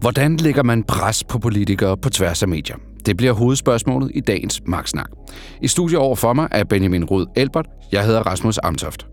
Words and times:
Hvordan 0.00 0.36
lægger 0.36 0.62
man 0.62 0.84
pres 0.84 1.24
på 1.24 1.38
politikere 1.38 1.96
på 1.96 2.10
tværs 2.10 2.42
af 2.42 2.48
medier? 2.48 2.76
Det 3.06 3.16
bliver 3.16 3.32
hovedspørgsmålet 3.32 4.10
i 4.14 4.20
dagens 4.20 4.60
Magtsnak. 4.66 5.10
I 5.62 5.68
studiet 5.68 5.98
over 5.98 6.16
for 6.16 6.32
mig 6.32 6.48
er 6.50 6.64
Benjamin 6.64 7.04
Rød 7.04 7.26
Elbert. 7.36 7.66
Jeg 7.92 8.06
hedder 8.06 8.20
Rasmus 8.22 8.58
Amtoft. 8.62 9.06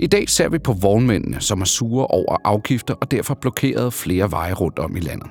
I 0.00 0.06
dag 0.06 0.28
ser 0.28 0.48
vi 0.48 0.58
på 0.58 0.72
vognmændene, 0.72 1.40
som 1.40 1.60
er 1.60 1.64
sure 1.64 2.06
over 2.06 2.36
afgifter 2.44 2.94
og 2.94 3.10
derfor 3.10 3.34
blokeret 3.34 3.92
flere 3.92 4.30
veje 4.30 4.52
rundt 4.52 4.78
om 4.78 4.96
i 4.96 5.00
landet. 5.00 5.30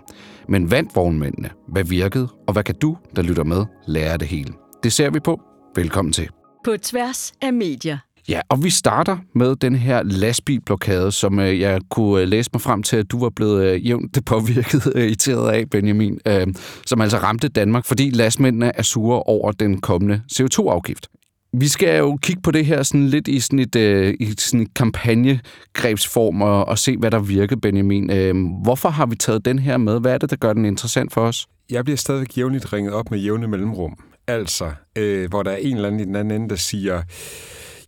Men 0.49 0.71
vandt 0.71 0.95
vognmændene? 0.95 1.49
Hvad 1.67 1.83
virkede? 1.83 2.27
Og 2.47 2.53
hvad 2.53 2.63
kan 2.63 2.75
du, 2.75 2.97
der 3.15 3.21
lytter 3.21 3.43
med, 3.43 3.65
lære 3.87 4.13
af 4.13 4.19
det 4.19 4.27
hele? 4.27 4.53
Det 4.83 4.93
ser 4.93 5.09
vi 5.09 5.19
på. 5.19 5.41
Velkommen 5.75 6.13
til. 6.13 6.29
På 6.65 6.77
tværs 6.81 7.33
af 7.41 7.53
medier. 7.53 7.97
Ja, 8.29 8.41
og 8.49 8.63
vi 8.63 8.69
starter 8.69 9.17
med 9.35 9.55
den 9.55 9.75
her 9.75 10.03
lastbilblokade, 10.03 11.11
som 11.11 11.39
øh, 11.39 11.59
jeg 11.59 11.79
kunne 11.89 12.21
øh, 12.21 12.27
læse 12.27 12.49
mig 12.53 12.61
frem 12.61 12.83
til, 12.83 12.97
at 12.97 13.11
du 13.11 13.19
var 13.19 13.29
blevet 13.29 13.65
øh, 13.65 13.87
jævnt 13.87 14.25
påvirket 14.25 14.91
øh, 14.95 15.03
irriteret 15.03 15.51
af, 15.51 15.69
Benjamin, 15.69 16.19
øh, 16.27 16.47
som 16.85 17.01
altså 17.01 17.17
ramte 17.17 17.47
Danmark, 17.47 17.85
fordi 17.85 18.09
lastmændene 18.09 18.71
er 18.75 18.81
sure 18.81 19.23
over 19.23 19.51
den 19.51 19.81
kommende 19.81 20.21
CO2-afgift. 20.33 21.07
Vi 21.53 21.67
skal 21.67 21.97
jo 21.97 22.17
kigge 22.21 22.41
på 22.41 22.51
det 22.51 22.65
her 22.65 22.83
sådan 22.83 23.07
lidt 23.07 23.27
i 23.27 23.39
sådan 23.39 23.59
et, 23.59 23.75
øh, 23.75 24.13
i 24.19 24.33
sådan 24.37 24.61
et 24.61 24.73
kampagnegrebsform 24.73 26.41
og, 26.41 26.65
og 26.67 26.77
se, 26.77 26.97
hvad 26.97 27.11
der 27.11 27.19
virker, 27.19 27.55
Benjamin. 27.55 28.11
Øh, 28.11 28.35
hvorfor 28.63 28.89
har 28.89 29.05
vi 29.05 29.15
taget 29.15 29.45
den 29.45 29.59
her 29.59 29.77
med? 29.77 29.99
Hvad 29.99 30.13
er 30.13 30.17
det, 30.17 30.29
der 30.29 30.35
gør 30.35 30.53
den 30.53 30.65
interessant 30.65 31.13
for 31.13 31.21
os? 31.21 31.47
Jeg 31.69 31.83
bliver 31.83 31.97
stadig 31.97 32.37
jævnligt 32.37 32.73
ringet 32.73 32.93
op 32.93 33.11
med 33.11 33.19
jævne 33.19 33.47
mellemrum. 33.47 33.97
Altså, 34.27 34.71
øh, 34.97 35.29
hvor 35.29 35.43
der 35.43 35.51
er 35.51 35.55
en 35.55 35.75
eller 35.75 35.87
anden 35.87 36.01
i 36.01 36.05
den 36.05 36.15
anden 36.15 36.41
ende, 36.41 36.49
der 36.49 36.55
siger, 36.55 37.01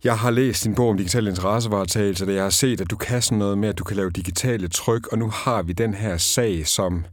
jeg 0.04 0.18
har 0.18 0.30
læst 0.30 0.64
din 0.64 0.74
bog 0.74 0.88
om 0.88 0.96
digital 0.96 1.26
interessevaretagelse, 1.26 2.24
og 2.24 2.34
jeg 2.34 2.42
har 2.42 2.50
set, 2.50 2.80
at 2.80 2.90
du 2.90 2.96
kan 2.96 3.22
sådan 3.22 3.38
noget 3.38 3.58
med, 3.58 3.68
at 3.68 3.78
du 3.78 3.84
kan 3.84 3.96
lave 3.96 4.10
digitale 4.10 4.68
tryk, 4.68 5.06
og 5.06 5.18
nu 5.18 5.30
har 5.30 5.62
vi 5.62 5.72
den 5.72 5.94
her 5.94 6.16
sag, 6.16 6.66
som... 6.66 7.04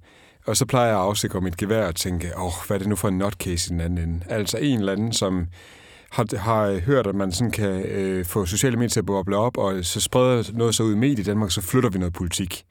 Og 0.46 0.58
så 0.58 0.66
plejer 0.66 0.88
jeg 0.88 0.96
at 0.96 1.02
afsikre 1.04 1.42
mit 1.42 1.58
gevær 1.58 1.88
og 1.88 1.96
tænke, 1.96 2.32
åh, 2.38 2.46
oh, 2.46 2.52
hvad 2.68 2.78
er 2.78 2.80
det 2.80 2.88
nu 2.88 2.96
for 2.96 3.08
en 3.08 3.18
nutcase 3.18 3.70
i 3.70 3.72
den 3.74 3.82
anden 3.82 4.10
ende? 4.10 4.26
Altså 4.30 4.58
en 4.58 4.80
eller 4.80 4.92
anden, 4.92 5.14
som 5.14 5.48
har, 6.12 6.38
har 6.38 6.80
hørt, 6.80 7.08
at 7.08 7.16
man 7.16 7.32
sådan 7.32 7.52
kan 7.52 7.82
øh, 7.86 8.26
få 8.26 8.46
sociale 8.46 8.76
medier 8.76 8.90
til 8.90 9.00
at 9.00 9.06
boble 9.06 9.38
op, 9.38 9.58
og 9.58 9.86
så 9.86 10.02
spreder 10.02 10.44
noget 10.54 10.76
så 10.76 10.84
ud 10.84 10.94
i 10.94 10.98
medier 10.98 11.20
i 11.20 11.24
Danmark, 11.24 11.52
så 11.52 11.62
flytter 11.62 11.90
vi 11.90 12.00
noget 12.00 12.14
politik. 12.14 12.66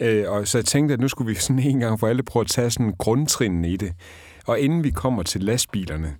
Øh, 0.00 0.24
og 0.28 0.48
så 0.48 0.58
jeg 0.58 0.64
tænkte, 0.64 0.92
at 0.92 1.00
nu 1.00 1.08
skulle 1.08 1.28
vi 1.28 1.34
sådan 1.34 1.58
en 1.58 1.80
gang 1.80 2.00
for 2.00 2.08
alle 2.08 2.22
prøve 2.22 2.40
at 2.40 2.50
tage 2.50 2.70
sådan 2.70 2.94
grundtrinene 2.98 3.70
i 3.70 3.76
det. 3.76 3.92
Og 4.46 4.60
inden 4.60 4.84
vi 4.84 4.90
kommer 4.90 5.22
til 5.22 5.40
lastbilerne, 5.40 6.16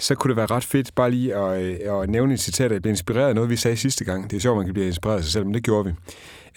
så 0.00 0.14
kunne 0.14 0.28
det 0.28 0.36
være 0.36 0.46
ret 0.46 0.64
fedt 0.64 0.94
bare 0.94 1.10
lige 1.10 1.34
at, 1.36 1.62
øh, 1.62 2.02
at 2.02 2.10
nævne 2.10 2.34
et 2.34 2.40
citat, 2.40 2.72
jeg 2.72 2.82
blev 2.82 2.90
inspireret 2.90 3.28
af 3.28 3.34
noget, 3.34 3.50
vi 3.50 3.56
sagde 3.56 3.76
sidste 3.76 4.04
gang. 4.04 4.30
Det 4.30 4.36
er 4.36 4.40
sjovt, 4.40 4.56
man 4.56 4.66
kan 4.66 4.74
blive 4.74 4.86
inspireret 4.86 5.18
af 5.18 5.24
sig 5.24 5.32
selv, 5.32 5.44
men 5.44 5.54
det 5.54 5.62
gjorde 5.62 5.84
vi. 5.88 5.94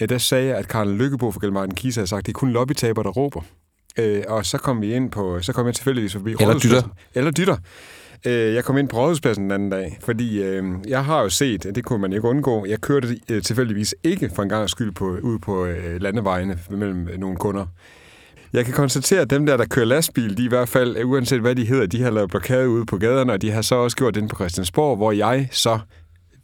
Øh, 0.02 0.10
der 0.10 0.18
sagde 0.18 0.48
jeg, 0.48 0.58
at 0.58 0.68
Karl 0.68 0.90
Lykkebo 0.90 1.32
fra 1.32 1.40
Gelmarten 1.42 1.76
Kisa 1.76 2.02
har 2.02 2.06
sagt, 2.06 2.20
at 2.20 2.26
det 2.26 2.32
er 2.32 2.38
kun 2.40 2.52
lobbytaber, 2.52 3.04
der 3.04 3.10
råber. 3.10 3.42
Øh, 4.00 4.24
og 4.28 4.46
så 4.46 4.58
kom 4.58 4.82
vi 4.82 4.94
ind 4.94 5.12
på, 5.12 5.42
så 5.42 5.54
kom 5.54 5.66
jeg 5.66 5.76
tilfældigvis 5.76 6.14
forbi 6.14 6.36
Eller 6.40 6.60
dytter. 6.60 6.82
Eller 7.16 7.32
dytter. 7.32 7.58
Jeg 8.26 8.64
kom 8.64 8.78
ind 8.78 8.90
på 8.90 8.98
rådhuspladsen 8.98 9.44
den 9.44 9.52
anden 9.52 9.70
dag, 9.70 9.98
fordi 10.02 10.44
øh, 10.44 10.64
jeg 10.88 11.06
har 11.06 11.22
jo 11.22 11.30
set, 11.30 11.64
det 11.76 11.86
kunne 11.86 12.00
man 12.00 12.14
ikke 12.14 12.28
undgå, 12.28 12.66
jeg 12.66 12.82
kørte 12.82 13.20
øh, 13.30 13.42
tilfældigvis 13.42 13.96
ikke 14.04 14.30
for 14.36 14.44
en 14.44 14.50
gang 14.50 14.70
skyld 14.70 14.92
på, 14.92 15.18
ud 15.22 15.40
på 15.40 15.66
øh, 15.66 16.02
landevejene 16.02 16.60
mellem 16.70 17.10
nogle 17.18 17.38
kunder. 17.38 17.66
Jeg 18.54 18.66
kan 18.66 18.74
konstatere, 18.74 19.22
at 19.22 19.30
dem 19.30 19.46
der, 19.46 19.58
der 19.58 19.66
kører 19.66 19.86
lastbil, 19.86 20.38
de 20.38 20.46
i 20.46 20.48
hvert 20.48 20.70
fald, 20.70 21.04
uanset 21.04 21.42
hvad 21.42 21.56
de 21.56 21.66
hedder, 21.66 21.86
de 21.86 22.02
har 22.02 22.12
lavet 22.12 22.30
blokade 22.30 22.70
ude 22.70 22.86
på 22.86 22.98
gaderne, 22.98 23.34
og 23.34 23.42
de 23.42 23.52
har 23.52 23.62
så 23.62 23.76
også 23.76 23.98
gjort 23.98 24.16
det 24.16 24.30
på 24.30 24.36
Christiansborg, 24.36 24.98
hvor 24.98 25.12
jeg 25.12 25.48
så 25.52 25.80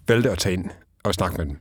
valgte 0.08 0.32
at 0.32 0.38
tage 0.38 0.54
ind 0.54 0.66
og 1.04 1.14
snakke 1.14 1.38
med 1.38 1.46
dem. 1.46 1.56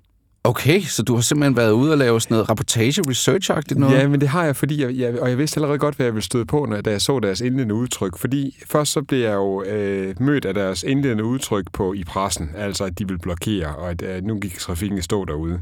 Okay, 0.45 0.81
så 0.81 1.03
du 1.03 1.15
har 1.15 1.21
simpelthen 1.21 1.57
været 1.57 1.71
ude 1.71 1.93
og 1.93 1.99
lave 1.99 2.21
sådan 2.21 2.35
noget 2.35 2.51
rapportage 2.51 3.03
research 3.09 3.77
noget? 3.77 3.99
Ja, 3.99 4.09
men 4.09 4.21
det 4.21 4.29
har 4.29 4.45
jeg, 4.45 4.57
fordi 4.57 4.83
jeg, 4.83 4.95
jeg, 4.95 5.21
og 5.21 5.29
jeg 5.31 5.39
vidste 5.39 5.59
allerede 5.59 5.79
godt, 5.79 5.95
hvad 5.95 6.07
jeg 6.07 6.15
ville 6.15 6.25
støde 6.25 6.45
på, 6.45 6.67
når, 6.67 6.81
da 6.81 6.91
jeg 6.91 7.01
så 7.01 7.19
deres 7.21 7.41
indledende 7.41 7.75
udtryk. 7.75 8.19
Fordi 8.19 8.57
først 8.67 8.93
så 8.93 9.03
blev 9.03 9.19
jeg 9.19 9.35
jo 9.35 9.63
øh, 9.63 10.15
mødt 10.21 10.45
af 10.45 10.55
deres 10.55 10.83
indledende 10.83 11.25
udtryk 11.25 11.73
på 11.73 11.93
i 11.93 12.05
pressen, 12.05 12.51
altså 12.57 12.85
at 12.85 12.99
de 12.99 13.09
vil 13.09 13.19
blokere, 13.19 13.77
og 13.77 13.91
at 13.91 14.03
øh, 14.03 14.25
nu 14.25 14.41
gik 14.41 14.59
trafikken 14.59 14.99
i 14.99 15.03
stå 15.03 15.25
derude. 15.25 15.61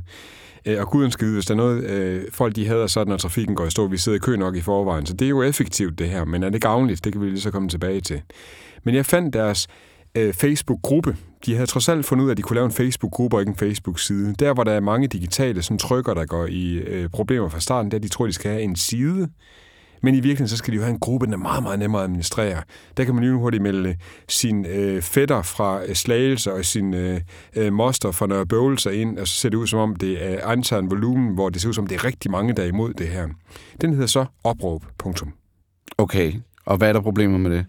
Øh, 0.67 0.81
og 0.81 0.91
guden 0.91 1.11
skal 1.11 1.25
vide, 1.27 1.37
hvis 1.37 1.47
der 1.47 1.55
er 1.55 1.57
noget, 1.57 1.85
øh, 1.85 2.23
folk 2.33 2.57
de 2.57 2.67
hader 2.67 2.87
sådan, 2.87 3.11
når 3.11 3.17
trafikken 3.17 3.55
går 3.57 3.67
i 3.67 3.71
stå, 3.71 3.87
vi 3.87 3.97
sidder 3.97 4.17
i 4.17 4.19
kø 4.19 4.37
nok 4.37 4.57
i 4.57 4.61
forvejen. 4.61 5.07
Så 5.07 5.15
det 5.15 5.25
er 5.25 5.29
jo 5.29 5.43
effektivt, 5.43 5.99
det 5.99 6.09
her. 6.09 6.25
Men 6.25 6.43
er 6.43 6.51
det 6.51 6.63
gavnligt? 6.63 7.05
Det 7.05 7.13
kan 7.13 7.23
vi 7.23 7.27
lige 7.27 7.41
så 7.41 7.51
komme 7.51 7.69
tilbage 7.69 8.01
til. 8.01 8.23
Men 8.85 8.95
jeg 8.95 9.07
fandt 9.07 9.35
deres 9.35 9.69
øh, 10.15 10.35
Facebook-gruppe. 10.35 11.17
De 11.47 11.55
havde 11.55 11.67
trods 11.67 11.89
alt 11.89 12.07
fundet 12.07 12.25
ud 12.25 12.29
af, 12.29 12.33
at 12.33 12.37
de 12.37 12.43
kunne 12.43 12.55
lave 12.55 12.67
en 12.67 12.73
Facebook-gruppe 12.73 13.37
og 13.37 13.41
ikke 13.41 13.51
en 13.51 13.57
Facebook-side. 13.57 14.35
Der, 14.39 14.55
hvor 14.55 14.65
der 14.65 14.73
er 14.73 14.81
mange 14.81 15.09
digitale 15.09 15.63
sådan, 15.63 15.79
trykker, 15.79 16.15
der 16.15 16.27
går 16.27 16.47
i 16.47 16.75
øh, 16.75 17.09
problemer 17.09 17.49
fra 17.49 17.61
starten, 17.61 17.91
der 17.91 17.99
de 17.99 18.09
tror, 18.09 18.27
de 18.27 18.33
skal 18.33 18.51
have 18.51 18.63
en 18.63 18.77
side, 18.77 19.29
men 20.03 20.15
i 20.15 20.17
virkeligheden, 20.17 20.49
så 20.49 20.57
skal 20.57 20.73
de 20.73 20.77
jo 20.77 20.83
have 20.83 20.93
en 20.93 21.01
gruppe, 21.01 21.27
der 21.27 21.33
er 21.33 21.37
meget, 21.37 21.63
meget 21.63 21.79
nemmere 21.79 22.03
at 22.03 22.09
administrere. 22.09 22.63
Der 22.97 23.05
kan 23.05 23.15
man 23.15 23.25
lige 23.25 23.35
hurtigt 23.35 23.63
melde 23.63 23.97
sin 24.29 24.67
øh, 24.67 25.03
fætter 25.03 25.43
fra 25.43 25.85
øh, 25.85 25.95
Slagelse 25.95 26.53
og 26.53 26.65
sin 26.65 26.95
øh, 26.95 27.21
øh, 27.57 27.73
moster 27.73 28.11
fra 28.11 28.27
Nørre 28.27 28.47
Bøvelser 28.47 28.91
ind, 28.91 29.19
og 29.19 29.29
så 29.29 29.35
ser 29.35 29.49
det 29.49 29.57
ud 29.57 29.67
som 29.67 29.79
om, 29.79 29.97
det 29.97 30.27
er 30.27 30.53
intern 30.53 30.91
volumen, 30.91 31.35
hvor 31.35 31.49
det 31.49 31.63
ser 31.63 31.69
ud 31.69 31.75
som 31.75 31.85
om, 31.85 31.89
det 31.89 31.95
er 31.95 32.05
rigtig 32.05 32.31
mange, 32.31 32.53
der 32.53 32.63
er 32.63 32.67
imod 32.67 32.93
det 32.95 33.09
her. 33.09 33.29
Den 33.81 33.93
hedder 33.93 34.07
så 34.07 34.25
opråb. 34.45 34.85
Punktum. 34.99 35.33
Okay, 35.99 36.33
og 36.67 36.77
hvad 36.77 36.89
er 36.89 36.93
der 36.93 37.01
problemer 37.01 37.39
med 37.39 37.51
det? 37.51 37.67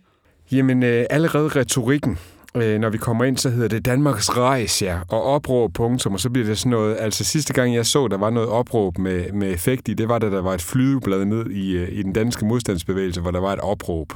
Jamen, 0.51 0.83
øh, 0.83 1.05
allerede 1.09 1.47
retorikken 1.47 2.17
øh, 2.62 2.79
når 2.79 2.90
vi 2.90 2.97
kommer 2.97 3.25
ind, 3.25 3.38
så 3.38 3.50
hedder 3.50 3.68
det 3.68 3.85
Danmarks 3.85 4.38
Rejs, 4.38 4.81
ja, 4.81 5.00
og 5.07 5.23
opråb, 5.23 5.73
punktum, 5.73 6.13
og 6.13 6.19
så 6.19 6.29
bliver 6.29 6.47
det 6.47 6.57
sådan 6.57 6.69
noget, 6.69 6.97
altså 7.00 7.23
sidste 7.23 7.53
gang 7.53 7.75
jeg 7.75 7.85
så, 7.85 8.07
der 8.07 8.18
var 8.18 8.29
noget 8.29 8.50
opråb 8.50 8.97
med, 8.97 9.31
med 9.31 9.53
effekt 9.53 9.88
i, 9.88 9.94
det 9.94 10.09
var 10.09 10.19
da 10.19 10.29
der 10.29 10.41
var 10.41 10.53
et 10.53 10.62
flyveblad 10.62 11.25
ned 11.25 11.50
i, 11.50 11.78
øh, 11.78 11.90
i 11.91 12.03
den 12.03 12.13
danske 12.13 12.45
modstandsbevægelse, 12.45 13.22
hvor 13.22 13.31
der 13.31 13.40
var 13.40 13.53
et 13.53 13.59
opråb. 13.59 14.13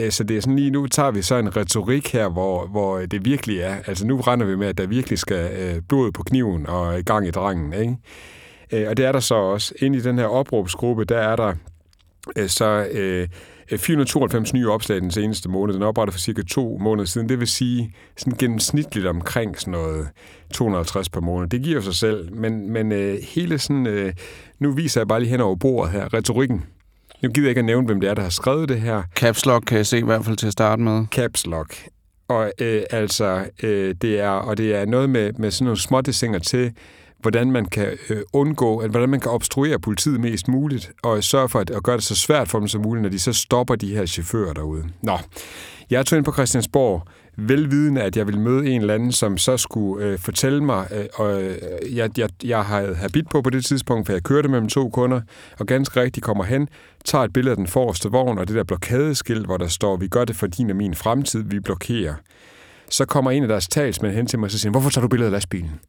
Øh, 0.00 0.10
så 0.10 0.24
det 0.24 0.36
er 0.36 0.40
sådan 0.40 0.56
lige, 0.56 0.70
nu 0.70 0.86
tager 0.86 1.10
vi 1.10 1.22
så 1.22 1.36
en 1.36 1.56
retorik 1.56 2.12
her, 2.12 2.28
hvor, 2.28 2.66
hvor 2.66 2.98
det 2.98 3.24
virkelig 3.24 3.58
er, 3.58 3.76
altså 3.86 4.06
nu 4.06 4.20
render 4.20 4.46
vi 4.46 4.56
med, 4.56 4.66
at 4.66 4.78
der 4.78 4.86
virkelig 4.86 5.18
skal 5.18 5.50
øh, 5.58 5.82
blod 5.88 6.12
på 6.12 6.22
kniven 6.22 6.66
og 6.66 7.02
gang 7.06 7.26
i 7.26 7.30
drangen, 7.30 7.72
ikke? 7.72 7.96
Øh, 8.72 8.88
og 8.88 8.96
det 8.96 9.04
er 9.04 9.12
der 9.12 9.20
så 9.20 9.34
også. 9.34 9.74
Ind 9.78 9.96
i 9.96 10.00
den 10.00 10.18
her 10.18 10.26
opråbsgruppe, 10.26 11.04
der 11.04 11.18
er 11.18 11.36
der 11.36 11.54
øh, 12.36 12.48
så 12.48 12.86
øh, 12.92 13.28
492 13.70 14.54
nye 14.54 14.70
opslag 14.70 15.00
den 15.00 15.10
seneste 15.10 15.48
måned. 15.48 15.74
Den 15.74 15.82
er 15.82 15.86
oprettet 15.86 16.14
for 16.14 16.20
cirka 16.20 16.42
to 16.42 16.78
måneder 16.80 17.06
siden. 17.06 17.28
Det 17.28 17.40
vil 17.40 17.48
sige 17.48 17.94
sådan 18.16 18.38
gennemsnitligt 18.38 19.06
omkring 19.06 19.60
sådan 19.60 19.72
noget 19.72 20.08
250 20.52 21.08
per 21.08 21.20
måned. 21.20 21.48
Det 21.48 21.62
giver 21.62 21.80
sig 21.80 21.94
selv, 21.94 22.34
men, 22.34 22.70
men 22.70 22.92
øh, 22.92 23.18
hele 23.22 23.58
sådan... 23.58 23.86
Øh, 23.86 24.12
nu 24.58 24.72
viser 24.72 25.00
jeg 25.00 25.08
bare 25.08 25.20
lige 25.20 25.30
hen 25.30 25.40
over 25.40 25.56
bordet 25.56 25.92
her, 25.92 26.14
retorikken. 26.14 26.64
Nu 27.22 27.28
gider 27.28 27.46
jeg 27.46 27.50
ikke 27.50 27.58
at 27.58 27.64
nævne, 27.64 27.86
hvem 27.86 28.00
det 28.00 28.10
er, 28.10 28.14
der 28.14 28.22
har 28.22 28.30
skrevet 28.30 28.68
det 28.68 28.80
her. 28.80 29.02
Caps 29.16 29.46
Lock 29.46 29.64
kan 29.66 29.76
jeg 29.76 29.86
se 29.86 29.98
i 29.98 30.02
hvert 30.02 30.24
fald 30.24 30.36
til 30.36 30.46
at 30.46 30.52
starte 30.52 30.82
med. 30.82 31.06
Caps 31.10 31.46
Lock. 31.46 31.76
Og 32.28 32.52
øh, 32.60 32.82
altså, 32.90 33.44
øh, 33.62 33.94
det 34.02 34.20
er, 34.20 34.28
og 34.28 34.58
det 34.58 34.74
er 34.74 34.84
noget 34.84 35.10
med, 35.10 35.32
med 35.32 35.50
sådan 35.50 35.64
nogle 35.64 35.80
små 35.80 36.02
til, 36.02 36.72
hvordan 37.24 37.50
man 37.50 37.64
kan 37.64 37.98
øh, 38.10 38.22
undgå, 38.32 38.78
at 38.78 38.90
hvordan 38.90 39.08
man 39.08 39.20
kan 39.20 39.30
obstruere 39.30 39.78
politiet 39.78 40.20
mest 40.20 40.48
muligt, 40.48 40.92
og 41.02 41.24
sørge 41.24 41.48
for 41.48 41.60
at, 41.60 41.70
at 41.70 41.82
gøre 41.82 41.96
det 41.96 42.04
så 42.04 42.16
svært 42.16 42.48
for 42.48 42.58
dem 42.58 42.68
som 42.68 42.82
muligt, 42.82 43.02
når 43.02 43.10
de 43.10 43.18
så 43.18 43.32
stopper 43.32 43.74
de 43.74 43.94
her 43.94 44.06
chauffører 44.06 44.52
derude. 44.52 44.84
Nå, 45.02 45.18
jeg 45.90 46.06
tog 46.06 46.16
ind 46.16 46.24
på 46.24 46.32
Christiansborg, 46.32 47.02
velvidende, 47.36 48.02
at 48.02 48.16
jeg 48.16 48.26
ville 48.26 48.40
møde 48.40 48.66
en 48.70 48.80
eller 48.80 48.94
anden, 48.94 49.12
som 49.12 49.38
så 49.38 49.56
skulle 49.56 50.06
øh, 50.06 50.18
fortælle 50.18 50.64
mig, 50.64 50.88
øh, 50.92 51.04
og 51.14 51.42
øh, 51.42 51.56
jeg, 51.96 52.18
jeg, 52.18 52.28
jeg 52.44 52.64
havde 52.64 52.94
habit 52.94 53.28
på 53.28 53.42
på 53.42 53.50
det 53.50 53.64
tidspunkt, 53.64 54.06
for 54.06 54.12
jeg 54.12 54.22
kørte 54.22 54.48
mellem 54.48 54.68
to 54.68 54.88
kunder, 54.88 55.20
og 55.58 55.66
ganske 55.66 56.00
rigtigt 56.00 56.26
kommer 56.26 56.44
hen, 56.44 56.68
tager 57.04 57.24
et 57.24 57.32
billede 57.32 57.50
af 57.50 57.56
den 57.56 57.66
forreste 57.66 58.08
vogn, 58.08 58.38
og 58.38 58.48
det 58.48 58.56
der 58.56 58.64
blokadeskilt, 58.64 59.46
hvor 59.46 59.56
der 59.56 59.68
står, 59.68 59.96
vi 59.96 60.08
gør 60.08 60.24
det 60.24 60.36
for 60.36 60.46
din 60.46 60.70
og 60.70 60.76
min 60.76 60.94
fremtid, 60.94 61.42
vi 61.42 61.60
blokerer. 61.60 62.14
Så 62.90 63.04
kommer 63.04 63.30
en 63.30 63.42
af 63.42 63.48
deres 63.48 63.68
talsmænd 63.68 64.14
hen 64.14 64.26
til 64.26 64.38
mig 64.38 64.46
og 64.46 64.50
siger, 64.50 64.70
hvorfor 64.70 64.90
tager 64.90 65.02
du 65.02 65.08
billedet 65.08 65.30
af 65.30 65.32
lastbilen? 65.32 65.80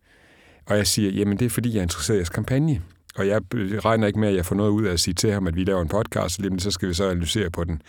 Og 0.66 0.78
jeg 0.78 0.88
siger, 0.88 1.12
jamen 1.12 1.40
det 1.40 1.46
er 1.46 1.50
fordi, 1.50 1.74
jeg 1.74 1.78
er 1.78 1.84
interesseret 1.84 2.16
i 2.16 2.20
jeres 2.20 2.30
kampagne. 2.30 2.82
Og 3.16 3.28
jeg 3.28 3.42
regner 3.86 4.08
ikke 4.08 4.20
med, 4.20 4.30
at 4.30 4.36
jeg 4.36 4.46
får 4.46 4.56
noget 4.56 4.70
ud 4.70 4.86
af 4.86 4.94
at 4.94 5.00
sige 5.00 5.14
til 5.14 5.32
ham, 5.32 5.48
at 5.48 5.56
vi 5.56 5.64
laver 5.64 5.82
en 5.82 5.88
podcast, 5.88 6.40
og 6.40 6.62
så 6.62 6.72
skal 6.72 6.90
vi 6.90 6.94
så 6.94 7.10
analysere 7.10 7.50
på 7.50 7.64
den. 7.64 7.82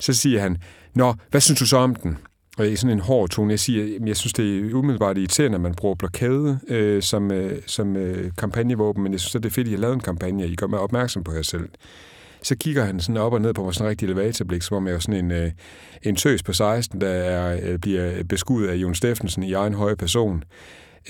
Så 0.00 0.12
siger 0.12 0.40
han, 0.40 0.56
Nå, 0.94 1.14
hvad 1.30 1.40
synes 1.40 1.58
du 1.58 1.66
så 1.66 1.76
om 1.76 1.94
den? 1.94 2.18
Og 2.58 2.68
i 2.68 2.76
sådan 2.76 2.96
en 2.96 3.00
hård 3.00 3.28
tone, 3.28 3.50
jeg 3.50 3.60
siger, 3.60 3.98
jeg 4.06 4.16
synes, 4.16 4.32
det 4.32 4.58
er 4.58 4.74
umiddelbart 4.74 5.18
irriterende, 5.18 5.54
at 5.54 5.60
man 5.60 5.74
bruger 5.74 5.94
blokade 5.94 6.58
øh, 6.68 7.02
som, 7.02 7.32
øh, 7.32 7.62
som 7.66 7.96
øh, 7.96 8.30
kampagnevåben, 8.38 9.02
men 9.02 9.12
jeg 9.12 9.20
synes, 9.20 9.32
det 9.32 9.46
er 9.46 9.50
fedt, 9.50 9.66
at 9.66 9.70
I 9.70 9.74
har 9.74 9.80
lavet 9.80 9.94
en 9.94 10.00
kampagne, 10.00 10.44
og 10.44 10.48
I 10.48 10.54
gør 10.54 10.66
mig 10.66 10.80
opmærksom 10.80 11.24
på 11.24 11.32
jer 11.32 11.42
selv. 11.42 11.68
Så 12.42 12.56
kigger 12.56 12.84
han 12.84 13.00
sådan 13.00 13.16
op 13.16 13.32
og 13.32 13.40
ned 13.40 13.54
på 13.54 13.64
mig 13.64 13.74
sådan 13.74 13.86
en 13.86 13.90
rigtig 13.90 14.06
elevatorblik, 14.06 14.62
som 14.62 14.76
om 14.76 14.86
jeg 14.86 14.94
er 14.94 14.98
sådan 14.98 15.24
en, 15.24 15.30
øh, 15.30 15.50
en 16.02 16.16
tøs 16.16 16.42
på 16.42 16.52
16, 16.52 17.00
der 17.00 17.08
er, 17.08 17.60
øh, 17.62 17.78
bliver 17.78 18.24
beskudt 18.24 18.70
af 18.70 18.74
Jon 18.74 18.94
Steffensen 18.94 19.42
i 19.42 19.52
egen 19.52 19.74
høje 19.74 19.96
person 19.96 20.42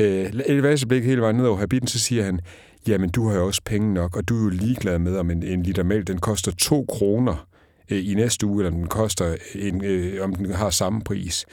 øh, 0.01 0.33
elevatorblik 0.47 1.05
hele 1.05 1.21
vejen 1.21 1.37
ned 1.37 1.47
over 1.47 1.59
habiten, 1.59 1.89
så 1.89 1.99
siger 1.99 2.25
han, 2.25 2.41
jamen 2.89 3.11
du 3.11 3.29
har 3.29 3.37
jo 3.37 3.47
også 3.47 3.63
penge 3.65 3.95
nok, 3.95 4.17
og 4.17 4.29
du 4.29 4.39
er 4.39 4.43
jo 4.43 4.49
ligeglad 4.49 4.99
med, 4.99 5.17
om 5.17 5.31
en, 5.31 5.43
en 5.43 5.63
liter 5.63 5.83
mælk, 5.83 6.07
den 6.07 6.19
koster 6.19 6.53
2 6.59 6.85
kroner 6.89 7.47
øh, 7.91 8.11
i 8.11 8.15
næste 8.15 8.47
uge, 8.47 8.65
eller 8.65 8.71
om 8.71 8.79
den 8.79 8.89
koster, 8.89 9.37
en, 9.55 9.85
øh, 9.85 10.25
om 10.25 10.35
den 10.35 10.51
har 10.51 10.71
samme 10.71 11.01
pris. 11.05 11.47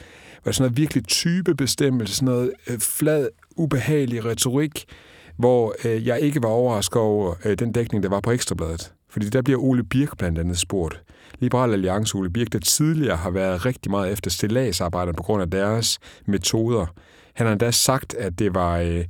Var 0.44 0.52
sådan 0.52 0.62
noget 0.62 0.76
virkelig 0.76 1.04
typebestemmelse, 1.04 2.14
sådan 2.14 2.26
noget 2.26 2.52
øh, 2.70 2.78
flad, 2.78 3.28
ubehagelig 3.56 4.24
retorik, 4.24 4.84
hvor 5.36 5.74
øh, 5.84 6.06
jeg 6.06 6.20
ikke 6.20 6.42
var 6.42 6.48
overrasket 6.48 6.96
over 6.96 7.34
øh, 7.44 7.58
den 7.58 7.72
dækning, 7.72 8.02
der 8.02 8.08
var 8.08 8.20
på 8.20 8.30
Ekstrabladet. 8.30 8.92
Fordi 9.10 9.28
der 9.28 9.42
bliver 9.42 9.58
Ole 9.58 9.84
Birk 9.84 10.18
blandt 10.18 10.38
andet 10.38 10.58
spurgt. 10.58 11.02
Liberal 11.38 11.72
Alliance 11.72 12.14
Ole 12.14 12.30
Birk, 12.30 12.52
der 12.52 12.58
tidligere 12.58 13.16
har 13.16 13.30
været 13.30 13.66
rigtig 13.66 13.90
meget 13.90 14.12
efter 14.12 14.30
stillagsarbejderne 14.30 15.16
på 15.16 15.22
grund 15.22 15.42
af 15.42 15.50
deres 15.50 15.98
metoder. 16.26 16.86
Han 17.36 17.46
har 17.46 17.52
endda 17.52 17.70
sagt, 17.70 18.14
at 18.14 18.38
det 18.38 18.54
var, 18.54 18.78
øh, 18.78 19.04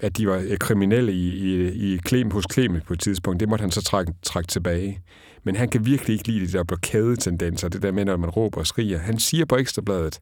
at 0.00 0.16
de 0.16 0.26
var 0.26 0.36
øh, 0.36 0.58
kriminelle 0.58 1.12
i, 1.12 1.28
i, 1.28 1.94
i 1.94 1.96
Klem, 1.96 2.30
hos 2.30 2.44
Clement 2.52 2.86
på 2.86 2.92
et 2.92 3.00
tidspunkt. 3.00 3.40
Det 3.40 3.48
måtte 3.48 3.62
han 3.62 3.70
så 3.70 3.82
trække, 3.82 4.12
trække 4.22 4.48
tilbage. 4.48 5.00
Men 5.44 5.56
han 5.56 5.68
kan 5.68 5.86
virkelig 5.86 6.14
ikke 6.14 6.28
lide 6.28 6.46
de 6.46 6.52
der 6.52 6.64
blokadetendenser, 6.64 7.68
det 7.68 7.82
der 7.82 7.92
med, 7.92 8.04
når 8.04 8.16
man 8.16 8.30
råber 8.30 8.58
og 8.58 8.66
skriger. 8.66 8.98
Han 8.98 9.18
siger 9.18 9.44
på 9.44 9.56
Ekstrabladet, 9.56 10.20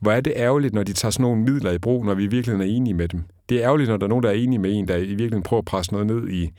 hvor 0.00 0.12
er 0.12 0.20
det 0.20 0.32
ærgerligt, 0.36 0.74
når 0.74 0.82
de 0.82 0.92
tager 0.92 1.10
sådan 1.10 1.22
nogle 1.22 1.42
midler 1.42 1.70
i 1.70 1.78
brug, 1.78 2.06
når 2.06 2.14
vi 2.14 2.26
virkelig 2.26 2.54
er 2.56 2.76
enige 2.76 2.94
med 2.94 3.08
dem. 3.08 3.24
Det 3.48 3.56
er 3.56 3.64
ærgerligt, 3.64 3.90
når 3.90 3.96
der 3.96 4.06
er 4.06 4.08
nogen, 4.08 4.22
der 4.22 4.30
er 4.30 4.34
enige 4.34 4.58
med 4.58 4.72
en, 4.72 4.88
der 4.88 4.96
i 4.96 5.00
virkeligheden 5.00 5.42
prøver 5.42 5.60
at 5.60 5.64
presse 5.64 5.92
noget 5.92 6.06
ned 6.06 6.28
i, 6.28 6.50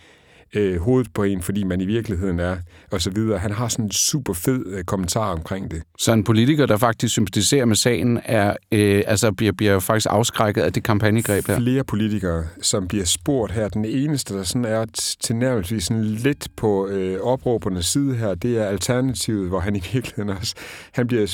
øh, 0.53 0.81
hovedet 0.81 1.13
på 1.13 1.23
en, 1.23 1.41
fordi 1.41 1.63
man 1.63 1.81
i 1.81 1.85
virkeligheden 1.85 2.39
er, 2.39 2.57
og 2.91 3.01
så 3.01 3.09
videre. 3.09 3.39
Han 3.39 3.51
har 3.51 3.67
sådan 3.67 3.85
en 3.85 3.91
super 3.91 4.33
fed 4.33 4.65
øh, 4.65 4.83
kommentar 4.83 5.31
omkring 5.31 5.71
det. 5.71 5.81
Så 5.97 6.13
en 6.13 6.23
politiker, 6.23 6.65
der 6.65 6.77
faktisk 6.77 7.11
sympatiserer 7.11 7.65
med 7.65 7.75
sagen, 7.75 8.19
er, 8.25 8.55
øh, 8.71 9.03
altså 9.07 9.31
bliver, 9.31 9.51
bliver 9.51 9.79
faktisk 9.79 10.07
afskrækket 10.09 10.61
af 10.61 10.73
det 10.73 10.83
kampagnegreb 10.83 11.47
her? 11.47 11.57
Flere 11.57 11.83
politikere, 11.83 12.43
som 12.61 12.87
bliver 12.87 13.05
spurgt 13.05 13.51
her. 13.51 13.67
Den 13.67 13.85
eneste, 13.85 14.33
der 14.33 14.43
sådan 14.43 14.65
er 14.65 14.85
tilnærmelsesvis 15.19 15.83
sådan 15.83 16.03
lidt 16.03 16.47
på 16.57 16.87
øh, 16.87 17.19
opråbernes 17.21 17.85
side 17.85 18.15
her, 18.15 18.35
det 18.35 18.57
er 18.57 18.65
Alternativet, 18.65 19.47
hvor 19.47 19.59
han 19.59 19.75
i 19.75 19.83
virkeligheden 19.93 20.29
også, 20.29 20.55
han 20.91 21.07
bliver 21.07 21.27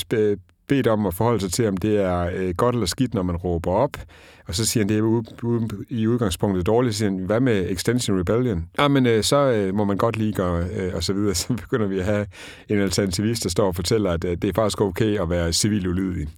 bedt 0.70 0.86
om 0.86 1.06
at 1.06 1.14
forholde 1.14 1.40
sig 1.40 1.52
til, 1.52 1.68
om 1.68 1.76
det 1.76 1.96
er 2.00 2.30
øh, 2.34 2.54
godt 2.54 2.74
eller 2.74 2.86
skidt, 2.86 3.14
når 3.14 3.22
man 3.22 3.36
råber 3.36 3.70
op. 3.70 3.96
Og 4.48 4.54
så 4.54 4.66
siger 4.66 4.84
han, 4.84 4.88
det 4.88 4.98
er 4.98 5.20
u- 5.42 5.84
i 5.88 6.06
udgangspunktet 6.06 6.66
dårligt. 6.66 6.94
Så 6.94 6.98
siger 6.98 7.10
han, 7.10 7.18
hvad 7.18 7.40
med 7.40 7.70
Extension 7.70 8.20
Rebellion? 8.20 8.66
Ja, 8.78 8.88
men 8.88 9.06
øh, 9.06 9.24
så 9.24 9.36
øh, 9.36 9.74
må 9.74 9.84
man 9.84 9.96
godt 9.96 10.16
lige 10.16 10.32
gøre, 10.32 10.64
øh, 10.76 10.94
og 10.94 11.04
så 11.04 11.12
videre. 11.12 11.34
Så 11.40 11.54
begynder 11.54 11.86
vi 11.86 11.98
at 11.98 12.04
have 12.04 12.26
en 12.68 12.78
alternativist, 12.78 13.42
der 13.44 13.48
står 13.50 13.66
og 13.66 13.74
fortæller, 13.74 14.10
at 14.10 14.24
øh, 14.24 14.36
det 14.36 14.44
er 14.44 14.52
faktisk 14.54 14.80
okay 14.80 15.20
at 15.20 15.30
være 15.30 15.52
civil 15.52 15.88
ulydig. 15.88 16.28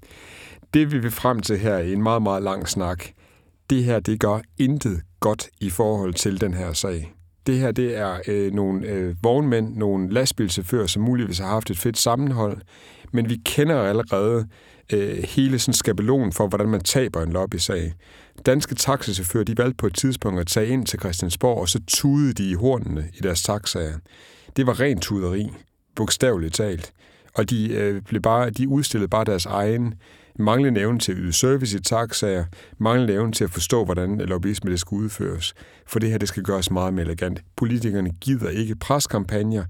Det 0.75 0.93
vi 0.93 0.99
vil 0.99 1.11
frem 1.11 1.41
til 1.41 1.59
her 1.59 1.79
i 1.79 1.93
en 1.93 2.03
meget, 2.03 2.23
meget 2.23 2.43
lang 2.43 2.69
snak, 2.69 3.05
det 3.71 3.85
her, 3.85 4.01
det 4.01 4.21
gør 4.21 4.41
intet 4.59 5.01
godt 5.21 5.49
i 5.61 5.71
forhold 5.71 6.15
til 6.15 6.41
den 6.41 6.55
her 6.55 6.73
sag. 6.73 7.13
Det 7.47 7.59
her, 7.59 7.73
det 7.73 7.97
er 7.97 8.19
øh, 8.29 8.53
nogle 8.53 8.87
øh, 8.87 9.15
vognmænd, 9.23 9.77
nogle 9.77 10.11
lastbilchauffører, 10.11 10.87
som 10.87 11.03
muligvis 11.03 11.39
har 11.39 11.47
haft 11.47 11.71
et 11.71 11.79
fedt 11.79 11.99
sammenhold, 11.99 12.61
men 13.13 13.29
vi 13.29 13.41
kender 13.45 13.83
allerede 13.83 14.49
øh, 14.93 15.25
hele 15.29 15.59
sådan 15.59 15.75
skabelon 15.75 16.33
for, 16.33 16.47
hvordan 16.47 16.69
man 16.69 16.81
taber 16.81 17.23
en 17.23 17.33
lobbysag. 17.33 17.93
Danske 18.47 18.75
taxichauffører, 18.75 19.45
de 19.45 19.59
valgte 19.59 19.77
på 19.77 19.87
et 19.87 19.95
tidspunkt 19.95 20.41
at 20.41 20.47
tage 20.47 20.67
ind 20.67 20.87
til 20.87 21.01
Christiansborg, 21.01 21.59
og 21.59 21.69
så 21.69 21.81
tudede 21.89 22.33
de 22.33 22.51
i 22.51 22.55
hornene 22.55 23.09
i 23.15 23.21
deres 23.23 23.43
taxaer. 23.43 23.99
Det 24.57 24.67
var 24.67 24.81
rent 24.81 25.03
tuderi, 25.03 25.51
bogstaveligt 25.97 26.55
talt. 26.55 26.93
Og 27.35 27.51
de, 27.51 27.73
øh, 27.75 28.03
blev 28.03 28.23
bare, 28.23 28.51
de 28.51 28.69
udstillede 28.69 29.09
bare 29.09 29.25
deres 29.25 29.47
egen 29.47 29.95
manglende 30.39 30.81
evne 30.81 30.99
til 30.99 31.13
at 31.13 31.19
yde 31.21 31.33
service 31.33 31.79
i 31.79 31.81
taxaer, 31.81 32.45
manglende 32.79 33.15
evne 33.15 33.33
til 33.33 33.45
at 33.45 33.51
forstå, 33.51 33.85
hvordan 33.85 34.19
lobbyisme 34.19 34.71
det 34.71 34.81
skal 34.81 34.95
udføres. 34.95 35.55
For 35.87 35.99
det 35.99 36.11
her, 36.11 36.19
det 36.19 36.29
skal 36.29 36.43
gøres 36.43 36.71
meget 36.71 36.95
mere 36.95 37.05
elegant. 37.05 37.41
Politikerne 37.57 38.11
gider 38.21 38.51
ikke 38.51 38.77
preskampagner. 38.77 39.65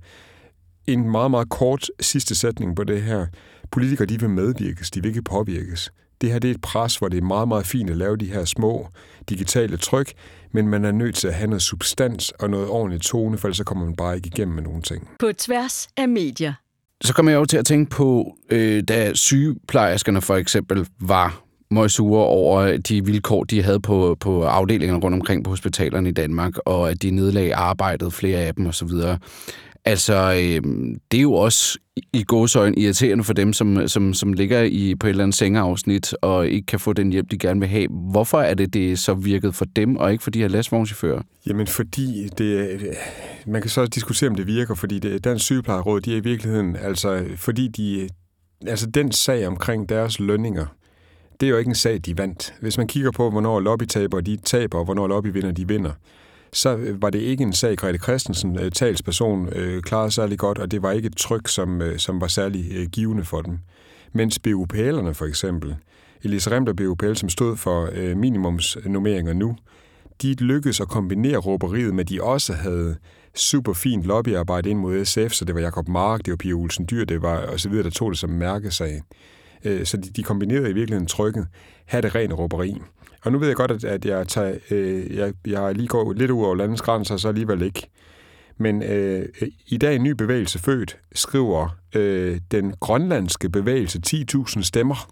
En 0.86 1.10
meget, 1.10 1.30
meget 1.30 1.48
kort 1.48 1.90
sidste 2.00 2.34
sætning 2.34 2.76
på 2.76 2.84
det 2.84 3.02
her. 3.02 3.26
Politikere, 3.70 4.06
de 4.06 4.20
vil 4.20 4.30
medvirkes, 4.30 4.90
de 4.90 5.02
vil 5.02 5.08
ikke 5.08 5.22
påvirkes. 5.22 5.92
Det 6.20 6.32
her 6.32 6.38
det 6.38 6.50
er 6.50 6.54
et 6.54 6.60
pres, 6.60 6.96
hvor 6.96 7.08
det 7.08 7.18
er 7.18 7.22
meget, 7.22 7.48
meget 7.48 7.66
fint 7.66 7.90
at 7.90 7.96
lave 7.96 8.16
de 8.16 8.32
her 8.32 8.44
små 8.44 8.88
digitale 9.28 9.76
tryk, 9.76 10.12
men 10.52 10.68
man 10.68 10.84
er 10.84 10.92
nødt 10.92 11.14
til 11.14 11.28
at 11.28 11.34
have 11.34 11.46
noget 11.46 11.62
substans 11.62 12.30
og 12.30 12.50
noget 12.50 12.68
ordentligt 12.68 13.02
tone, 13.02 13.38
for 13.38 13.48
ellers 13.48 13.56
så 13.56 13.64
kommer 13.64 13.84
man 13.84 13.96
bare 13.96 14.16
ikke 14.16 14.26
igennem 14.26 14.54
med 14.54 14.62
nogen 14.62 14.82
ting. 14.82 15.08
På 15.18 15.32
tværs 15.38 15.88
af 15.96 16.08
medier. 16.08 16.52
Så 17.04 17.14
kommer 17.14 17.32
jeg 17.32 17.38
jo 17.38 17.44
til 17.44 17.56
at 17.56 17.66
tænke 17.66 17.90
på, 17.90 18.36
øh, 18.50 18.82
da 18.88 19.14
sygeplejerskerne 19.14 20.20
for 20.20 20.36
eksempel 20.36 20.86
var 21.00 21.42
møjsure 21.70 22.24
over 22.24 22.76
de 22.76 23.04
vilkår, 23.04 23.44
de 23.44 23.62
havde 23.62 23.80
på, 23.80 24.16
på 24.20 24.44
afdelingerne 24.44 25.04
rundt 25.04 25.14
omkring 25.14 25.44
på 25.44 25.50
hospitalerne 25.50 26.08
i 26.08 26.12
Danmark, 26.12 26.52
og 26.66 26.90
at 26.90 27.02
de 27.02 27.10
nedlagde 27.10 27.54
arbejdet, 27.54 28.12
flere 28.12 28.38
af 28.38 28.54
dem 28.54 28.66
osv. 28.66 28.88
Altså, 29.84 30.14
øh, 30.14 30.72
det 31.10 31.18
er 31.18 31.22
jo 31.22 31.32
også 31.32 31.78
i 32.12 32.22
gåsøjne 32.24 32.78
irriterende 32.78 33.24
for 33.24 33.32
dem, 33.32 33.52
som, 33.52 33.88
som, 33.88 34.14
som 34.14 34.32
ligger 34.32 34.62
i 34.62 34.94
på 34.94 35.06
et 35.06 35.10
eller 35.10 35.24
andet 35.24 35.36
sengeafsnit 35.36 36.14
og 36.22 36.48
ikke 36.48 36.66
kan 36.66 36.80
få 36.80 36.92
den 36.92 37.12
hjælp, 37.12 37.30
de 37.30 37.38
gerne 37.38 37.60
vil 37.60 37.68
have. 37.68 37.86
Hvorfor 38.10 38.40
er 38.40 38.54
det, 38.54 38.74
det 38.74 38.98
så 38.98 39.14
virket 39.14 39.54
for 39.54 39.64
dem, 39.64 39.96
og 39.96 40.12
ikke 40.12 40.24
for 40.24 40.30
de 40.30 40.38
her 40.38 40.48
lastvognchauffører? 40.48 41.22
Jamen, 41.46 41.66
fordi 41.66 42.28
det, 42.38 42.80
man 43.46 43.60
kan 43.60 43.70
så 43.70 43.86
diskutere, 43.86 44.30
om 44.30 44.36
det 44.36 44.46
virker, 44.46 44.74
fordi 44.74 44.98
det, 44.98 45.24
Dansk 45.24 45.44
Sygeplejeråd, 45.44 46.00
de 46.00 46.12
er 46.12 46.16
i 46.16 46.20
virkeligheden, 46.20 46.76
altså, 46.76 47.24
fordi 47.36 47.68
de, 47.68 48.08
altså 48.66 48.86
den 48.86 49.12
sag 49.12 49.46
omkring 49.46 49.88
deres 49.88 50.20
lønninger, 50.20 50.66
det 51.40 51.46
er 51.46 51.50
jo 51.50 51.58
ikke 51.58 51.68
en 51.68 51.74
sag, 51.74 52.00
de 52.06 52.18
vandt. 52.18 52.54
Hvis 52.60 52.78
man 52.78 52.86
kigger 52.86 53.10
på, 53.10 53.30
hvornår 53.30 53.60
lobbytaber 53.60 54.20
de 54.20 54.36
taber, 54.36 54.78
og 54.78 54.84
hvornår 54.84 55.06
lobbyvinder 55.06 55.52
de 55.52 55.68
vinder, 55.68 55.92
så 56.52 56.76
øh, 56.76 57.02
var 57.02 57.10
det 57.10 57.18
ikke 57.18 57.42
en 57.42 57.52
sag, 57.52 57.76
Grete 57.76 57.98
Christensen, 57.98 58.58
øh, 58.58 58.70
talsperson, 58.70 59.48
øh, 59.52 59.82
klarede 59.82 60.10
særlig 60.10 60.38
godt, 60.38 60.58
og 60.58 60.70
det 60.70 60.82
var 60.82 60.92
ikke 60.92 61.06
et 61.06 61.16
tryk, 61.16 61.48
som, 61.48 61.82
som 61.96 62.20
var 62.20 62.26
særlig 62.26 62.88
givende 62.92 63.24
for 63.24 63.42
dem. 63.42 63.58
Mens 64.12 64.38
BUPL'erne 64.46 65.12
for 65.12 65.24
eksempel, 65.24 65.76
Elise 66.24 66.50
Remter 66.50 66.72
BUPL, 66.72 67.14
som 67.14 67.28
stod 67.28 67.56
for 67.56 67.90
øh, 67.92 68.16
minimumsnummeringer 68.16 69.32
nu, 69.32 69.56
de 70.22 70.34
lykkedes 70.34 70.80
at 70.80 70.88
kombinere 70.88 71.36
råberiet 71.36 71.94
med, 71.94 72.04
at 72.04 72.08
de 72.08 72.22
også 72.22 72.52
havde 72.52 72.96
super 73.34 73.72
fint 73.72 74.04
lobbyarbejde 74.04 74.70
ind 74.70 74.78
mod 74.78 75.04
SF, 75.04 75.32
så 75.32 75.44
det 75.44 75.54
var 75.54 75.60
Jakob 75.60 75.88
Mark, 75.88 76.20
det 76.24 76.30
var 76.30 76.36
Pia 76.36 76.52
Olsen 76.52 76.86
Dyr, 76.90 77.04
det 77.04 77.22
var 77.22 77.36
og 77.36 77.60
så 77.60 77.68
videre, 77.68 77.84
der 77.84 77.90
tog 77.90 78.10
det 78.10 78.18
som 78.18 78.30
mærkesag. 78.30 79.02
Så 79.84 79.96
de, 79.96 80.10
de 80.16 80.22
kombinerede 80.22 80.70
i 80.70 80.72
virkeligheden 80.72 81.06
trykket, 81.06 81.46
have 81.86 82.02
det 82.02 82.14
rene 82.14 82.34
råberi. 82.34 82.74
Og 83.22 83.32
nu 83.32 83.38
ved 83.38 83.46
jeg 83.46 83.56
godt, 83.56 83.70
at, 83.70 83.84
at 83.84 84.04
jeg, 84.04 84.28
tager, 84.28 84.58
øh, 84.70 85.16
jeg, 85.16 85.34
jeg 85.46 85.74
lige 85.74 85.88
går 85.88 86.12
lidt 86.12 86.30
ud 86.30 86.44
over 86.44 86.54
landets 86.54 86.82
grænser, 86.82 87.16
så 87.16 87.28
alligevel 87.28 87.62
ikke. 87.62 87.88
Men 88.56 88.82
øh, 88.82 89.28
i 89.66 89.76
dag 89.76 89.96
en 89.96 90.02
ny 90.02 90.10
bevægelse 90.10 90.58
født, 90.58 90.98
skriver 91.14 91.68
øh, 91.94 92.40
den 92.50 92.74
grønlandske 92.80 93.48
bevægelse 93.48 94.00
10.000 94.06 94.62
stemmer, 94.62 95.10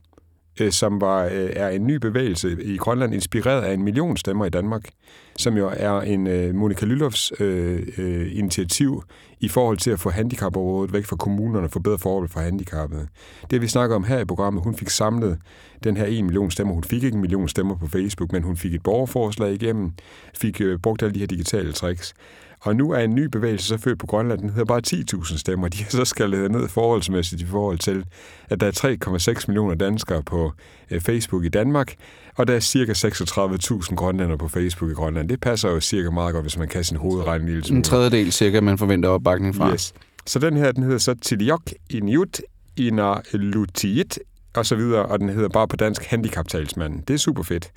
øh, 0.60 0.72
som 0.72 1.00
var, 1.00 1.24
øh, 1.24 1.50
er 1.52 1.68
en 1.68 1.86
ny 1.86 1.94
bevægelse 1.94 2.62
i 2.62 2.76
Grønland, 2.76 3.14
inspireret 3.14 3.62
af 3.62 3.74
en 3.74 3.82
million 3.82 4.16
stemmer 4.16 4.44
i 4.44 4.50
Danmark, 4.50 4.90
som 5.38 5.56
jo 5.56 5.70
er 5.76 6.00
en 6.00 6.26
øh, 6.26 6.54
Monika 6.54 6.86
Lylofs 6.86 7.32
øh, 7.40 7.86
øh, 7.98 8.38
initiativ 8.38 9.02
i 9.40 9.48
forhold 9.48 9.78
til 9.78 9.90
at 9.90 10.00
få 10.00 10.10
handicapområdet 10.10 10.92
væk 10.92 11.04
fra 11.04 11.16
kommunerne 11.16 11.66
og 11.66 11.70
forbedre 11.70 11.90
bedre 11.90 11.98
forhold 11.98 12.28
for 12.28 12.40
handicappede. 12.40 13.08
Det 13.50 13.60
vi 13.60 13.68
snakker 13.68 13.96
om 13.96 14.04
her 14.04 14.18
i 14.18 14.24
programmet, 14.24 14.62
hun 14.62 14.74
fik 14.74 14.88
samlet 14.88 15.38
den 15.84 15.96
her 15.96 16.04
1 16.08 16.24
million 16.24 16.50
stemmer. 16.50 16.74
Hun 16.74 16.84
fik 16.84 17.04
ikke 17.04 17.14
en 17.14 17.20
million 17.20 17.48
stemmer 17.48 17.76
på 17.76 17.86
Facebook, 17.86 18.32
men 18.32 18.42
hun 18.42 18.56
fik 18.56 18.74
et 18.74 18.82
borgerforslag 18.82 19.52
igennem, 19.52 19.92
fik 20.34 20.60
øh, 20.60 20.78
brugt 20.78 21.02
alle 21.02 21.14
de 21.14 21.18
her 21.18 21.26
digitale 21.26 21.72
tricks. 21.72 22.14
Og 22.62 22.76
nu 22.76 22.90
er 22.90 22.98
en 22.98 23.14
ny 23.14 23.24
bevægelse 23.24 23.66
så 23.66 23.78
født 23.78 23.98
på 23.98 24.06
Grønland, 24.06 24.40
den 24.40 24.50
hedder 24.50 24.64
bare 24.64 24.82
10.000 24.86 25.38
stemmer. 25.38 25.68
De 25.68 25.82
er 25.82 25.90
så 25.90 26.04
skaldet 26.04 26.50
ned 26.50 26.68
forholdsmæssigt 26.68 27.42
i 27.42 27.46
forhold 27.46 27.78
til, 27.78 28.04
at 28.48 28.60
der 28.60 28.66
er 28.66 29.34
3,6 29.38 29.44
millioner 29.48 29.74
danskere 29.74 30.22
på 30.22 30.52
øh, 30.90 31.00
Facebook 31.00 31.44
i 31.44 31.48
Danmark, 31.48 31.94
og 32.36 32.46
der 32.46 32.54
er 32.54 32.60
cirka 32.60 32.92
36.000 32.92 33.94
grønlænder 33.94 34.36
på 34.36 34.48
Facebook 34.48 34.90
i 34.90 34.94
Grønland. 34.94 35.28
Det 35.28 35.40
passer 35.40 35.70
jo 35.70 35.80
cirka 35.80 36.10
meget 36.10 36.34
godt, 36.34 36.44
hvis 36.44 36.58
man 36.58 36.68
kan 36.68 36.84
sin 36.84 36.96
hovedregning 36.96 37.48
en 37.48 37.54
lille 37.54 37.64
smule. 37.64 37.78
En 37.78 37.84
tredjedel 37.84 38.32
cirka, 38.32 38.60
man 38.60 38.78
forventer 38.78 39.08
opbakning 39.08 39.54
fra. 39.54 39.72
Yes. 39.72 39.94
Så 40.26 40.38
den 40.38 40.56
her, 40.56 40.72
den 40.72 40.82
hedder 40.82 40.98
så 40.98 41.14
Tiliok 41.14 41.62
Inuit 41.90 42.42
Inalutiit 42.76 44.18
og 44.54 44.66
så 44.66 44.76
videre, 44.76 45.06
og 45.06 45.18
den 45.18 45.28
hedder 45.28 45.48
bare 45.48 45.68
på 45.68 45.76
dansk 45.76 46.04
Handicaptalsmanden. 46.04 47.04
Det 47.08 47.14
er 47.14 47.18
super 47.18 47.42
fedt 47.42 47.72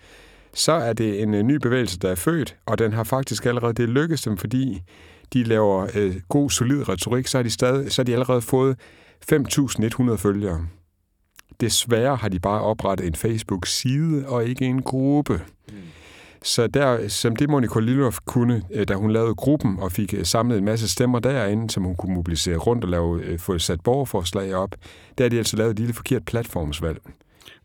så 0.54 0.72
er 0.72 0.94
det 0.94 1.22
en, 1.22 1.34
en 1.34 1.48
ny 1.48 1.56
bevægelse, 1.56 2.00
der 2.00 2.10
er 2.10 2.16
født, 2.16 2.56
og 2.66 2.80
den 2.80 2.94
har 2.94 3.04
faktisk 3.04 3.46
allerede 3.46 3.74
det 3.74 3.90
lykkes 3.90 4.22
dem, 4.22 4.38
fordi 4.38 4.82
de 5.34 5.44
laver 5.44 5.88
øh, 5.96 6.16
god, 6.30 6.50
solid 6.50 6.90
retorik, 6.90 7.28
så 7.28 7.38
har 7.38 7.44
de, 7.44 7.50
stadig, 7.50 7.92
så 7.92 8.02
har 8.02 8.04
de 8.04 8.14
allerede 8.14 8.42
fået 8.42 8.78
5.100 9.32 10.16
følgere. 10.16 10.68
Desværre 11.62 12.16
har 12.16 12.30
de 12.30 12.40
bare 12.40 12.62
oprettet 12.62 13.08
en 13.08 13.16
Facebook-side 13.16 14.28
og 14.28 14.46
ikke 14.46 14.66
en 14.66 14.82
gruppe. 14.82 15.42
Mm. 15.70 15.76
Så 16.44 16.68
der, 16.68 17.08
som 17.08 17.36
det 17.36 17.50
Monika 17.50 17.80
Lillhoff 17.80 18.20
kunne, 18.26 18.62
øh, 18.72 18.88
da 18.88 18.94
hun 18.94 19.12
lavede 19.12 19.36
gruppen 19.36 19.80
og 19.80 19.92
fik 19.92 20.14
øh, 20.14 20.26
samlet 20.26 20.58
en 20.58 20.66
masse 20.66 20.90
stemmer 20.90 21.20
derinde, 21.20 21.70
som 21.70 21.84
hun 21.84 21.96
kunne 21.96 22.14
mobilisere 22.14 22.58
rundt 22.58 22.84
og 22.84 22.90
lave, 22.90 23.24
øh, 23.24 23.40
få 23.40 23.60
sat 23.60 23.82
borgerforslag 23.82 24.56
op, 24.56 24.76
der 25.18 25.24
har 25.24 25.30
de 25.30 25.38
altså 25.38 25.58
lavet 25.58 25.72
et 25.72 25.80
lille 25.80 25.94
forkert 25.94 26.26
platformsvalg. 26.26 27.02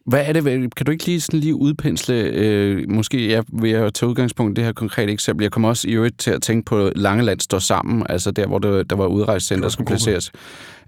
Hvad 0.07 0.25
er 0.27 0.33
det? 0.33 0.75
Kan 0.75 0.87
du 0.87 0.93
ikke 0.93 1.07
lige, 1.07 1.21
sådan 1.21 1.41
lige 1.41 1.55
udpensle, 1.55 2.15
øh, 2.15 2.91
måske 2.91 3.31
jeg 3.31 3.45
vil 3.53 3.71
jeg 3.71 3.95
tage 3.95 4.11
udgangspunkt 4.11 4.51
i 4.51 4.55
det 4.55 4.65
her 4.65 4.73
konkrete 4.73 5.13
eksempel. 5.13 5.45
Jeg 5.45 5.53
kommer 5.53 5.69
også 5.69 5.89
i 5.89 5.93
øvrigt 5.93 6.19
til 6.19 6.31
at 6.31 6.43
tænke 6.43 6.65
på 6.65 6.91
Langeland 6.97 7.41
står 7.41 7.59
sammen, 7.59 8.07
altså 8.09 8.31
der, 8.31 8.47
hvor 8.47 8.59
det, 8.59 8.91
der 8.91 8.97
var 8.97 9.07
udrejsecenter, 9.07 9.69
skulle 9.69 9.87
placeres. 9.87 10.33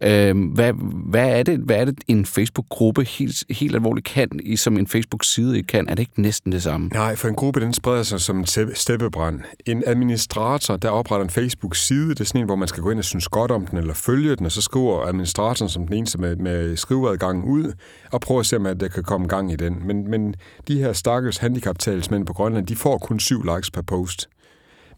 Øh, 0.02 0.52
hvad, 0.55 0.73
hvad, 1.11 1.29
er 1.29 1.43
det, 1.43 1.59
hvad 1.59 1.76
er 1.76 1.85
det, 1.85 1.99
en 2.09 2.26
Facebook-gruppe 2.26 3.05
helt, 3.05 3.45
helt 3.50 3.75
alvorligt 3.75 4.07
kan, 4.07 4.29
i, 4.43 4.57
som 4.57 4.79
en 4.79 4.87
Facebook-side 4.87 5.62
kan? 5.62 5.88
Er 5.88 5.95
det 5.95 6.00
ikke 6.00 6.23
næsten 6.23 6.52
det 6.52 6.62
samme? 6.62 6.88
Nej, 6.88 7.17
for 7.17 7.29
en 7.29 7.35
gruppe, 7.35 7.61
den 7.61 7.75
spreder 7.75 8.02
sig 8.02 8.21
som 8.21 8.38
en 8.38 8.47
steppebrand. 8.75 9.40
En 9.67 9.83
administrator, 9.87 10.76
der 10.76 10.88
opretter 10.88 11.25
en 11.25 11.31
Facebook-side, 11.31 12.09
det 12.09 12.21
er 12.21 12.25
sådan 12.25 12.40
en, 12.40 12.47
hvor 12.47 12.57
man 12.57 12.69
skal 12.69 12.83
gå 12.83 12.90
ind 12.90 12.99
og 12.99 13.05
synes 13.05 13.29
godt 13.29 13.50
om 13.50 13.67
den, 13.67 13.79
eller 13.79 13.95
følge 13.95 14.37
den, 14.37 14.47
og 14.47 14.52
så 14.52 14.62
skriver 14.62 15.07
administratoren 15.07 15.69
som 15.69 15.87
den 15.87 15.97
eneste 15.97 16.19
med, 16.19 16.37
med 16.37 16.76
skriveadgangen 16.76 17.45
ud, 17.45 17.73
og 18.12 18.21
prøver 18.21 18.40
at 18.40 18.47
se, 18.47 18.57
om 18.57 18.64
der 18.64 18.88
kan 18.88 19.02
komme 19.11 19.29
gang 19.29 19.52
i 19.52 19.57
den. 19.57 19.87
Men, 19.87 20.11
men 20.11 20.35
de 20.69 20.79
her 20.79 20.93
stakkels 20.93 21.38
handicaptalsmænd 21.38 22.26
på 22.26 22.33
Grønland, 22.33 22.67
de 22.67 22.76
får 22.76 22.99
kun 22.99 23.21
syv 23.21 23.43
likes 23.43 23.71
per 23.71 23.83
post. 23.83 24.29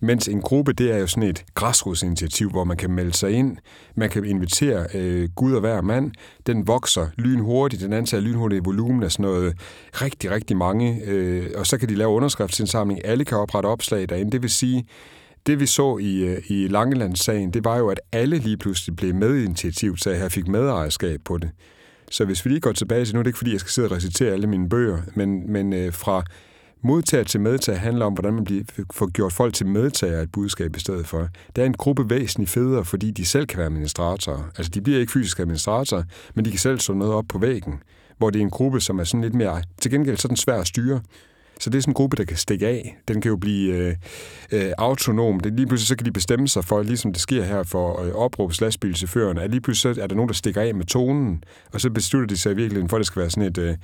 Mens 0.00 0.28
en 0.28 0.40
gruppe, 0.40 0.72
det 0.72 0.92
er 0.92 0.98
jo 0.98 1.06
sådan 1.06 1.28
et 1.28 1.44
græsrodsinitiativ, 1.54 2.50
hvor 2.50 2.64
man 2.64 2.76
kan 2.76 2.90
melde 2.90 3.12
sig 3.12 3.30
ind, 3.30 3.56
man 3.94 4.10
kan 4.10 4.24
invitere 4.24 4.86
øh, 4.94 5.28
Gud 5.36 5.52
og 5.52 5.60
hver 5.60 5.80
mand. 5.80 6.12
Den 6.46 6.66
vokser 6.66 7.06
lynhurtigt, 7.16 7.82
den 7.82 7.92
antager 7.92 8.20
lynhurtigt 8.20 8.62
i 8.62 8.64
volumen 8.64 9.02
af 9.02 9.12
sådan 9.12 9.22
noget 9.22 9.54
rigtig, 9.92 10.30
rigtig 10.30 10.56
mange. 10.56 11.00
Øh, 11.06 11.50
og 11.56 11.66
så 11.66 11.78
kan 11.78 11.88
de 11.88 11.94
lave 11.94 12.10
underskriftsindsamling. 12.10 13.06
Alle 13.06 13.24
kan 13.24 13.38
oprette 13.38 13.66
opslag 13.66 14.08
derinde. 14.08 14.32
Det 14.32 14.42
vil 14.42 14.50
sige, 14.50 14.84
det 15.46 15.60
vi 15.60 15.66
så 15.66 15.98
i, 15.98 16.24
øh, 16.24 16.42
i 16.48 16.64
i 16.64 16.68
Langelandssagen, 16.68 17.50
det 17.50 17.64
var 17.64 17.78
jo, 17.78 17.88
at 17.88 18.00
alle 18.12 18.38
lige 18.38 18.56
pludselig 18.56 18.96
blev 18.96 19.14
medinitiativ 19.14 19.44
initiativet, 19.48 20.00
så 20.00 20.10
jeg 20.10 20.32
fik 20.32 20.48
medejerskab 20.48 21.20
på 21.24 21.38
det. 21.38 21.50
Så 22.12 22.24
hvis 22.24 22.44
vi 22.44 22.50
lige 22.50 22.60
går 22.60 22.72
tilbage 22.72 23.04
til, 23.04 23.14
nu 23.14 23.18
er 23.18 23.22
det 23.22 23.28
ikke 23.28 23.38
fordi, 23.38 23.52
jeg 23.52 23.60
skal 23.60 23.70
sidde 23.70 23.88
og 23.88 23.92
recitere 23.92 24.32
alle 24.32 24.46
mine 24.46 24.68
bøger, 24.68 24.98
men, 25.14 25.52
men 25.52 25.72
øh, 25.72 25.92
fra 25.92 26.22
modtager 26.82 27.24
til 27.24 27.40
medtager 27.40 27.78
handler 27.78 28.06
om, 28.06 28.12
hvordan 28.12 28.34
man 28.34 28.44
bliver, 28.44 28.64
får 28.92 29.10
gjort 29.10 29.32
folk 29.32 29.54
til 29.54 29.66
medtager 29.66 30.18
af 30.18 30.22
et 30.22 30.32
budskab 30.32 30.76
i 30.76 30.80
stedet 30.80 31.06
for. 31.06 31.28
Der 31.56 31.62
er 31.62 31.66
en 31.66 31.74
gruppe 31.74 32.10
væsentligt 32.10 32.50
federe, 32.50 32.84
fordi 32.84 33.10
de 33.10 33.24
selv 33.24 33.46
kan 33.46 33.58
være 33.58 33.66
administratorer. 33.66 34.50
Altså, 34.56 34.70
de 34.70 34.80
bliver 34.80 35.00
ikke 35.00 35.12
fysiske 35.12 35.42
administratorer, 35.42 36.02
men 36.34 36.44
de 36.44 36.50
kan 36.50 36.58
selv 36.58 36.80
slå 36.80 36.94
noget 36.94 37.14
op 37.14 37.24
på 37.28 37.38
væggen, 37.38 37.74
hvor 38.18 38.30
det 38.30 38.38
er 38.38 38.42
en 38.42 38.50
gruppe, 38.50 38.80
som 38.80 38.98
er 38.98 39.04
sådan 39.04 39.22
lidt 39.22 39.34
mere, 39.34 39.62
til 39.80 39.90
gengæld 39.90 40.16
sådan 40.16 40.36
svær 40.36 40.60
at 40.60 40.66
styre. 40.66 41.00
Så 41.62 41.70
det 41.70 41.78
er 41.78 41.82
sådan 41.82 41.90
en 41.90 41.94
gruppe, 41.94 42.16
der 42.16 42.24
kan 42.24 42.36
stikke 42.36 42.66
af. 42.66 42.96
Den 43.08 43.20
kan 43.20 43.28
jo 43.28 43.36
blive 43.36 43.74
øh, 43.74 43.94
øh, 44.52 44.72
autonom. 44.78 45.40
Det, 45.40 45.52
lige 45.52 45.66
pludselig 45.66 45.88
så 45.88 45.96
kan 45.96 46.06
de 46.06 46.12
bestemme 46.12 46.48
sig 46.48 46.64
for, 46.64 46.82
ligesom 46.82 47.12
det 47.12 47.22
sker 47.22 47.44
her 47.44 47.62
for 47.62 48.02
øh, 48.02 48.12
opråbs 48.12 48.62
at 48.62 48.78
lige 49.50 49.60
pludselig 49.60 49.94
så 49.94 50.02
er 50.02 50.06
der 50.06 50.14
nogen, 50.14 50.28
der 50.28 50.34
stikker 50.34 50.60
af 50.60 50.74
med 50.74 50.84
tonen, 50.84 51.44
og 51.72 51.80
så 51.80 51.90
beslutter 51.90 52.26
de 52.26 52.38
sig 52.38 52.56
virkelig, 52.56 52.90
for 52.90 52.96
at 52.96 53.00
det 53.00 53.06
skal 53.06 53.20
være 53.20 53.30
sådan 53.30 53.42
et 53.42 53.58
øh, 53.58 53.76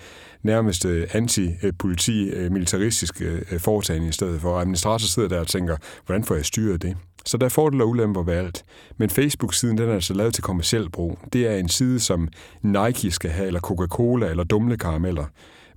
nærmest 0.42 0.84
øh, 0.84 1.08
anti-politi-militaristisk 1.12 3.22
øh, 3.22 3.34
øh, 3.34 3.42
øh, 3.52 3.60
foretagende 3.60 4.08
i 4.08 4.12
stedet 4.12 4.40
for. 4.40 4.52
Og 4.52 4.60
administrator 4.60 5.06
sidder 5.06 5.28
der 5.28 5.40
og 5.40 5.46
tænker, 5.46 5.76
hvordan 6.06 6.24
får 6.24 6.34
jeg 6.34 6.44
styret 6.44 6.82
det? 6.82 6.96
Så 7.24 7.36
der 7.36 7.44
er 7.44 7.50
fordele 7.50 7.84
og 7.84 7.88
ulemper 7.88 8.22
ved 8.22 8.34
alt. 8.34 8.64
Men 8.96 9.10
Facebook-siden, 9.10 9.78
den 9.78 9.88
er 9.88 9.94
altså 9.94 10.14
lavet 10.14 10.34
til 10.34 10.42
kommersiel 10.42 10.90
brug. 10.90 11.18
Det 11.32 11.46
er 11.46 11.56
en 11.56 11.68
side, 11.68 12.00
som 12.00 12.28
Nike 12.62 13.10
skal 13.10 13.30
have, 13.30 13.46
eller 13.46 13.60
Coca-Cola, 13.60 14.26
eller 14.26 14.44
Dumle 14.44 14.76
Karameller 14.76 15.24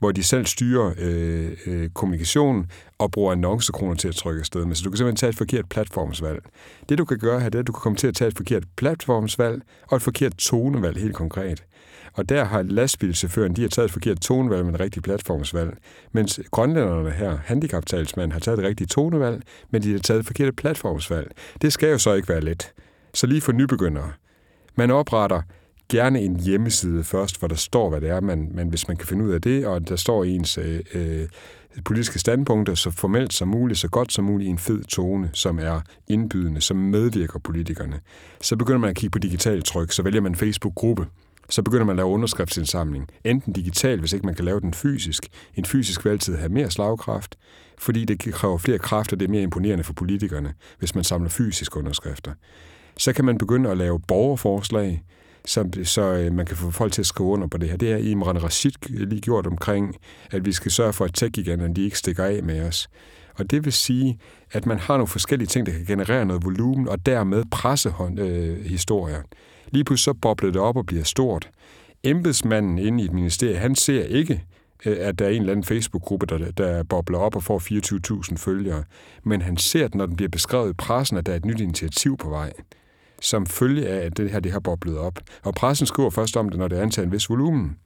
hvor 0.02 0.12
de 0.12 0.24
selv 0.24 0.46
styrer 0.46 0.94
øh, 0.98 1.52
øh, 1.66 1.90
kommunikationen 1.90 2.66
og 2.98 3.12
bruger 3.12 3.32
annoncekroner 3.32 3.96
til 3.96 4.08
at 4.08 4.16
trykke 4.16 4.40
afsted 4.40 4.66
med. 4.66 4.76
Så 4.76 4.84
du 4.84 4.90
kan 4.90 4.98
simpelthen 4.98 5.16
tage 5.16 5.30
et 5.30 5.38
forkert 5.38 5.70
platformsvalg. 5.70 6.44
Det 6.90 6.98
du 6.98 7.06
kan 7.06 7.18
gøre 7.18 7.40
her, 7.40 7.50
det 7.50 7.56
er, 7.56 7.60
at 7.60 7.68
du 7.68 7.72
kan 7.72 7.82
komme 7.82 7.96
til 7.96 8.08
at 8.08 8.16
tage 8.16 8.28
et 8.28 8.38
forkert 8.38 8.64
platformsvalg 8.78 9.62
og 9.88 9.96
et 9.96 10.02
forkert 10.02 10.36
tonevalg 10.38 10.98
helt 10.98 11.16
konkret. 11.16 11.64
Og 12.14 12.30
der 12.30 12.44
har 12.44 12.62
lastbilchaufføren, 12.62 13.56
de 13.56 13.62
har 13.62 13.70
taget 13.70 13.86
et 13.86 13.92
forkert 13.92 14.22
tonevalg 14.22 14.66
med 14.66 14.74
et 14.74 14.80
rigtigt 14.80 15.04
platformsvalg, 15.04 15.78
mens 16.12 16.40
grønlænderne 16.52 17.12
her, 17.12 17.38
handicaptalsmanden, 17.44 18.32
har 18.32 18.40
taget 18.40 18.60
et 18.60 18.66
rigtigt 18.66 18.90
tonevalg, 18.90 19.44
men 19.70 19.84
de 19.84 19.92
har 19.92 20.00
taget 20.00 20.20
et 20.20 20.26
forkert 20.26 20.56
platformsvalg. 20.56 21.32
Det 21.62 21.74
skal 21.74 21.90
jo 21.90 21.98
så 21.98 22.14
ikke 22.14 22.30
være 22.30 22.42
let. 22.42 22.74
Så 23.14 23.28
lige 23.28 23.42
for 23.42 23.52
nybegyndere. 23.52 24.12
Man 24.76 24.92
opretter 24.92 25.42
gerne 25.92 26.22
en 26.22 26.40
hjemmeside 26.40 27.04
først, 27.04 27.40
hvor 27.40 27.48
der 27.48 27.56
står, 27.56 27.90
hvad 27.90 28.02
det 28.02 28.10
er, 28.10 28.22
man, 28.22 28.52
man, 28.54 28.70
hvis 28.70 28.88
man 28.88 28.98
kan 28.98 29.08
finde 29.08 29.26
ud 29.26 29.32
af 29.32 29.42
det, 29.42 29.66
og 29.66 29.90
der 29.90 29.96
står 29.96 30.24
ens 30.24 30.58
øh, 30.58 30.80
øh, 30.94 31.28
politiske 31.86 32.20
standpunkter 32.20 32.76
så 32.76 32.92
formelt 32.92 33.34
som 33.34 33.48
muligt, 33.48 33.80
så 33.80 33.88
godt 33.88 34.14
som 34.14 34.26
muligt 34.26 34.48
i 34.48 34.52
en 34.52 34.58
fed 34.58 34.84
tone, 34.84 35.30
som 35.34 35.60
er 35.60 35.82
indbydende, 36.08 36.62
som 36.62 36.78
medvirker 36.78 37.40
politikerne. 37.40 38.00
Så 38.42 38.56
begynder 38.56 38.80
man 38.80 38.90
at 38.90 38.96
kigge 38.96 39.12
på 39.12 39.20
digital 39.20 39.64
tryk, 39.64 39.92
så 39.92 40.04
vælger 40.04 40.22
man 40.22 40.36
Facebook-gruppe, 40.36 41.08
så 41.50 41.62
begynder 41.62 41.86
man 41.86 41.94
at 41.94 41.98
lave 41.98 42.10
underskriftsindsamling. 42.10 43.08
Enten 43.24 43.54
digital, 43.54 44.00
hvis 44.00 44.14
ikke 44.14 44.26
man 44.26 44.36
kan 44.36 44.46
lave 44.46 44.60
den 44.60 44.74
fysisk. 44.74 45.28
En 45.56 45.66
fysisk 45.66 46.06
vil 46.06 46.12
altid 46.12 46.36
have 46.36 46.50
mere 46.50 46.72
slagkraft, 46.72 47.36
fordi 47.78 48.06
det 48.06 48.34
kræver 48.34 48.58
flere 48.58 48.80
kræfter, 48.80 49.16
det 49.16 49.26
er 49.26 49.32
mere 49.32 49.44
imponerende 49.44 49.84
for 49.84 49.94
politikerne, 49.94 50.54
hvis 50.80 50.96
man 50.96 51.04
samler 51.04 51.30
fysiske 51.30 51.78
underskrifter. 51.78 52.32
Så 52.98 53.14
kan 53.14 53.26
man 53.26 53.38
begynde 53.38 53.70
at 53.70 53.78
lave 53.78 54.00
borgerforslag, 54.00 55.04
så, 55.46 55.70
så 55.84 56.02
øh, 56.02 56.34
man 56.34 56.46
kan 56.46 56.58
få 56.58 56.72
folk 56.72 56.94
til 56.94 57.02
at 57.02 57.06
skrive 57.06 57.30
under 57.30 57.48
på 57.48 57.58
det 57.58 57.70
her. 57.70 57.78
Det 57.78 57.92
har 57.92 57.98
Imran 57.98 58.44
Rashid 58.44 58.72
lige 58.90 59.22
gjort 59.22 59.48
omkring, 59.48 59.96
at 60.32 60.46
vi 60.46 60.52
skal 60.52 60.72
sørge 60.72 60.94
for, 60.94 61.06
at 61.06 61.14
tech-giganterne 61.14 61.74
de 61.74 61.84
ikke 61.84 61.98
stikker 61.98 62.24
af 62.24 62.44
med 62.44 62.68
os. 62.68 62.90
Og 63.36 63.52
det 63.52 63.66
vil 63.66 63.74
sige, 63.74 64.20
at 64.52 64.66
man 64.66 64.80
har 64.80 64.94
nogle 64.94 65.08
forskellige 65.08 65.48
ting, 65.48 65.66
der 65.66 65.72
kan 65.72 65.86
generere 65.86 66.26
noget 66.26 66.46
volumen, 66.46 66.88
og 66.88 67.06
dermed 67.06 67.44
presse 67.52 67.94
øh, 68.18 68.66
historier. 68.66 69.22
Lige 69.72 69.84
pludselig 69.84 70.04
så 70.04 70.20
bobler 70.22 70.52
det 70.52 70.62
op 70.62 70.78
og 70.78 70.86
bliver 70.86 71.04
stort. 71.04 71.50
Embedsmanden 72.04 72.78
inde 72.78 73.04
i 73.04 73.06
et 73.06 73.14
ministerie, 73.14 73.58
han 73.58 73.76
ser 73.76 74.04
ikke, 74.04 74.44
øh, 74.86 74.98
at 75.00 75.20
der 75.20 75.26
er 75.26 75.30
en 75.30 75.42
eller 75.42 75.52
anden 75.52 75.64
Facebook-gruppe, 75.64 76.26
der, 76.26 76.52
der 76.52 76.84
bobler 76.84 77.18
op 77.18 77.36
og 77.36 77.44
får 77.44 77.60
24.000 78.30 78.38
følgere. 78.38 78.84
Men 79.24 79.42
han 79.42 79.58
ser, 79.58 79.86
at 79.86 79.96
når 79.96 80.06
den 80.06 80.16
bliver 80.16 80.30
beskrevet 80.30 80.70
i 80.70 80.74
pressen, 80.74 81.18
at 81.18 81.26
der 81.26 81.32
er 81.32 81.36
et 81.36 81.46
nyt 81.46 81.60
initiativ 81.60 82.18
på 82.18 82.30
vej 82.30 82.54
som 83.22 83.46
følge 83.46 83.88
af, 83.88 84.06
at 84.06 84.18
det 84.18 84.32
her 84.32 84.40
det 84.40 84.52
har 84.52 84.60
boblet 84.60 84.98
op. 84.98 85.20
Og 85.44 85.54
pressen 85.54 85.88
skriver 85.88 86.10
først 86.10 86.38
om 86.38 86.50
det, 86.50 86.60
når 86.60 86.68
det 86.68 86.76
antager 86.76 87.06
en 87.06 87.12
vis 87.12 87.30
volumen. 87.30 87.78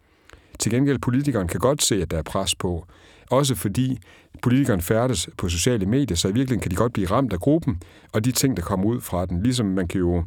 Til 0.60 0.72
gengæld, 0.72 1.00
politikeren 1.00 1.48
kan 1.48 1.60
godt 1.60 1.84
se, 1.84 2.01
at 2.01 2.12
der 2.12 2.18
er 2.18 2.24
pres 2.24 2.56
på. 2.56 2.86
Også 3.32 3.56
fordi 3.56 3.98
politikeren 4.42 4.82
færdes 4.82 5.30
på 5.38 5.50
sociale 5.50 5.86
medier, 5.86 6.18
så 6.18 6.27
i 6.27 6.32
virkeligheden 6.32 6.62
kan 6.62 6.72
de 6.72 6.75
godt 6.75 6.94
blive 6.94 7.08
ramt 7.08 7.34
af 7.34 7.39
gruppen, 7.39 7.82
og 8.13 8.25
de 8.25 8.32
ting, 8.32 8.58
der 8.58 8.63
kommer 8.63 8.86
ud 8.86 9.01
fra 9.01 9.25
den. 9.25 9.44
Ligesom 9.44 9.65
man 9.65 9.88
kan 9.88 10.00
jo 10.00 10.24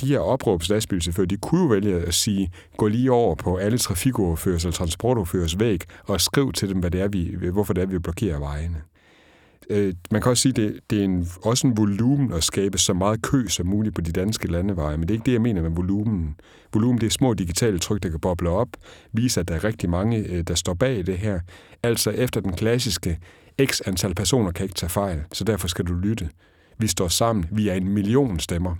de 0.00 0.06
her 0.06 0.18
opråbs 0.18 0.68
de 1.30 1.36
kunne 1.36 1.60
jo 1.60 1.66
vælge 1.66 1.94
at 2.00 2.14
sige, 2.14 2.50
gå 2.76 2.88
lige 2.88 3.12
over 3.12 3.34
på 3.34 3.56
alle 3.56 3.78
trafikoverførers 3.78 4.64
eller 4.64 4.72
transportoverførers 4.72 5.58
væg 5.58 5.80
og 6.04 6.20
skriv 6.20 6.52
til 6.52 6.68
dem, 6.68 6.78
hvad 6.78 6.90
det 6.90 7.00
er, 7.00 7.08
vi, 7.08 7.36
hvorfor 7.52 7.74
det 7.74 7.82
er, 7.82 7.86
vi 7.86 7.98
blokerer 7.98 8.38
vejene. 8.38 8.82
Øh, 9.70 9.94
man 10.10 10.22
kan 10.22 10.30
også 10.30 10.42
sige, 10.42 10.50
at 10.50 10.56
det, 10.56 10.80
det 10.90 11.00
er 11.00 11.04
en, 11.04 11.28
også 11.42 11.66
en 11.66 11.76
volumen 11.76 12.32
at 12.32 12.44
skabe 12.44 12.78
så 12.78 12.94
meget 12.94 13.22
kø 13.22 13.46
som 13.48 13.66
muligt 13.66 13.94
på 13.94 14.00
de 14.00 14.12
danske 14.12 14.48
landeveje, 14.52 14.96
men 14.96 15.08
det 15.08 15.10
er 15.10 15.14
ikke 15.14 15.26
det, 15.26 15.32
jeg 15.32 15.40
mener 15.40 15.62
med 15.62 15.70
volumen. 15.70 16.36
Volumen, 16.74 17.00
det 17.00 17.06
er 17.06 17.10
små 17.10 17.34
digitale 17.34 17.78
tryk, 17.78 18.02
der 18.02 18.08
kan 18.08 18.20
boble 18.20 18.50
op, 18.50 18.68
viser, 19.12 19.40
at 19.40 19.48
der 19.48 19.54
er 19.54 19.64
rigtig 19.64 19.90
mange, 19.90 20.18
øh, 20.18 20.42
der 20.42 20.54
står 20.54 20.74
bag 20.74 21.06
det 21.06 21.18
her. 21.18 21.40
Altså 21.82 22.10
efter 22.10 22.40
den 22.40 22.52
klassiske 22.52 23.18
x 23.64 23.80
antal 23.86 24.14
personer 24.14 24.50
kan 24.50 24.64
ikke 24.64 24.74
tage 24.74 24.90
fejl, 24.90 25.20
så 25.32 25.44
derfor 25.44 25.68
skal 25.68 25.84
du 25.84 25.94
lytte. 25.94 26.28
Vi 26.78 26.86
står 26.86 27.08
sammen, 27.08 27.46
vi 27.52 27.68
er 27.68 27.74
en 27.74 27.88
million 27.88 28.40
stemmer. 28.40 28.76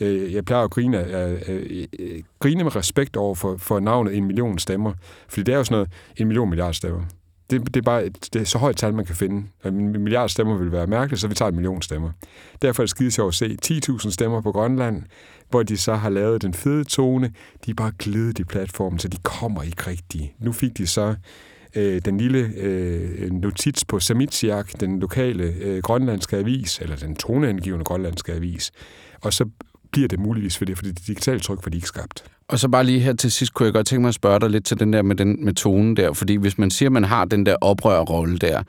Øh, 0.00 0.34
jeg 0.34 0.44
plejer 0.44 0.64
at 0.64 0.70
grine, 0.70 1.18
øh, 1.48 2.22
grine 2.38 2.64
med 2.64 2.76
respekt 2.76 3.16
over 3.16 3.34
for, 3.34 3.56
for 3.56 3.80
navnet 3.80 4.16
en 4.16 4.24
million 4.24 4.58
stemmer, 4.58 4.92
fordi 5.28 5.42
det 5.42 5.52
er 5.52 5.58
jo 5.58 5.64
sådan 5.64 5.74
noget, 5.74 5.90
en 6.16 6.26
million 6.26 6.48
milliard 6.48 6.74
stemmer 6.74 7.02
det, 7.50 7.66
det, 7.66 7.76
er 7.76 7.82
bare 7.82 8.04
et, 8.04 8.28
det 8.32 8.40
er 8.40 8.46
så 8.46 8.58
højt 8.58 8.76
tal, 8.76 8.94
man 8.94 9.04
kan 9.04 9.16
finde. 9.16 9.46
Øh, 9.64 9.72
en 9.72 9.92
milliard 9.92 10.28
stemmer 10.28 10.58
vil 10.58 10.72
være 10.72 10.86
mærkeligt, 10.86 11.20
så 11.20 11.28
vi 11.28 11.34
tager 11.34 11.48
en 11.48 11.54
million 11.54 11.82
stemmer. 11.82 12.10
Derfor 12.62 12.82
er 12.82 12.84
det 12.84 12.90
skide 12.90 13.10
sjovt 13.10 13.28
at 13.28 13.34
se 13.34 13.56
10.000 13.90 14.10
stemmer 14.10 14.40
på 14.40 14.52
Grønland, 14.52 15.02
hvor 15.50 15.62
de 15.62 15.76
så 15.76 15.94
har 15.94 16.08
lavet 16.08 16.42
den 16.42 16.54
fede 16.54 16.84
tone. 16.84 17.32
De 17.66 17.70
er 17.70 17.74
bare 17.74 17.92
glidet 17.98 18.38
i 18.38 18.44
platformen, 18.44 18.98
så 18.98 19.08
de 19.08 19.16
kommer 19.22 19.62
ikke 19.62 19.86
rigtigt. 19.86 20.32
Nu 20.38 20.52
fik 20.52 20.78
de 20.78 20.86
så 20.86 21.14
øh, 21.76 22.00
den 22.04 22.18
lille 22.18 22.52
øh, 22.56 23.30
notits 23.30 23.84
på 23.84 24.00
Samitsiak, 24.00 24.80
den 24.80 25.00
lokale 25.00 25.44
øh, 25.44 25.82
grønlandske 25.82 26.36
avis, 26.36 26.78
eller 26.78 26.96
den 26.96 27.16
toneangivende 27.16 27.84
grønlandske 27.84 28.32
avis. 28.32 28.72
Og 29.20 29.32
så 29.32 29.48
bliver 29.92 30.08
det 30.08 30.18
muligvis 30.18 30.58
for 30.58 30.64
det, 30.64 30.76
fordi 30.76 30.92
det 30.92 31.06
digitale 31.06 31.40
tryk 31.40 31.58
var 31.64 31.70
de 31.70 31.76
ikke 31.76 31.88
skabt. 31.88 32.24
Og 32.48 32.58
så 32.58 32.68
bare 32.68 32.84
lige 32.84 33.00
her 33.00 33.12
til 33.12 33.32
sidst, 33.32 33.54
kunne 33.54 33.66
jeg 33.66 33.72
godt 33.72 33.86
tænke 33.86 34.00
mig 34.00 34.08
at 34.08 34.14
spørge 34.14 34.40
dig 34.40 34.50
lidt 34.50 34.64
til 34.64 34.80
den 34.80 34.92
der 34.92 35.02
med, 35.02 35.16
den, 35.16 35.44
med 35.44 35.54
tonen 35.54 35.96
der, 35.96 36.12
fordi 36.12 36.34
hvis 36.34 36.58
man 36.58 36.70
siger, 36.70 36.88
at 36.88 36.92
man 36.92 37.04
har 37.04 37.24
den 37.24 37.46
der 37.46 37.56
oprørrolle 37.60 38.38
der, 38.38 38.62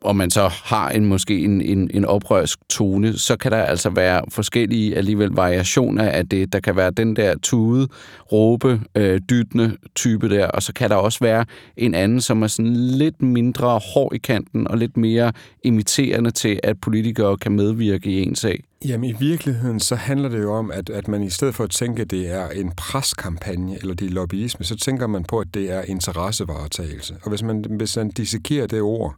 og 0.00 0.16
man 0.16 0.30
så 0.30 0.48
har 0.48 0.90
en 0.90 1.04
måske 1.04 1.38
en, 1.38 1.60
en, 1.60 1.90
en 1.94 2.04
oprørsk 2.04 2.58
tone, 2.68 3.18
så 3.18 3.36
kan 3.36 3.52
der 3.52 3.62
altså 3.62 3.90
være 3.90 4.22
forskellige 4.28 4.96
alligevel 4.96 5.30
variationer 5.30 6.04
af 6.04 6.28
det. 6.28 6.52
Der 6.52 6.60
kan 6.60 6.76
være 6.76 6.90
den 6.90 7.16
der 7.16 7.34
tude, 7.42 7.88
råbe, 8.32 8.80
øh, 8.94 9.20
dytende 9.30 9.76
type 9.94 10.28
der, 10.28 10.46
og 10.46 10.62
så 10.62 10.72
kan 10.72 10.90
der 10.90 10.96
også 10.96 11.18
være 11.20 11.44
en 11.76 11.94
anden, 11.94 12.20
som 12.20 12.42
er 12.42 12.46
sådan 12.46 12.76
lidt 12.76 13.22
mindre 13.22 13.80
hård 13.94 14.14
i 14.14 14.18
kanten 14.18 14.68
og 14.68 14.78
lidt 14.78 14.96
mere 14.96 15.32
imiterende 15.64 16.30
til, 16.30 16.60
at 16.62 16.80
politikere 16.80 17.36
kan 17.36 17.52
medvirke 17.52 18.10
i 18.10 18.22
en 18.22 18.34
sag. 18.34 18.64
Jamen 18.84 19.10
i 19.10 19.14
virkeligheden, 19.20 19.80
så 19.80 19.94
handler 19.94 20.28
det 20.28 20.42
jo 20.42 20.52
om, 20.52 20.70
at, 20.70 20.90
at 20.90 21.08
man 21.08 21.22
i 21.22 21.30
stedet 21.30 21.54
for 21.54 21.64
at 21.64 21.70
tænke, 21.70 22.02
at 22.02 22.10
det 22.10 22.30
er 22.30 22.48
en 22.48 22.72
preskampagne 22.76 23.76
eller 23.80 23.94
det 23.94 24.06
er 24.06 24.10
lobbyisme, 24.10 24.64
så 24.64 24.76
tænker 24.76 25.06
man 25.06 25.24
på, 25.24 25.38
at 25.38 25.46
det 25.54 25.72
er 25.72 25.82
interessevaretagelse. 25.82 27.16
Og 27.22 27.28
hvis 27.28 27.42
man, 27.42 27.64
hvis 27.68 27.96
man 27.96 28.10
dissekerer 28.10 28.66
det 28.66 28.80
ord, 28.80 29.16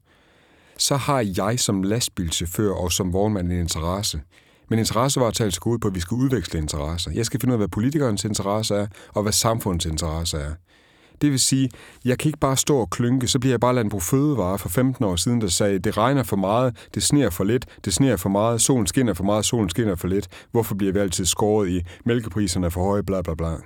så 0.79 0.97
har 0.97 1.33
jeg 1.37 1.61
som 1.61 1.83
lastbilchauffør 1.83 2.73
og 2.73 2.93
som 2.93 3.13
vognmand 3.13 3.53
en 3.53 3.59
interesse. 3.59 4.21
Men 4.69 4.79
interessevaretagelse 4.79 5.61
går 5.61 5.71
ud 5.71 5.79
på, 5.79 5.89
at 5.89 5.95
vi 5.95 6.01
skal 6.01 6.15
udveksle 6.15 6.59
interesser. 6.61 7.11
Jeg 7.11 7.27
skal 7.27 7.41
finde 7.41 7.53
ud 7.53 7.55
af, 7.55 7.59
hvad 7.59 7.69
politikernes 7.69 8.25
interesse 8.25 8.75
er, 8.75 8.87
og 9.15 9.23
hvad 9.23 9.33
samfundets 9.33 9.87
interesse 9.87 10.37
er. 10.37 10.53
Det 11.23 11.31
vil 11.31 11.41
sige, 11.41 11.71
jeg 12.05 12.19
kan 12.19 12.29
ikke 12.29 12.39
bare 12.39 12.57
stå 12.57 12.79
og 12.79 12.91
klynke, 12.91 13.29
så 13.29 13.39
bliver 13.39 13.53
jeg 13.53 13.61
bare 13.61 13.75
landbrug 13.75 14.03
fødevare 14.03 14.59
for 14.59 14.69
15 14.69 15.05
år 15.05 15.17
siden, 15.17 15.41
der 15.41 15.47
sagde, 15.47 15.79
det 15.79 15.97
regner 15.97 16.23
for 16.23 16.37
meget, 16.37 16.77
det 16.95 17.03
sneer 17.03 17.31
for 17.31 17.45
lidt, 17.45 17.67
det 17.85 17.95
sneer 17.95 18.17
for 18.17 18.29
meget, 18.29 18.61
solen 18.61 18.87
skinner 18.87 19.15
for 19.15 19.25
meget, 19.25 19.45
solen 19.45 19.71
skinner 19.71 19.95
for 19.95 20.09
lidt. 20.09 20.29
Hvorfor 20.51 20.75
bliver 20.75 20.93
vi 20.93 20.99
altid 20.99 21.25
skåret 21.25 21.69
i 21.69 21.83
mælkepriserne 22.05 22.71
for 22.71 22.83
høje, 22.85 23.03
bla 23.03 23.23
bla 23.23 23.35
bla. 23.35 23.57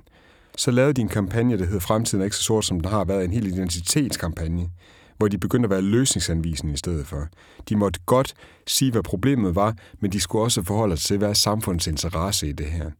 Så 0.56 0.70
lavede 0.70 0.92
de 0.92 1.00
en 1.00 1.08
kampagne, 1.08 1.58
der 1.58 1.64
hedder 1.64 1.80
Fremtiden 1.80 2.20
er 2.20 2.24
ikke 2.24 2.36
så 2.36 2.42
sort, 2.42 2.64
som 2.64 2.80
den 2.80 2.90
har 2.90 3.04
været, 3.04 3.24
en 3.24 3.32
hel 3.32 3.46
identitetskampagne 3.46 4.68
hvor 5.18 5.28
de 5.28 5.38
begyndte 5.38 5.66
at 5.66 5.70
være 5.70 5.82
løsningsanvisende 5.82 6.72
i 6.72 6.76
stedet 6.76 7.06
for. 7.06 7.26
De 7.68 7.76
måtte 7.76 8.00
godt 8.06 8.34
sige, 8.66 8.92
hvad 8.92 9.02
problemet 9.02 9.54
var, 9.54 9.74
men 10.00 10.12
de 10.12 10.20
skulle 10.20 10.44
også 10.44 10.62
forholde 10.62 10.96
sig 10.96 11.06
til, 11.06 11.18
hvad 11.18 11.28
er 11.28 11.32
samfundets 11.32 11.86
interesse 11.86 12.48
i 12.48 12.52
det 12.52 12.66
her. 12.66 12.90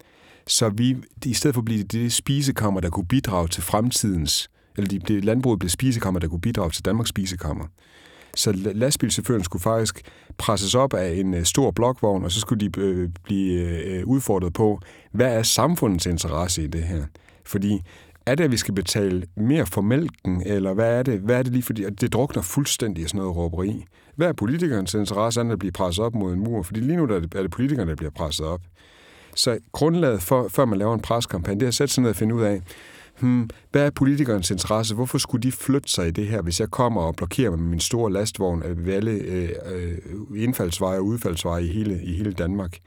Så 0.47 0.69
vi, 0.69 0.97
i 1.25 1.35
stedet 1.35 1.55
for 1.55 1.61
at 1.61 1.65
blive 1.65 1.83
det 1.83 2.13
spisekammer, 2.13 2.81
der 2.81 2.91
kunne 2.91 3.07
bidrage 3.07 3.49
til 3.49 3.63
fremtidens, 3.63 4.51
eller 4.77 4.89
de, 4.89 4.99
det 4.99 5.25
landbruget 5.25 5.59
blev 5.59 5.71
spisekammer, 5.71 6.21
der 6.21 6.29
kunne 6.29 6.41
bidrage 6.41 6.71
til 6.71 6.85
Danmarks 6.85 7.09
spisekammer. 7.09 7.65
Så 8.37 8.53
lastbilchaufføren 8.53 9.45
skulle 9.45 9.63
faktisk 9.63 10.03
presses 10.39 10.75
op 10.75 10.95
af 10.95 11.15
en 11.15 11.35
øh, 11.35 11.45
stor 11.45 11.71
blokvogn, 11.71 12.25
og 12.25 12.33
så 12.33 12.41
skulle 12.41 12.69
de 12.69 12.81
øh, 12.81 13.09
blive 13.23 13.61
øh, 13.61 13.99
øh, 13.99 14.07
udfordret 14.07 14.53
på, 14.53 14.81
hvad 15.13 15.35
er 15.35 15.43
samfundets 15.43 16.07
interesse 16.07 16.65
i 16.65 16.67
det 16.67 16.83
her? 16.83 17.05
Fordi 17.45 17.83
er 18.27 18.35
det, 18.35 18.45
at 18.45 18.51
vi 18.51 18.57
skal 18.57 18.75
betale 18.75 19.23
mere 19.37 19.67
for 19.67 19.81
mælken, 19.81 20.43
eller 20.47 20.75
hvad 20.75 20.99
er 20.99 21.03
det? 21.03 21.21
Hvad 21.21 21.39
er 21.39 21.43
det 21.43 21.53
lige 21.53 21.63
fordi, 21.63 21.85
det 21.91 22.13
drukner 22.13 22.43
fuldstændig 22.43 23.03
af 23.05 23.09
sådan 23.09 23.19
noget 23.19 23.37
råberi? 23.37 23.85
Hvad 24.17 24.29
er 24.29 24.33
politikernes 24.33 24.95
interesse 24.95 25.41
at 25.41 25.59
blive 25.59 25.73
presset 25.73 26.05
op 26.05 26.15
mod 26.15 26.33
en 26.33 26.41
mur? 26.41 26.63
Fordi 26.63 26.81
lige 26.81 26.97
nu 26.97 27.03
er 27.03 27.07
det, 27.07 27.35
er 27.35 27.43
det 27.43 27.51
politikerne, 27.51 27.91
der 27.91 27.97
bliver 27.97 28.11
presset 28.11 28.47
op. 28.47 28.61
Så 29.35 29.59
grundlaget 29.73 30.23
for, 30.23 30.49
før 30.49 30.65
man 30.65 30.79
laver 30.79 30.95
en 30.95 31.01
preskampagne, 31.01 31.61
det 31.61 31.67
er 31.67 31.69
at 31.69 31.75
sætte 31.75 31.95
sig 31.95 32.03
ned 32.03 32.11
og 32.11 32.17
finde 32.17 32.35
ud 32.35 32.43
af, 32.43 32.63
hmm, 33.21 33.51
hvad 33.71 33.87
er 33.87 33.91
politikernes 33.91 34.51
interesse? 34.51 34.95
Hvorfor 34.95 35.19
skulle 35.19 35.43
de 35.43 35.53
flytte 35.53 35.89
sig 35.89 36.09
i 36.09 36.11
det 36.11 36.27
her, 36.27 36.43
hvis 36.43 36.61
jeg 36.61 36.71
kommer 36.71 37.03
og 37.03 37.17
blokerer 37.17 37.51
med 37.51 37.59
min 37.59 37.81
store 37.81 38.13
lastvogn 38.13 38.63
øh, 38.63 38.87
ved 38.87 38.95
alle 38.95 39.11
øh, 39.11 39.49
øh, 39.73 39.99
indfaldsveje 40.43 40.99
og 40.99 41.05
udfaldsveje 41.05 41.65
i 41.65 41.69
hele, 41.69 42.03
i 42.03 42.17
hele 42.17 42.33
Danmark? 42.33 42.79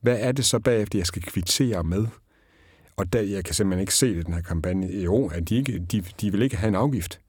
Hvad 0.00 0.16
er 0.20 0.32
det 0.32 0.44
så 0.44 0.58
bagefter, 0.58 0.98
jeg 0.98 1.06
skal 1.06 1.22
kvittere 1.22 1.84
med? 1.84 2.06
Og 2.96 3.12
der, 3.12 3.20
jeg 3.20 3.44
kan 3.44 3.54
simpelthen 3.54 3.80
ikke 3.80 3.94
se 3.94 4.14
det, 4.16 4.26
den 4.26 4.34
her 4.34 4.42
kampagne. 4.42 4.86
Jo, 4.86 5.26
at 5.26 5.48
de, 5.48 5.56
ikke, 5.56 5.78
de, 5.78 6.04
de 6.20 6.32
vil 6.32 6.42
ikke 6.42 6.56
have 6.56 6.68
en 6.68 6.74
afgift. 6.74 7.20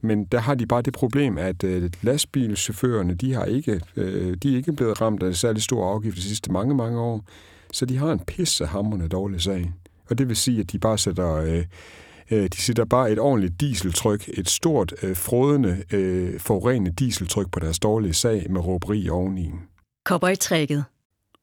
Men 0.00 0.24
der 0.24 0.38
har 0.38 0.54
de 0.54 0.66
bare 0.66 0.82
det 0.82 0.92
problem, 0.92 1.38
at 1.38 1.64
øh, 1.64 1.90
lastbilchaufførerne, 2.02 3.14
de, 3.14 3.34
har 3.34 3.44
ikke, 3.44 3.80
øh, 3.96 4.36
de 4.42 4.52
er 4.52 4.56
ikke 4.56 4.72
blevet 4.72 5.00
ramt 5.00 5.22
af 5.22 5.34
særlig 5.34 5.62
stor 5.62 5.94
afgift 5.94 6.16
de 6.16 6.22
sidste 6.22 6.52
mange, 6.52 6.74
mange 6.74 7.00
år. 7.00 7.24
Så 7.72 7.86
de 7.86 7.96
har 7.96 8.12
en 8.12 8.18
pissehammerende 8.18 9.08
dårlig 9.08 9.40
sag. 9.40 9.72
Og 10.10 10.18
det 10.18 10.28
vil 10.28 10.36
sige, 10.36 10.60
at 10.60 10.72
de 10.72 10.78
bare 10.78 10.98
sætter... 10.98 11.34
Øh, 11.34 11.64
øh, 12.30 12.44
de 12.44 12.56
sætter 12.56 12.84
bare 12.84 13.12
et 13.12 13.18
ordentligt 13.18 13.60
dieseltryk, 13.60 14.28
et 14.28 14.48
stort, 14.48 14.94
øh, 15.02 15.16
frodende, 15.16 15.82
øh, 15.92 16.40
forurenende 16.40 16.90
dieseltryk 16.90 17.50
på 17.52 17.60
deres 17.60 17.78
dårlige 17.78 18.14
sag 18.14 18.46
med 18.50 18.60
råberi 18.60 19.08
oveni. 19.08 19.50
Kopper 20.04 20.28
i 20.28 20.36
trækket. 20.36 20.84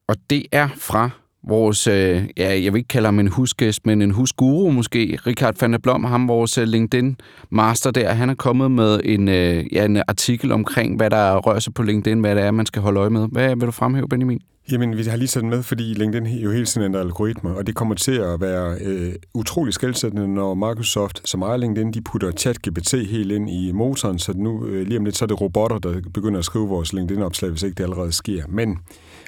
Og 0.07 0.15
det 0.29 0.45
er 0.51 0.69
fra 0.77 1.10
vores, 1.48 1.88
øh, 1.88 2.24
ja, 2.38 2.62
jeg 2.64 2.74
vil 2.74 2.80
ikke 2.80 2.88
kalde 2.88 3.08
ham 3.08 3.20
en 3.20 3.28
husgæst, 3.28 3.86
men 3.86 4.02
en 4.02 4.12
husguru 4.12 4.72
måske, 4.72 5.20
Richard 5.28 5.56
van 5.60 5.72
der 5.74 5.80
Blom, 5.80 6.04
ham 6.04 6.28
vores 6.28 6.58
øh, 6.58 6.68
LinkedIn-master 6.68 7.92
der, 7.92 8.14
han 8.14 8.30
er 8.30 8.36
kommet 8.36 8.72
med 8.72 9.00
en, 9.04 9.28
øh, 9.28 9.74
ja, 9.74 9.86
en 9.86 10.04
artikel 10.08 10.52
omkring, 10.52 10.96
hvad 10.96 11.10
der 11.10 11.38
rører 11.38 11.60
sig 11.60 11.74
på 11.74 11.84
LinkedIn, 11.84 12.20
hvad 12.20 12.36
det 12.36 12.44
er, 12.44 12.52
man 12.52 12.66
skal 12.66 12.82
holde 12.82 13.00
øje 13.00 13.10
med. 13.10 13.28
Hvad 13.32 13.56
vil 13.56 13.66
du 13.66 13.72
fremhæve, 13.72 14.08
Benjamin? 14.08 14.40
Jamen, 14.72 14.98
vi 14.98 15.03
har 15.03 15.17
lige 15.17 15.27
sat 15.27 15.45
med, 15.45 15.63
fordi 15.63 15.84
LinkedIn 15.84 16.27
jo 16.27 16.51
hele 16.51 16.65
tiden 16.65 16.86
ændrer 16.86 17.01
algoritmer, 17.01 17.53
og 17.53 17.67
det 17.67 17.75
kommer 17.75 17.95
til 17.95 18.12
at 18.12 18.41
være 18.41 18.77
øh, 18.81 19.13
utrolig 19.34 19.74
skældsættende, 19.74 20.27
når 20.27 20.53
Microsoft, 20.53 21.29
som 21.29 21.41
ejer 21.41 21.57
LinkedIn, 21.57 21.91
de 21.91 22.01
putter 22.01 22.31
ChatGPT 22.31 22.91
helt 22.91 23.31
ind 23.31 23.50
i 23.50 23.72
motoren, 23.72 24.19
så 24.19 24.34
nu 24.34 24.65
øh, 24.65 24.88
lige 24.88 24.98
om 25.00 25.05
lidt, 25.05 25.17
så 25.17 25.25
er 25.25 25.27
det 25.27 25.41
robotter, 25.41 25.77
der 25.77 26.01
begynder 26.13 26.39
at 26.39 26.45
skrive 26.45 26.67
vores 26.67 26.93
LinkedIn-opslag, 26.93 27.51
hvis 27.51 27.63
ikke 27.63 27.75
det 27.75 27.84
allerede 27.84 28.12
sker. 28.12 28.43
Men 28.50 28.77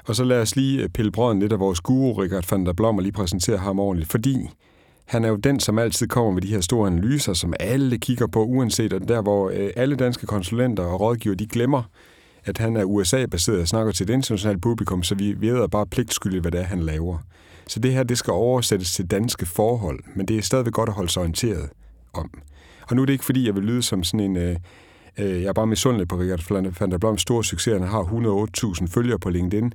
og 0.08 0.16
så 0.16 0.24
lad 0.24 0.42
os 0.42 0.56
lige 0.56 0.84
øh, 0.84 0.90
pille 0.90 1.12
brøden 1.12 1.40
lidt 1.40 1.54
af 1.54 1.60
vores 1.60 1.80
guru, 1.80 2.14
Richard 2.14 2.46
van 2.52 2.66
der 2.66 2.74
Blom, 2.74 2.98
og 2.98 3.04
lige 3.04 3.14
præsentere 3.14 3.58
ham 3.58 3.80
ordentligt, 3.80 4.12
fordi 4.12 4.50
han 5.06 5.26
er 5.26 5.30
jo 5.30 5.36
den, 5.36 5.60
som 5.60 5.80
altid 5.80 6.08
kommer 6.08 6.32
med 6.32 6.42
de 6.42 6.48
her 6.48 6.62
store 6.62 6.88
analyser, 6.88 7.34
som 7.34 7.54
alle 7.60 7.98
kigger 7.98 8.28
på, 8.28 8.46
uanset 8.46 8.94
og 8.94 9.08
der, 9.08 9.22
hvor 9.22 9.50
øh, 9.50 9.70
alle 9.76 9.96
danske 9.96 10.28
konsulenter 10.28 10.84
og 10.84 11.02
rådgiver, 11.02 11.36
de 11.36 11.48
glemmer, 11.48 11.84
at 12.48 12.58
han 12.58 12.78
er 12.78 12.84
USA-baseret 12.84 13.62
og 13.62 13.68
snakker 13.68 13.92
til 13.92 14.10
et 14.10 14.14
internationalt 14.14 14.62
publikum, 14.62 15.04
så 15.04 15.16
vi 15.16 15.36
ved 15.38 15.68
bare 15.70 15.88
pligtskyldigt, 15.88 16.44
hvad 16.44 16.52
det 16.52 16.60
er, 16.60 16.66
han 16.66 16.80
laver. 16.80 17.18
Så 17.68 17.80
det 17.80 17.94
her, 17.94 18.04
det 18.04 18.18
skal 18.18 18.32
oversættes 18.32 18.92
til 18.92 19.06
danske 19.06 19.46
forhold, 19.46 20.00
men 20.16 20.26
det 20.26 20.38
er 20.38 20.42
stadigvæk 20.42 20.74
godt 20.74 20.90
at 20.90 20.96
holde 20.96 21.10
sig 21.10 21.22
orienteret 21.22 21.70
om. 22.14 22.30
Og 22.90 22.96
nu 22.96 23.02
er 23.02 23.06
det 23.06 23.14
ikke, 23.14 23.26
fordi 23.26 23.46
jeg 23.46 23.56
vil 23.56 23.64
lyde 23.64 23.84
som 23.84 24.04
sådan 24.04 24.20
en... 24.20 24.38
Øh, 24.38 24.56
Øh, 25.18 25.42
jeg 25.42 25.50
er 25.50 25.54
bare 25.54 25.68
misundelig 25.68 26.08
på 26.08 26.16
Richard 26.16 26.74
van 26.80 26.92
der 26.92 26.98
Bloms 26.98 27.22
store 27.22 27.44
succes. 27.44 27.74
Han 27.74 27.88
har 27.88 28.04
108.000 28.04 28.88
følgere 28.88 29.20
på 29.20 29.30
LinkedIn. 29.30 29.74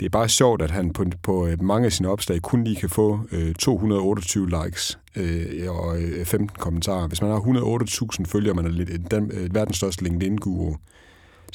Det 0.00 0.06
er 0.06 0.10
bare 0.10 0.28
sjovt, 0.28 0.62
at 0.62 0.70
han 0.70 0.92
på, 0.92 1.04
på 1.22 1.46
øh, 1.46 1.62
mange 1.62 1.86
af 1.86 1.92
sine 1.92 2.08
opslag 2.08 2.42
kun 2.42 2.64
lige 2.64 2.76
kan 2.76 2.90
få 2.90 3.20
øh, 3.32 3.54
228 3.54 4.48
likes 4.48 4.98
øh, 5.16 5.70
og 5.70 6.02
øh, 6.02 6.24
15 6.24 6.58
kommentarer. 6.58 7.08
Hvis 7.08 7.22
man 7.22 7.30
har 7.30 7.38
108.000 8.18 8.24
følgere, 8.24 8.54
man 8.54 8.64
er 8.64 8.70
lidt, 8.70 8.90
øh, 8.90 8.98
den, 9.10 9.30
øh, 9.34 9.54
verdens 9.54 9.76
største 9.76 10.04
LinkedIn-guru, 10.04 10.74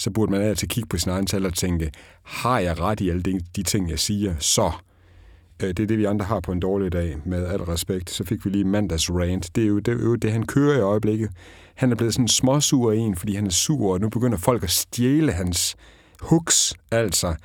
så 0.01 0.11
burde 0.11 0.31
man 0.31 0.41
altid 0.41 0.67
kigge 0.67 0.87
på 0.87 0.97
sin 0.97 1.11
egen 1.11 1.25
tal 1.25 1.45
og 1.45 1.53
tænke, 1.53 1.91
har 2.23 2.59
jeg 2.59 2.79
ret 2.79 3.01
i 3.01 3.09
alle 3.09 3.21
de, 3.21 3.39
de 3.55 3.63
ting, 3.63 3.89
jeg 3.89 3.99
siger? 3.99 4.35
Så 4.39 4.71
øh, 5.63 5.69
det 5.69 5.79
er 5.79 5.87
det, 5.87 5.97
vi 5.97 6.05
andre 6.05 6.25
har 6.25 6.39
på 6.39 6.51
en 6.51 6.59
dårlig 6.59 6.91
dag, 6.91 7.17
med 7.25 7.47
al 7.47 7.61
respekt. 7.61 8.09
Så 8.09 8.23
fik 8.23 8.45
vi 8.45 8.49
lige 8.49 8.63
mandags 8.63 9.11
rant. 9.11 9.55
Det 9.55 9.63
er 9.63 9.67
jo 9.67 9.79
det, 9.79 9.93
er 9.93 10.03
jo 10.03 10.15
det 10.15 10.31
han 10.31 10.45
kører 10.45 10.77
i 10.77 10.81
øjeblikket 10.81 11.29
han 11.81 11.91
er 11.91 11.95
blevet 11.95 12.13
sådan 12.13 12.27
småsur 12.27 12.91
en, 12.91 13.15
fordi 13.15 13.35
han 13.35 13.45
er 13.45 13.51
sur, 13.51 13.93
og 13.93 13.99
nu 13.99 14.09
begynder 14.09 14.37
folk 14.37 14.63
at 14.63 14.69
stjæle 14.69 15.31
hans 15.31 15.75
hooks, 16.19 16.73
altså. 16.91 17.35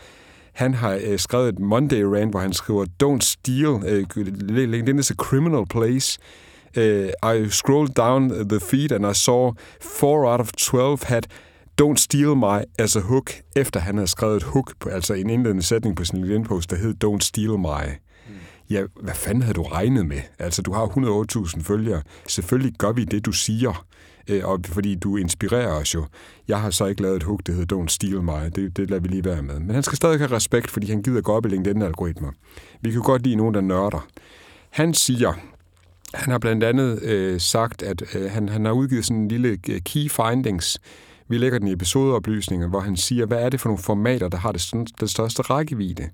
Han 0.53 0.75
har 0.75 1.01
øh, 1.05 1.19
skrevet 1.19 1.49
et 1.49 1.59
Monday 1.59 2.03
rant, 2.03 2.31
hvor 2.31 2.41
han 2.41 2.53
skriver, 2.53 2.87
Don't 3.03 3.21
steal, 3.21 3.83
øh, 3.87 4.69
LinkedIn 4.71 4.99
is 4.99 5.11
a 5.11 5.15
criminal 5.15 5.67
place. 5.71 6.19
Uh, 6.77 7.33
I 7.37 7.49
scrolled 7.49 7.95
down 7.95 8.49
the 8.49 8.61
feed, 8.61 8.93
and 8.93 9.07
I 9.07 9.15
saw 9.15 9.53
4 9.81 10.33
out 10.33 10.41
of 10.41 10.53
12 10.53 11.03
had 11.03 11.23
Don't 11.83 11.97
steal 11.97 12.37
my 12.37 12.65
as 12.79 12.97
a 12.97 13.01
hook, 13.01 13.31
efter 13.57 13.81
han 13.81 13.95
havde 13.95 14.09
skrevet 14.09 14.37
et 14.37 14.43
hook, 14.43 14.73
på, 14.81 14.89
altså 14.89 15.15
en 15.15 15.31
indledende 15.31 15.63
sætning 15.63 15.97
på 15.97 16.05
sin 16.05 16.19
LinkedIn-post, 16.19 16.71
der 16.71 16.77
hed 16.77 16.95
Don't 17.05 17.21
steal 17.21 17.59
my. 17.59 17.93
Mm. 18.29 18.35
Ja, 18.71 18.83
hvad 19.03 19.15
fanden 19.15 19.43
havde 19.43 19.55
du 19.55 19.63
regnet 19.63 20.07
med? 20.07 20.21
Altså, 20.39 20.63
du 20.63 20.73
har 20.73 20.87
108.000 20.87 21.63
følgere. 21.63 22.03
Selvfølgelig 22.29 22.73
gør 22.79 22.93
vi 22.93 23.05
det, 23.05 23.27
du 23.27 23.33
siger 23.33 23.87
øh, 24.29 24.45
og 24.45 24.61
fordi 24.65 24.95
du 24.95 25.17
inspirerer 25.17 25.73
os 25.73 25.95
jo. 25.95 26.07
Jeg 26.49 26.61
har 26.61 26.71
så 26.71 26.87
ikke 26.87 27.03
lavet 27.03 27.17
et 27.17 27.23
hook, 27.23 27.41
der 27.47 27.53
hedder 27.53 27.77
Don't 27.77 27.89
Steal 27.89 28.23
mig. 28.23 28.57
Det, 28.57 28.77
det 28.77 28.91
lader 28.91 29.03
vi 29.03 29.09
lige 29.09 29.25
være 29.25 29.43
med. 29.43 29.61
Men 29.61 29.71
han 29.71 29.83
skal 29.83 29.97
stadig 29.97 30.19
have 30.19 30.31
respekt, 30.31 30.71
fordi 30.71 30.91
han 30.91 31.03
gider 31.03 31.21
gå 31.21 31.33
op 31.33 31.47
i 31.47 31.49
LinkedIn-algoritmer. 31.49 32.33
Vi 32.81 32.91
kan 32.91 33.03
godt 33.03 33.23
lide 33.23 33.37
nogen, 33.37 33.55
der 33.55 33.61
nørder. 33.61 34.07
Han 34.71 34.95
siger, 34.95 35.33
han 36.15 36.31
har 36.31 36.39
blandt 36.39 36.65
andet 36.65 37.03
øh, 37.03 37.41
sagt, 37.41 37.83
at 37.83 38.03
øh, 38.15 38.31
han, 38.31 38.49
han 38.49 38.65
har 38.65 38.73
udgivet 38.73 39.05
sådan 39.05 39.23
en 39.23 39.29
lille 39.29 39.59
øh, 39.69 39.81
key 39.81 40.11
findings. 40.11 40.79
Vi 41.29 41.39
lægger 41.39 41.59
den 41.59 41.69
i 41.69 41.73
episodeoplysninger, 41.73 42.69
hvor 42.69 42.81
han 42.81 42.97
siger, 42.97 43.27
hvad 43.27 43.39
er 43.39 43.49
det 43.49 43.61
for 43.61 43.69
nogle 43.69 43.83
formater, 43.83 44.29
der 44.29 44.39
har 44.39 44.53
det, 44.53 44.73
det 45.01 45.11
største 45.11 45.43
rækkevidde. 45.43 46.09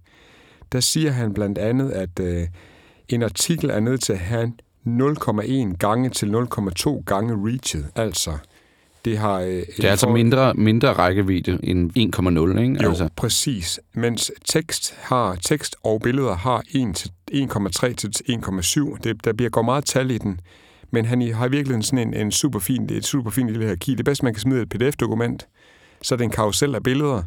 Der 0.72 0.81
siger 0.81 1.11
han 1.11 1.35
blandt 1.35 1.59
andet, 1.59 1.90
at 1.90 2.20
øh, 2.20 2.48
en 3.09 3.22
artikel 3.22 3.70
er 3.70 3.81
nødt 3.81 4.03
til 4.03 4.12
at 4.12 4.18
have 4.18 4.53
0,1 4.87 5.77
gange 5.77 6.11
til 6.11 6.27
0,2 6.27 7.03
gange 7.05 7.48
reachet. 7.48 7.87
Altså, 7.94 8.33
det 9.05 9.18
har... 9.18 9.40
Øh, 9.40 9.48
det 9.48 9.85
er 9.85 9.90
altså 9.90 10.07
for... 10.07 10.12
mindre, 10.12 10.55
mindre 10.55 10.92
rækkevidde 10.92 11.59
end 11.62 11.90
1,0, 11.90 12.61
ikke? 12.61 12.83
Jo, 12.83 12.88
altså. 12.88 13.09
præcis. 13.16 13.81
Mens 13.94 14.33
tekst, 14.44 14.94
har, 14.98 15.35
tekst 15.35 15.77
og 15.83 16.01
billeder 16.01 16.35
har 16.35 16.62
1,3 16.68 17.94
til 17.94 18.12
1,7. 18.29 18.98
Det, 19.05 19.25
der 19.25 19.33
bliver 19.33 19.51
går 19.51 19.62
meget 19.62 19.85
tal 19.85 20.11
i 20.11 20.18
den. 20.18 20.40
Men 20.92 21.05
han 21.05 21.33
har 21.35 21.48
virkelig 21.48 21.85
sådan 21.85 22.09
en, 22.09 22.14
en 22.14 22.33
super 22.33 22.59
fin, 22.59 22.90
et 22.90 23.05
super 23.05 23.31
fint 23.31 23.48
lille 23.48 23.62
hierarki. 23.62 23.94
Det 23.94 24.05
bedste, 24.05 24.24
man 24.24 24.35
kan 24.35 24.40
smide 24.40 24.62
et 24.62 24.68
pdf-dokument, 24.68 25.48
Så 26.02 26.14
er 26.14 26.16
det 26.16 26.24
en 26.24 26.31
karusel 26.31 26.74
af 26.74 26.83
billeder. 26.83 27.22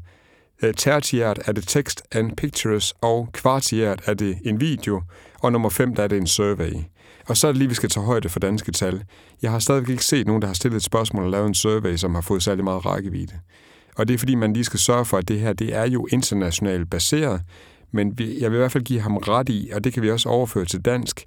Øh, 0.64 0.74
tertiært 0.74 1.40
er 1.46 1.52
det 1.52 1.68
text 1.68 2.04
and 2.12 2.36
pictures, 2.38 2.94
og 3.02 3.30
kvartiært 3.34 4.02
er 4.06 4.14
det 4.14 4.38
en 4.46 4.62
video, 4.62 5.02
og 5.40 5.52
nummer 5.52 5.70
5 5.70 5.96
der 5.96 6.04
er 6.04 6.08
det 6.08 6.18
en 6.18 6.28
survey. 6.28 6.74
Og 7.28 7.38
så 7.38 7.48
er 7.48 7.52
det 7.52 7.60
lige, 7.60 7.70
vi 7.70 7.76
skal 7.76 7.90
tage 7.90 8.06
højde 8.06 8.30
for 8.30 8.40
danske 8.40 8.72
tal. 8.72 9.04
Jeg 9.42 9.52
har 9.52 9.60
stadigvæk 9.60 9.90
ikke 9.90 10.06
set 10.06 10.28
nogen, 10.28 10.42
der 10.42 10.48
har 10.48 10.54
stillet 10.54 10.78
et 10.78 10.84
spørgsmål 10.84 11.24
og 11.24 11.30
lavet 11.30 11.48
en 11.48 11.54
survey, 11.54 11.96
som 11.96 12.16
har 12.16 12.22
fået 12.22 12.44
særlig 12.44 12.64
meget 12.64 12.86
rækkevidde. 12.86 13.34
Og 13.96 14.08
det 14.08 14.14
er 14.14 14.18
fordi, 14.18 14.36
man 14.36 14.54
lige 14.54 14.64
skal 14.64 14.80
sørge 14.80 15.06
for, 15.06 15.18
at 15.18 15.28
det 15.28 15.40
her 15.40 15.54
det 15.54 15.76
er 15.76 15.88
jo 15.88 16.08
internationalt 16.12 16.90
baseret, 16.90 17.42
men 17.92 18.16
jeg 18.20 18.52
vil 18.52 18.58
i 18.58 18.60
hvert 18.60 18.72
fald 18.72 18.84
give 18.84 19.02
ham 19.02 19.18
ret 19.18 19.50
i, 19.50 19.70
og 19.74 19.84
det 19.84 19.94
kan 19.94 20.04
vi 20.04 20.12
også 20.12 20.30
overføre 20.30 20.66
til 20.66 20.82
dansk, 20.82 21.26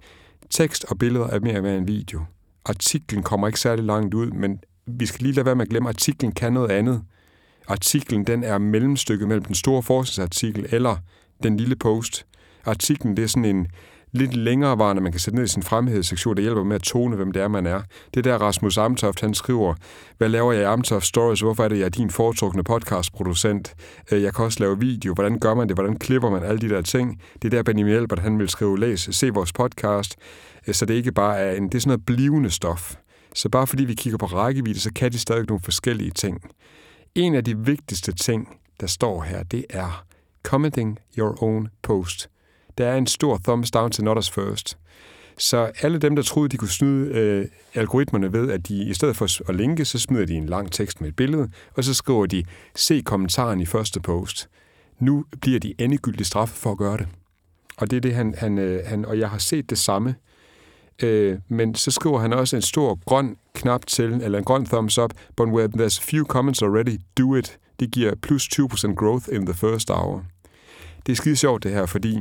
tekst 0.51 0.85
og 0.85 0.99
billeder 0.99 1.27
er 1.27 1.41
mere 1.41 1.63
værd 1.63 1.79
end 1.79 1.87
video. 1.87 2.25
Artiklen 2.65 3.23
kommer 3.23 3.47
ikke 3.47 3.61
særlig 3.61 3.85
langt 3.85 4.15
ud, 4.15 4.31
men 4.31 4.61
vi 4.87 5.07
skal 5.07 5.23
lige 5.23 5.35
lade 5.35 5.47
være 5.47 5.55
med 5.57 5.63
at 5.65 5.69
glemme, 5.69 5.89
at 5.89 5.95
artiklen 5.95 6.33
kan 6.33 6.53
noget 6.53 6.71
andet. 6.71 7.03
Artiklen 7.69 8.25
den 8.25 8.45
er 8.45 8.59
mellemstykket 8.59 9.29
mellem 9.29 9.45
den 9.45 9.55
store 9.55 9.83
forskningsartikel 9.83 10.67
eller 10.71 10.97
den 11.43 11.57
lille 11.57 11.77
post. 11.77 12.27
Artiklen 12.65 13.17
det 13.17 13.23
er 13.23 13.29
sådan 13.29 13.45
en 13.45 13.67
lidt 14.13 14.35
længerevarende, 14.35 15.03
man 15.03 15.13
kan 15.13 15.21
sætte 15.21 15.37
ned 15.37 15.45
i 15.45 15.49
sin 15.49 15.63
fremhedssektion, 15.63 16.37
der 16.37 16.43
hjælper 16.43 16.65
med 16.65 16.77
at 16.77 16.83
tone, 16.83 17.17
hvem 17.17 17.33
det 17.33 17.43
er, 17.43 17.49
man 17.49 17.67
er. 17.67 17.83
Det 18.15 18.25
der 18.25 18.39
Rasmus 18.39 18.79
Amtoft, 18.79 19.21
han 19.21 19.35
skriver, 19.35 19.75
hvad 20.19 20.29
laver 20.29 20.53
jeg 20.53 20.63
i 20.63 20.65
Amtoft 20.65 21.07
Stories? 21.07 21.41
Hvorfor 21.41 21.65
er 21.65 21.69
det, 21.69 21.79
jeg 21.79 21.85
er 21.85 21.89
din 21.89 22.11
foretrukne 22.11 22.65
podcastproducent? 22.65 23.75
Øh, 24.13 24.23
jeg 24.23 24.35
kan 24.35 24.45
også 24.45 24.61
lave 24.61 24.79
video. 24.79 25.15
Hvordan 25.15 25.39
gør 25.39 25.55
man 25.55 25.69
det? 25.69 25.77
Hvordan 25.77 25.99
klipper 25.99 26.31
man 26.31 26.43
alle 26.43 26.61
de 26.61 26.69
der 26.69 26.83
ting? 26.83 27.21
Det 27.43 27.45
er 27.45 27.57
der, 27.57 27.63
Benjamin 27.63 27.95
Elbert, 27.95 28.19
han 28.19 28.39
vil 28.39 28.49
skrive, 28.49 28.79
læs, 28.79 29.09
se 29.13 29.31
vores 29.31 29.53
podcast. 29.53 30.17
Øh, 30.69 30.75
så 30.75 30.87
det 30.87 30.95
ikke 30.95 31.13
bare 31.13 31.39
er 31.39 31.53
en, 31.53 31.69
det 31.69 31.75
er 31.75 31.81
sådan 31.81 31.89
noget 31.89 32.07
blivende 32.07 32.51
stof. 32.51 32.95
Så 33.35 33.49
bare 33.49 33.67
fordi 33.67 33.85
vi 33.85 33.95
kigger 33.95 34.19
på 34.19 34.27
rækkevidde, 34.27 34.81
så 34.81 34.93
kan 34.93 35.13
de 35.13 35.19
stadig 35.19 35.45
nogle 35.49 35.63
forskellige 35.63 36.11
ting. 36.11 36.41
En 37.15 37.35
af 37.35 37.45
de 37.45 37.59
vigtigste 37.59 38.13
ting, 38.13 38.49
der 38.81 38.87
står 38.87 39.23
her, 39.23 39.43
det 39.43 39.65
er 39.71 40.05
commenting 40.43 40.99
your 41.19 41.43
own 41.43 41.69
post 41.83 42.29
der 42.79 42.89
er 42.89 42.97
en 42.97 43.07
stor 43.07 43.41
thumbs 43.45 43.71
down 43.71 43.91
til 43.91 44.05
not 44.05 44.19
us 44.19 44.31
first. 44.31 44.79
Så 45.39 45.71
alle 45.83 45.99
dem, 45.99 46.17
der 46.17 46.23
troede, 46.23 46.49
de 46.49 46.57
kunne 46.57 46.69
snyde 46.69 47.15
øh, 47.15 47.47
algoritmerne 47.75 48.33
ved, 48.33 48.51
at 48.51 48.69
de 48.69 48.85
i 48.85 48.95
stedet 48.95 49.17
for 49.17 49.49
at 49.49 49.55
linke, 49.55 49.85
så 49.85 49.99
smider 49.99 50.27
de 50.27 50.35
en 50.35 50.47
lang 50.47 50.73
tekst 50.73 51.01
med 51.01 51.09
et 51.09 51.17
billede, 51.17 51.51
og 51.75 51.85
så 51.85 51.95
skriver 51.95 52.27
de, 52.27 52.45
se 52.77 53.01
kommentaren 53.01 53.61
i 53.61 53.67
første 53.67 54.01
post. 54.01 54.49
Nu 54.99 55.25
bliver 55.41 55.61
de 55.61 55.75
endegyldigt 55.79 56.27
straffet 56.27 56.59
for 56.59 56.73
at 56.73 56.79
gøre 56.79 56.97
det. 56.97 57.09
Og 57.77 57.91
det 57.91 57.97
er 57.97 58.01
det, 58.01 58.15
han, 58.15 58.35
han, 58.39 58.59
øh, 58.59 58.87
han 58.87 59.05
og 59.05 59.19
jeg 59.19 59.31
har 59.31 59.39
set 59.39 59.71
det 59.71 59.79
samme. 59.79 60.15
Øh, 61.03 61.39
men 61.49 61.75
så 61.75 61.91
skriver 61.91 62.19
han 62.19 62.33
også 62.33 62.57
en 62.57 62.63
stor 62.63 62.99
grøn 63.07 63.37
knap 63.55 63.87
til, 63.87 64.13
eller 64.13 64.39
en 64.39 64.45
grøn 64.45 64.65
thumbs 64.67 64.99
up, 64.99 65.13
but 65.37 65.49
where 65.49 65.69
there's 65.77 66.01
few 66.03 66.25
comments 66.25 66.63
already, 66.63 66.99
do 67.19 67.35
it. 67.35 67.59
Det 67.81 67.91
giver 67.91 68.15
plus 68.15 68.49
20% 68.49 68.95
growth 68.95 69.29
in 69.33 69.47
the 69.47 69.55
first 69.55 69.91
hour. 69.91 70.25
Det 71.07 71.13
er 71.13 71.17
skide 71.17 71.37
sjovt 71.37 71.63
det 71.63 71.73
her, 71.73 71.87
fordi 71.87 72.21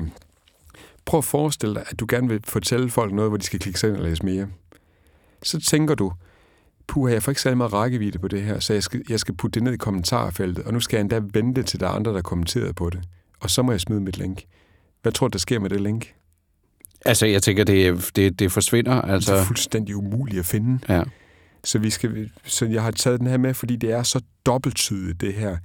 Prøv 1.08 1.18
at 1.18 1.24
forestille 1.24 1.76
dig, 1.76 1.84
at 1.90 2.00
du 2.00 2.06
gerne 2.10 2.28
vil 2.28 2.42
fortælle 2.44 2.90
folk 2.90 3.14
noget, 3.14 3.32
hvor 3.32 3.38
de 3.38 3.44
skal 3.44 3.60
klikke 3.60 3.80
sig 3.80 3.90
ind 3.90 3.98
og 3.98 4.04
læse 4.04 4.26
mere. 4.26 4.48
Så 5.44 5.60
tænker 5.60 5.96
du, 5.96 6.12
puha, 6.88 7.14
jeg 7.14 7.24
får 7.24 7.32
ikke 7.32 7.42
særlig 7.42 7.58
meget 7.58 7.74
rækkevidde 7.74 8.20
på 8.20 8.28
det 8.28 8.42
her, 8.44 8.60
så 8.60 8.74
jeg 8.74 8.84
skal, 8.84 9.02
jeg 9.10 9.20
skal 9.20 9.36
putte 9.36 9.54
det 9.54 9.64
ned 9.64 9.74
i 9.74 9.78
kommentarfeltet, 9.78 10.66
og 10.66 10.74
nu 10.74 10.80
skal 10.80 10.98
jeg 10.98 11.02
endda 11.02 11.22
vente 11.34 11.64
til 11.64 11.80
der 11.80 11.88
er 11.88 11.92
andre, 11.92 12.14
der 12.14 12.22
kommenterer 12.22 12.74
på 12.74 12.90
det. 12.90 13.00
Og 13.40 13.50
så 13.50 13.62
må 13.62 13.72
jeg 13.72 13.82
smide 13.82 14.02
mit 14.02 14.18
link. 14.18 14.44
Hvad 15.02 15.12
tror 15.12 15.28
du, 15.28 15.32
der 15.32 15.40
sker 15.40 15.60
med 15.60 15.70
det 15.70 15.82
link? 15.82 16.14
Altså, 17.06 17.26
jeg 17.26 17.44
tænker, 17.44 17.64
det, 17.64 18.12
det, 18.16 18.40
det 18.40 18.52
forsvinder. 18.52 19.02
Altså... 19.02 19.34
Det 19.34 19.40
er 19.40 19.46
fuldstændig 19.46 19.96
umuligt 19.96 20.40
at 20.40 20.46
finde. 20.46 20.80
Ja. 20.90 21.04
Så, 21.64 21.80
vi 21.80 21.90
skal, 21.90 22.32
så 22.44 22.66
jeg 22.66 22.84
har 22.84 22.92
taget 22.92 23.20
den 23.20 23.28
her 23.28 23.38
med, 23.38 23.54
fordi 23.54 23.76
det 23.76 23.92
er 23.92 24.04
så 24.04 24.22
dobbelttydigt, 24.46 25.22
det 25.22 25.34
her. 25.34 25.58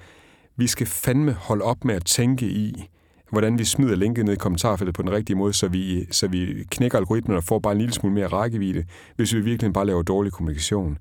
Vi 0.56 0.66
skal 0.66 0.86
fandme 0.86 1.32
holde 1.32 1.64
op 1.64 1.84
med 1.84 1.94
at 1.94 2.04
tænke 2.04 2.46
i, 2.46 2.88
hvordan 3.32 3.58
vi 3.58 3.64
smider 3.64 3.96
linket 3.96 4.24
ned 4.24 4.32
i 4.32 4.36
kommentarfeltet 4.36 4.94
på 4.94 5.02
den 5.02 5.12
rigtige 5.12 5.36
måde, 5.36 5.52
så 5.52 5.68
vi, 5.68 6.06
så 6.10 6.28
vi 6.28 6.64
knækker 6.70 6.98
algoritmen 6.98 7.36
og 7.36 7.44
får 7.44 7.58
bare 7.58 7.72
en 7.72 7.78
lille 7.78 7.94
smule 7.94 8.14
mere 8.14 8.26
rækkevidde, 8.26 8.84
hvis 9.16 9.34
vi 9.34 9.40
virkelig 9.40 9.72
bare 9.72 9.86
laver 9.86 10.02
dårlig 10.02 10.32
kommunikation. 10.32 10.98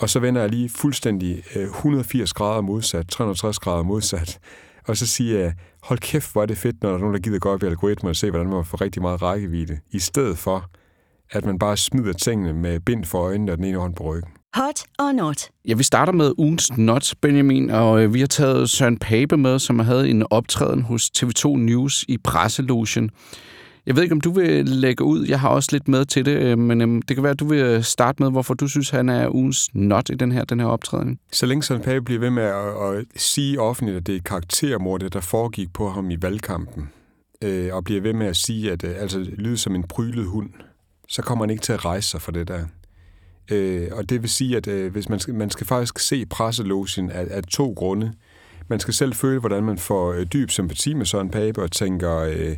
Og 0.00 0.10
så 0.10 0.20
vender 0.20 0.40
jeg 0.40 0.50
lige 0.50 0.68
fuldstændig 0.68 1.42
øh, 1.56 1.62
180 1.62 2.32
grader 2.32 2.60
modsat, 2.60 3.08
360 3.08 3.58
grader 3.58 3.82
modsat, 3.82 4.38
og 4.86 4.96
så 4.96 5.06
siger 5.06 5.38
jeg, 5.38 5.54
hold 5.82 5.98
kæft, 5.98 6.32
hvor 6.32 6.42
er 6.42 6.46
det 6.46 6.58
fedt, 6.58 6.82
når 6.82 6.88
der 6.88 6.96
er 6.96 7.00
nogen, 7.00 7.14
der 7.14 7.20
gider 7.20 7.38
gå 7.38 7.50
op 7.50 7.62
i 7.62 7.66
algoritmen 7.66 8.10
og 8.10 8.16
se, 8.16 8.30
hvordan 8.30 8.50
man 8.50 8.64
får 8.64 8.80
rigtig 8.80 9.02
meget 9.02 9.22
rækkevidde, 9.22 9.78
i 9.90 9.98
stedet 9.98 10.38
for, 10.38 10.70
at 11.30 11.44
man 11.44 11.58
bare 11.58 11.76
smider 11.76 12.12
tingene 12.12 12.52
med 12.52 12.80
bind 12.80 13.04
for 13.04 13.18
øjnene 13.18 13.52
og 13.52 13.58
den 13.58 13.64
ene 13.64 13.78
hånd 13.78 13.94
på 13.94 14.04
ryggen. 14.04 14.35
Hot 14.54 14.84
or 14.98 15.12
not? 15.12 15.48
Ja, 15.68 15.74
vi 15.74 15.82
starter 15.82 16.12
med 16.12 16.32
ugens 16.38 16.76
not, 16.76 17.14
Benjamin, 17.20 17.70
og 17.70 18.02
øh, 18.02 18.14
vi 18.14 18.20
har 18.20 18.26
taget 18.26 18.70
Søren 18.70 18.98
Pape 18.98 19.36
med, 19.36 19.58
som 19.58 19.78
havde 19.78 20.10
en 20.10 20.24
optræden 20.30 20.82
hos 20.82 21.10
TV2 21.18 21.48
News 21.48 22.04
i 22.08 22.18
presselogen. 22.18 23.10
Jeg 23.86 23.96
ved 23.96 24.02
ikke, 24.02 24.12
om 24.12 24.20
du 24.20 24.30
vil 24.30 24.68
lægge 24.68 25.04
ud. 25.04 25.26
Jeg 25.26 25.40
har 25.40 25.48
også 25.48 25.68
lidt 25.72 25.88
med 25.88 26.04
til 26.04 26.24
det, 26.24 26.36
øh, 26.36 26.58
men 26.58 26.80
øhm, 26.80 27.02
det 27.02 27.16
kan 27.16 27.22
være, 27.22 27.32
at 27.32 27.40
du 27.40 27.48
vil 27.48 27.84
starte 27.84 28.22
med, 28.22 28.30
hvorfor 28.30 28.54
du 28.54 28.68
synes, 28.68 28.90
han 28.90 29.08
er 29.08 29.34
ugens 29.34 29.74
not 29.74 30.10
i 30.10 30.14
den 30.14 30.32
her, 30.32 30.44
den 30.44 30.60
her 30.60 30.66
optræden. 30.66 31.18
Så 31.32 31.46
længe 31.46 31.62
Søren 31.62 31.82
Pape 31.82 32.00
bliver 32.02 32.20
ved 32.20 32.30
med 32.30 32.42
at, 32.42 32.98
at 32.98 33.04
sige 33.16 33.60
offentligt, 33.60 33.96
at 33.96 34.06
det 34.06 34.16
er 34.16 34.20
karaktermordet, 34.20 35.12
der 35.12 35.20
foregik 35.20 35.72
på 35.72 35.90
ham 35.90 36.10
i 36.10 36.16
valgkampen, 36.22 36.88
øh, 37.42 37.74
og 37.74 37.84
bliver 37.84 38.00
ved 38.00 38.12
med 38.12 38.26
at 38.26 38.36
sige, 38.36 38.72
at 38.72 38.84
altså 38.84 39.18
lyder 39.18 39.56
som 39.56 39.74
en 39.74 39.82
prylet 39.82 40.26
hund, 40.26 40.50
så 41.08 41.22
kommer 41.22 41.44
han 41.44 41.50
ikke 41.50 41.62
til 41.62 41.72
at 41.72 41.84
rejse 41.84 42.08
sig 42.08 42.22
for 42.22 42.32
det 42.32 42.48
der. 42.48 42.64
Øh, 43.50 43.88
og 43.92 44.10
det 44.10 44.22
vil 44.22 44.30
sige, 44.30 44.56
at 44.56 44.66
øh, 44.66 44.92
hvis 44.92 45.08
man, 45.08 45.18
skal, 45.18 45.34
man 45.34 45.50
skal 45.50 45.66
faktisk 45.66 45.98
se 45.98 46.26
presselogen 46.26 47.10
af, 47.10 47.26
af 47.30 47.42
to 47.42 47.72
grunde. 47.76 48.12
Man 48.68 48.80
skal 48.80 48.94
selv 48.94 49.14
føle, 49.14 49.40
hvordan 49.40 49.64
man 49.64 49.78
får 49.78 50.12
øh, 50.12 50.26
dyb 50.32 50.50
sympati 50.50 50.94
med 50.94 51.06
Søren 51.06 51.30
Pape 51.30 51.62
og 51.62 51.72
tænker, 51.72 52.18
øh, 52.18 52.56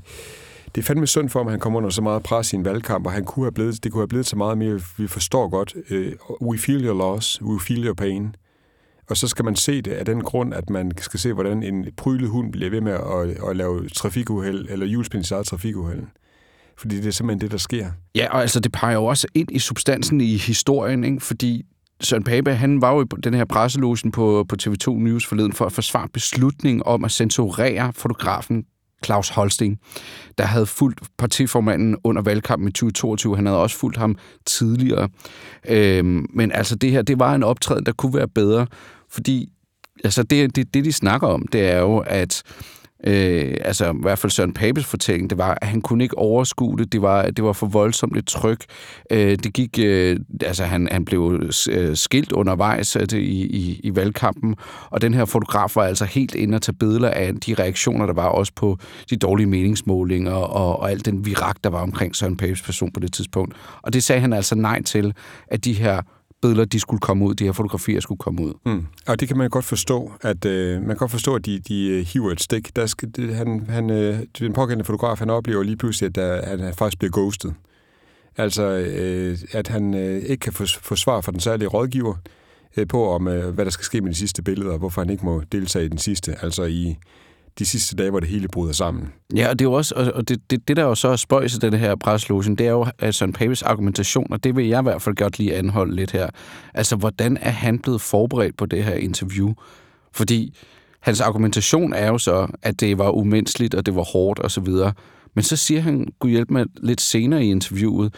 det 0.74 0.78
er 0.78 0.82
fandme 0.82 1.06
synd 1.06 1.28
for 1.28 1.40
ham, 1.40 1.46
at 1.46 1.52
han 1.52 1.60
kommer 1.60 1.76
under 1.76 1.90
så 1.90 2.02
meget 2.02 2.22
pres 2.22 2.52
i 2.52 2.56
en 2.56 2.64
valgkamp, 2.64 3.06
og 3.06 3.12
han 3.12 3.24
kunne 3.24 3.44
have 3.44 3.52
blevet, 3.52 3.84
det 3.84 3.92
kunne 3.92 4.00
have 4.00 4.08
blevet 4.08 4.26
så 4.26 4.36
meget 4.36 4.58
mere, 4.58 4.80
vi 4.96 5.06
forstår 5.06 5.48
godt, 5.48 5.74
øh, 5.90 6.12
we 6.42 6.58
feel 6.58 6.84
your 6.86 6.98
loss, 6.98 7.42
we 7.42 7.60
feel 7.60 7.86
your 7.86 7.94
pain. 7.94 8.34
Og 9.10 9.16
så 9.16 9.28
skal 9.28 9.44
man 9.44 9.56
se 9.56 9.82
det 9.82 9.92
af 9.92 10.04
den 10.04 10.20
grund, 10.22 10.54
at 10.54 10.70
man 10.70 10.92
skal 10.98 11.20
se, 11.20 11.32
hvordan 11.32 11.62
en 11.62 11.86
prylet 11.96 12.28
hund 12.28 12.52
bliver 12.52 12.70
ved 12.70 12.80
med 12.80 12.92
at, 12.92 13.50
at 13.50 13.56
lave 13.56 13.88
trafikuheld, 13.88 14.66
eller 14.70 14.86
hjulspind 14.86 15.24
i 15.24 15.28
trafikuheld. 15.28 16.02
Fordi 16.78 16.96
det 16.96 17.06
er 17.06 17.10
simpelthen 17.10 17.40
det, 17.40 17.50
der 17.50 17.56
sker. 17.56 17.86
Ja, 18.14 18.26
og 18.30 18.40
altså 18.40 18.60
det 18.60 18.72
peger 18.72 18.94
jo 18.94 19.04
også 19.04 19.26
ind 19.34 19.48
i 19.52 19.58
substansen 19.58 20.20
i 20.20 20.36
historien, 20.36 21.04
ikke? 21.04 21.20
fordi 21.20 21.62
Søren 22.00 22.24
Pape, 22.24 22.54
han 22.54 22.80
var 22.80 22.94
jo 22.94 23.02
i 23.02 23.04
den 23.24 23.34
her 23.34 23.44
presselogen 23.44 24.12
på, 24.12 24.46
på 24.48 24.56
TV2 24.62 24.90
News 24.90 25.26
forleden 25.26 25.52
for 25.52 25.66
at 25.66 25.72
forsvare 25.72 26.08
beslutningen 26.12 26.82
om 26.86 27.04
at 27.04 27.10
censurere 27.10 27.92
fotografen 27.92 28.64
Claus 29.04 29.28
Holsten, 29.28 29.78
der 30.38 30.44
havde 30.44 30.66
fulgt 30.66 31.00
partiformanden 31.18 31.96
under 32.04 32.22
valgkampen 32.22 32.68
i 32.68 32.72
2022. 32.72 33.36
Han 33.36 33.46
havde 33.46 33.58
også 33.58 33.76
fulgt 33.76 33.96
ham 33.96 34.16
tidligere. 34.46 35.08
Øhm, 35.68 36.26
men 36.34 36.52
altså 36.52 36.76
det 36.76 36.90
her, 36.90 37.02
det 37.02 37.18
var 37.18 37.34
en 37.34 37.42
optræden, 37.42 37.86
der 37.86 37.92
kunne 37.92 38.14
være 38.14 38.28
bedre, 38.28 38.66
fordi 39.10 39.48
altså 40.04 40.22
det, 40.22 40.56
det, 40.56 40.74
det, 40.74 40.84
de 40.84 40.92
snakker 40.92 41.28
om, 41.28 41.46
det 41.46 41.70
er 41.70 41.78
jo, 41.78 41.98
at 41.98 42.42
øh, 43.06 43.56
altså 43.60 43.92
i 43.92 43.96
hvert 44.02 44.18
fald 44.18 44.30
Søren 44.30 44.52
Papes 44.52 44.84
fortælling, 44.84 45.30
det 45.30 45.38
var, 45.38 45.58
at 45.62 45.68
han 45.68 45.80
kunne 45.80 46.04
ikke 46.04 46.18
overskue 46.18 46.78
det. 46.78 46.92
Det 46.92 47.02
var, 47.02 47.30
det 47.30 47.44
var 47.44 47.52
for 47.52 47.66
voldsomt 47.66 48.16
et 48.16 48.26
tryk. 48.26 48.64
Øh, 49.10 49.38
det 49.42 49.52
gik, 49.52 49.78
øh, 49.78 50.16
altså 50.40 50.64
han, 50.64 50.88
han 50.92 51.04
blev 51.04 51.42
øh, 51.70 51.96
skilt 51.96 52.32
undervejs 52.32 52.96
øh, 52.96 53.02
det, 53.02 53.12
i, 53.12 53.46
i, 53.46 53.80
i 53.84 53.96
valgkampen, 53.96 54.54
og 54.90 55.02
den 55.02 55.14
her 55.14 55.24
fotograf 55.24 55.76
var 55.76 55.82
altså 55.84 56.04
helt 56.04 56.34
inde 56.34 56.54
og 56.54 56.62
tage 56.62 56.76
billeder 56.76 57.10
af 57.10 57.34
de 57.34 57.54
reaktioner, 57.54 58.06
der 58.06 58.14
var 58.14 58.26
også 58.26 58.52
på 58.56 58.78
de 59.10 59.16
dårlige 59.16 59.46
meningsmålinger 59.46 60.32
og, 60.32 60.80
og 60.80 60.90
alt 60.90 61.06
den 61.06 61.26
virak, 61.26 61.56
der 61.64 61.70
var 61.70 61.82
omkring 61.82 62.16
Søren 62.16 62.36
Papes 62.36 62.62
person 62.62 62.90
på 62.92 63.00
det 63.00 63.12
tidspunkt. 63.12 63.54
Og 63.82 63.92
det 63.92 64.04
sagde 64.04 64.20
han 64.20 64.32
altså 64.32 64.54
nej 64.54 64.82
til, 64.82 65.14
at 65.46 65.64
de 65.64 65.72
her 65.72 66.02
billeder, 66.42 66.64
de 66.64 66.80
skulle 66.80 67.00
komme 67.00 67.24
ud, 67.24 67.34
de 67.34 67.44
her 67.44 67.52
fotografier 67.52 68.00
skulle 68.00 68.18
komme 68.18 68.42
ud. 68.42 68.52
Mm. 68.66 68.86
Og 69.06 69.20
det 69.20 69.28
kan 69.28 69.38
man 69.38 69.50
godt 69.50 69.64
forstå, 69.64 70.12
at 70.20 70.44
øh, 70.44 70.78
man 70.80 70.88
kan 70.88 70.96
godt 70.96 71.10
forstå, 71.10 71.34
at 71.34 71.46
de, 71.46 71.58
de 71.58 71.88
øh, 71.88 72.06
hiver 72.06 72.32
et 72.32 72.40
stik. 72.40 72.76
Der 72.76 72.86
skal, 72.86 73.10
det, 73.16 73.34
han, 73.34 73.66
han, 73.68 73.90
øh, 73.90 74.18
den 74.38 74.52
pågældende 74.52 74.84
fotograf, 74.84 75.18
han 75.18 75.30
oplever 75.30 75.62
lige 75.62 75.76
pludselig, 75.76 76.06
at, 76.08 76.14
der, 76.14 76.32
at 76.32 76.60
han 76.60 76.74
faktisk 76.74 76.98
bliver 76.98 77.12
ghostet. 77.12 77.54
Altså, 78.36 78.62
øh, 78.62 79.38
at 79.52 79.68
han 79.68 79.94
øh, 79.94 80.22
ikke 80.22 80.40
kan 80.40 80.52
få, 80.52 80.64
få 80.82 80.96
svar 80.96 81.20
fra 81.20 81.32
den 81.32 81.40
særlige 81.40 81.68
rådgiver 81.68 82.14
øh, 82.76 82.86
på, 82.88 83.10
om 83.10 83.28
øh, 83.28 83.54
hvad 83.54 83.64
der 83.64 83.70
skal 83.70 83.84
ske 83.84 84.00
med 84.00 84.10
de 84.10 84.16
sidste 84.16 84.42
billeder, 84.42 84.72
og 84.72 84.78
hvorfor 84.78 85.00
han 85.00 85.10
ikke 85.10 85.24
må 85.24 85.42
deltage 85.52 85.84
i 85.84 85.88
den 85.88 85.98
sidste, 85.98 86.36
altså 86.42 86.64
i 86.64 86.96
de 87.58 87.66
sidste 87.66 87.96
dage, 87.96 88.10
hvor 88.10 88.20
det 88.20 88.28
hele 88.28 88.48
bryder 88.48 88.72
sammen. 88.72 89.12
Ja, 89.36 89.48
og 89.48 89.58
det 89.58 89.64
er 89.64 89.68
jo 89.68 89.72
også, 89.72 90.12
og 90.14 90.28
det, 90.28 90.50
det, 90.50 90.68
det 90.68 90.76
der 90.76 90.82
jo 90.82 90.94
så 90.94 91.08
er 91.08 91.16
spøjs 91.16 91.54
i 91.54 91.58
den 91.58 91.74
her 91.74 91.96
preslogen, 91.96 92.54
det 92.54 92.66
er 92.66 92.70
jo 92.70 92.86
at 92.98 93.14
Søren 93.14 93.32
Papes 93.32 93.62
argumentation, 93.62 94.32
og 94.32 94.44
det 94.44 94.56
vil 94.56 94.66
jeg 94.66 94.80
i 94.80 94.82
hvert 94.82 95.02
fald 95.02 95.14
godt 95.14 95.38
lige 95.38 95.54
anholde 95.54 95.96
lidt 95.96 96.10
her. 96.10 96.28
Altså, 96.74 96.96
hvordan 96.96 97.36
er 97.36 97.50
han 97.50 97.78
blevet 97.78 98.00
forberedt 98.00 98.56
på 98.56 98.66
det 98.66 98.84
her 98.84 98.94
interview? 98.94 99.52
Fordi 100.12 100.56
hans 101.00 101.20
argumentation 101.20 101.92
er 101.92 102.06
jo 102.06 102.18
så, 102.18 102.46
at 102.62 102.80
det 102.80 102.98
var 102.98 103.10
umenneskeligt, 103.10 103.74
og 103.74 103.86
det 103.86 103.94
var 103.94 104.02
hårdt 104.02 104.44
osv., 104.44 104.68
men 105.34 105.42
så 105.42 105.56
siger 105.56 105.80
han, 105.80 106.08
gud 106.18 106.30
hjælpe 106.30 106.52
mig 106.52 106.66
lidt 106.76 107.00
senere 107.00 107.44
i 107.44 107.50
interviewet, 107.50 108.14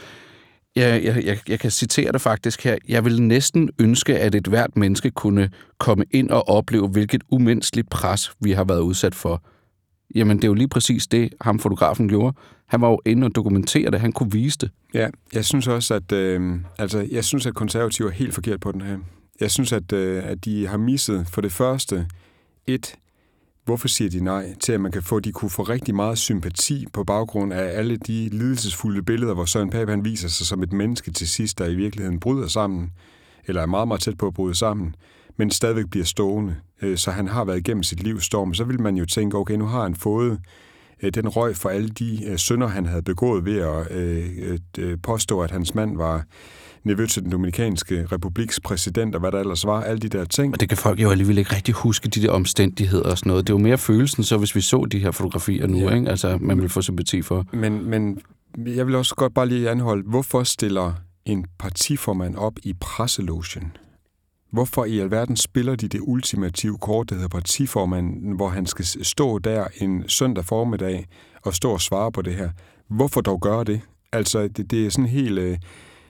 jeg, 0.76 1.04
jeg, 1.04 1.24
jeg, 1.24 1.38
jeg 1.48 1.60
kan 1.60 1.70
citere 1.70 2.12
det 2.12 2.20
faktisk 2.20 2.64
her. 2.64 2.76
Jeg 2.88 3.04
vil 3.04 3.22
næsten 3.22 3.70
ønske, 3.78 4.18
at 4.18 4.34
et 4.34 4.46
hvert 4.46 4.76
menneske 4.76 5.10
kunne 5.10 5.50
komme 5.78 6.04
ind 6.10 6.30
og 6.30 6.48
opleve, 6.48 6.88
hvilket 6.88 7.22
umenneskeligt 7.30 7.90
pres 7.90 8.32
vi 8.40 8.52
har 8.52 8.64
været 8.64 8.80
udsat 8.80 9.14
for. 9.14 9.42
Jamen, 10.14 10.36
det 10.36 10.44
er 10.44 10.48
jo 10.48 10.54
lige 10.54 10.68
præcis 10.68 11.06
det, 11.06 11.34
ham 11.40 11.58
fotografen 11.58 12.08
gjorde. 12.08 12.36
Han 12.66 12.80
var 12.80 12.88
jo 12.88 13.00
inde 13.06 13.24
og 13.24 13.34
dokumentere 13.34 13.90
det. 13.90 14.00
Han 14.00 14.12
kunne 14.12 14.32
vise 14.32 14.58
det. 14.58 14.70
Ja, 14.94 15.08
jeg 15.32 15.44
synes 15.44 15.68
også, 15.68 15.94
at, 15.94 16.12
øh, 16.12 16.58
altså, 16.78 17.08
jeg 17.10 17.24
synes, 17.24 17.46
at 17.46 17.54
konservative 17.54 18.08
er 18.08 18.12
helt 18.12 18.34
forkert 18.34 18.60
på 18.60 18.72
den 18.72 18.80
her. 18.80 18.98
Jeg 19.40 19.50
synes, 19.50 19.72
at, 19.72 19.92
øh, 19.92 20.22
at 20.24 20.44
de 20.44 20.66
har 20.66 20.76
misset 20.76 21.26
for 21.32 21.40
det 21.40 21.52
første 21.52 22.06
et, 22.66 22.94
hvorfor 23.70 23.88
siger 23.88 24.10
de 24.10 24.24
nej 24.24 24.54
til, 24.60 24.72
at 24.72 24.80
man 24.80 24.92
kan 24.92 25.02
få, 25.02 25.20
de 25.20 25.32
kunne 25.32 25.50
få 25.50 25.62
rigtig 25.62 25.94
meget 25.94 26.18
sympati 26.18 26.86
på 26.92 27.04
baggrund 27.04 27.52
af 27.52 27.78
alle 27.78 27.96
de 27.96 28.28
lidelsesfulde 28.28 29.02
billeder, 29.02 29.34
hvor 29.34 29.44
Søren 29.44 29.70
Pape 29.70 29.90
han 29.90 30.04
viser 30.04 30.28
sig 30.28 30.46
som 30.46 30.62
et 30.62 30.72
menneske 30.72 31.10
til 31.10 31.28
sidst, 31.28 31.58
der 31.58 31.66
i 31.66 31.74
virkeligheden 31.74 32.20
bryder 32.20 32.48
sammen, 32.48 32.92
eller 33.46 33.62
er 33.62 33.66
meget, 33.66 33.88
meget 33.88 34.00
tæt 34.00 34.18
på 34.18 34.26
at 34.26 34.34
bryde 34.34 34.54
sammen, 34.54 34.94
men 35.36 35.50
stadigvæk 35.50 35.84
bliver 35.90 36.04
stående. 36.04 36.56
Øh, 36.82 36.96
så 36.96 37.10
han 37.10 37.28
har 37.28 37.44
været 37.44 37.58
igennem 37.58 37.82
sit 37.82 38.02
livs 38.02 38.24
storm. 38.24 38.54
Så 38.54 38.64
vil 38.64 38.80
man 38.80 38.96
jo 38.96 39.06
tænke, 39.06 39.36
okay, 39.36 39.54
nu 39.54 39.66
har 39.66 39.82
han 39.82 39.94
fået 39.94 40.40
øh, 41.02 41.10
den 41.14 41.28
røg 41.28 41.56
for 41.56 41.68
alle 41.68 41.88
de 41.88 42.24
øh, 42.26 42.36
synder, 42.36 42.66
han 42.66 42.86
havde 42.86 43.02
begået 43.02 43.44
ved 43.44 43.58
at 43.58 45.00
påstå, 45.02 45.40
at 45.40 45.50
hans 45.50 45.74
mand 45.74 45.96
var 45.96 46.24
nevø 46.84 47.06
til 47.06 47.22
den 47.22 47.30
Dominikanske 47.30 48.06
Republiks 48.12 48.60
præsident, 48.60 49.14
og 49.14 49.20
hvad 49.20 49.32
der 49.32 49.40
ellers 49.40 49.66
var, 49.66 49.82
alle 49.82 50.00
de 50.00 50.08
der 50.08 50.24
ting. 50.24 50.54
Og 50.54 50.60
det 50.60 50.68
kan 50.68 50.78
folk 50.78 51.00
jo 51.00 51.10
alligevel 51.10 51.38
ikke 51.38 51.54
rigtig 51.54 51.74
huske, 51.74 52.08
de 52.08 52.22
der 52.22 52.30
omstændigheder 52.30 53.10
og 53.10 53.18
sådan 53.18 53.30
noget. 53.30 53.46
Det 53.46 53.52
er 53.52 53.58
jo 53.58 53.62
mere 53.62 53.78
følelsen, 53.78 54.24
så 54.24 54.38
hvis 54.38 54.54
vi 54.54 54.60
så 54.60 54.84
de 54.84 54.98
her 54.98 55.10
fotografier 55.10 55.66
nu, 55.66 55.78
ja. 55.78 55.94
ikke? 55.94 56.10
Altså, 56.10 56.38
man 56.40 56.60
vil 56.60 56.68
få 56.68 56.82
sympati 56.82 57.22
for. 57.22 57.46
Men, 57.52 57.90
men 57.90 58.18
jeg 58.66 58.86
vil 58.86 58.94
også 58.94 59.14
godt 59.14 59.34
bare 59.34 59.48
lige 59.48 59.70
anholde, 59.70 60.02
hvorfor 60.08 60.42
stiller 60.42 60.92
en 61.24 61.44
partiformand 61.58 62.36
op 62.36 62.58
i 62.62 62.74
presselogen? 62.80 63.72
Hvorfor 64.52 64.84
i 64.84 64.98
alverden 64.98 65.36
spiller 65.36 65.76
de 65.76 65.88
det 65.88 66.00
ultimative 66.02 66.78
kort, 66.78 67.10
der 67.10 67.14
hedder 67.14 67.28
partiformanden, 67.28 68.36
hvor 68.36 68.48
han 68.48 68.66
skal 68.66 68.84
stå 68.84 69.38
der 69.38 69.66
en 69.80 70.08
søndag 70.08 70.44
formiddag 70.44 71.06
og 71.42 71.54
stå 71.54 71.70
og 71.70 71.80
svare 71.80 72.12
på 72.12 72.22
det 72.22 72.34
her? 72.34 72.50
Hvorfor 72.88 73.20
dog 73.20 73.40
gøre 73.40 73.64
det? 73.64 73.80
Altså, 74.12 74.48
det, 74.48 74.70
det 74.70 74.86
er 74.86 74.90
sådan 74.90 75.06
helt... 75.06 75.38
Øh, 75.38 75.58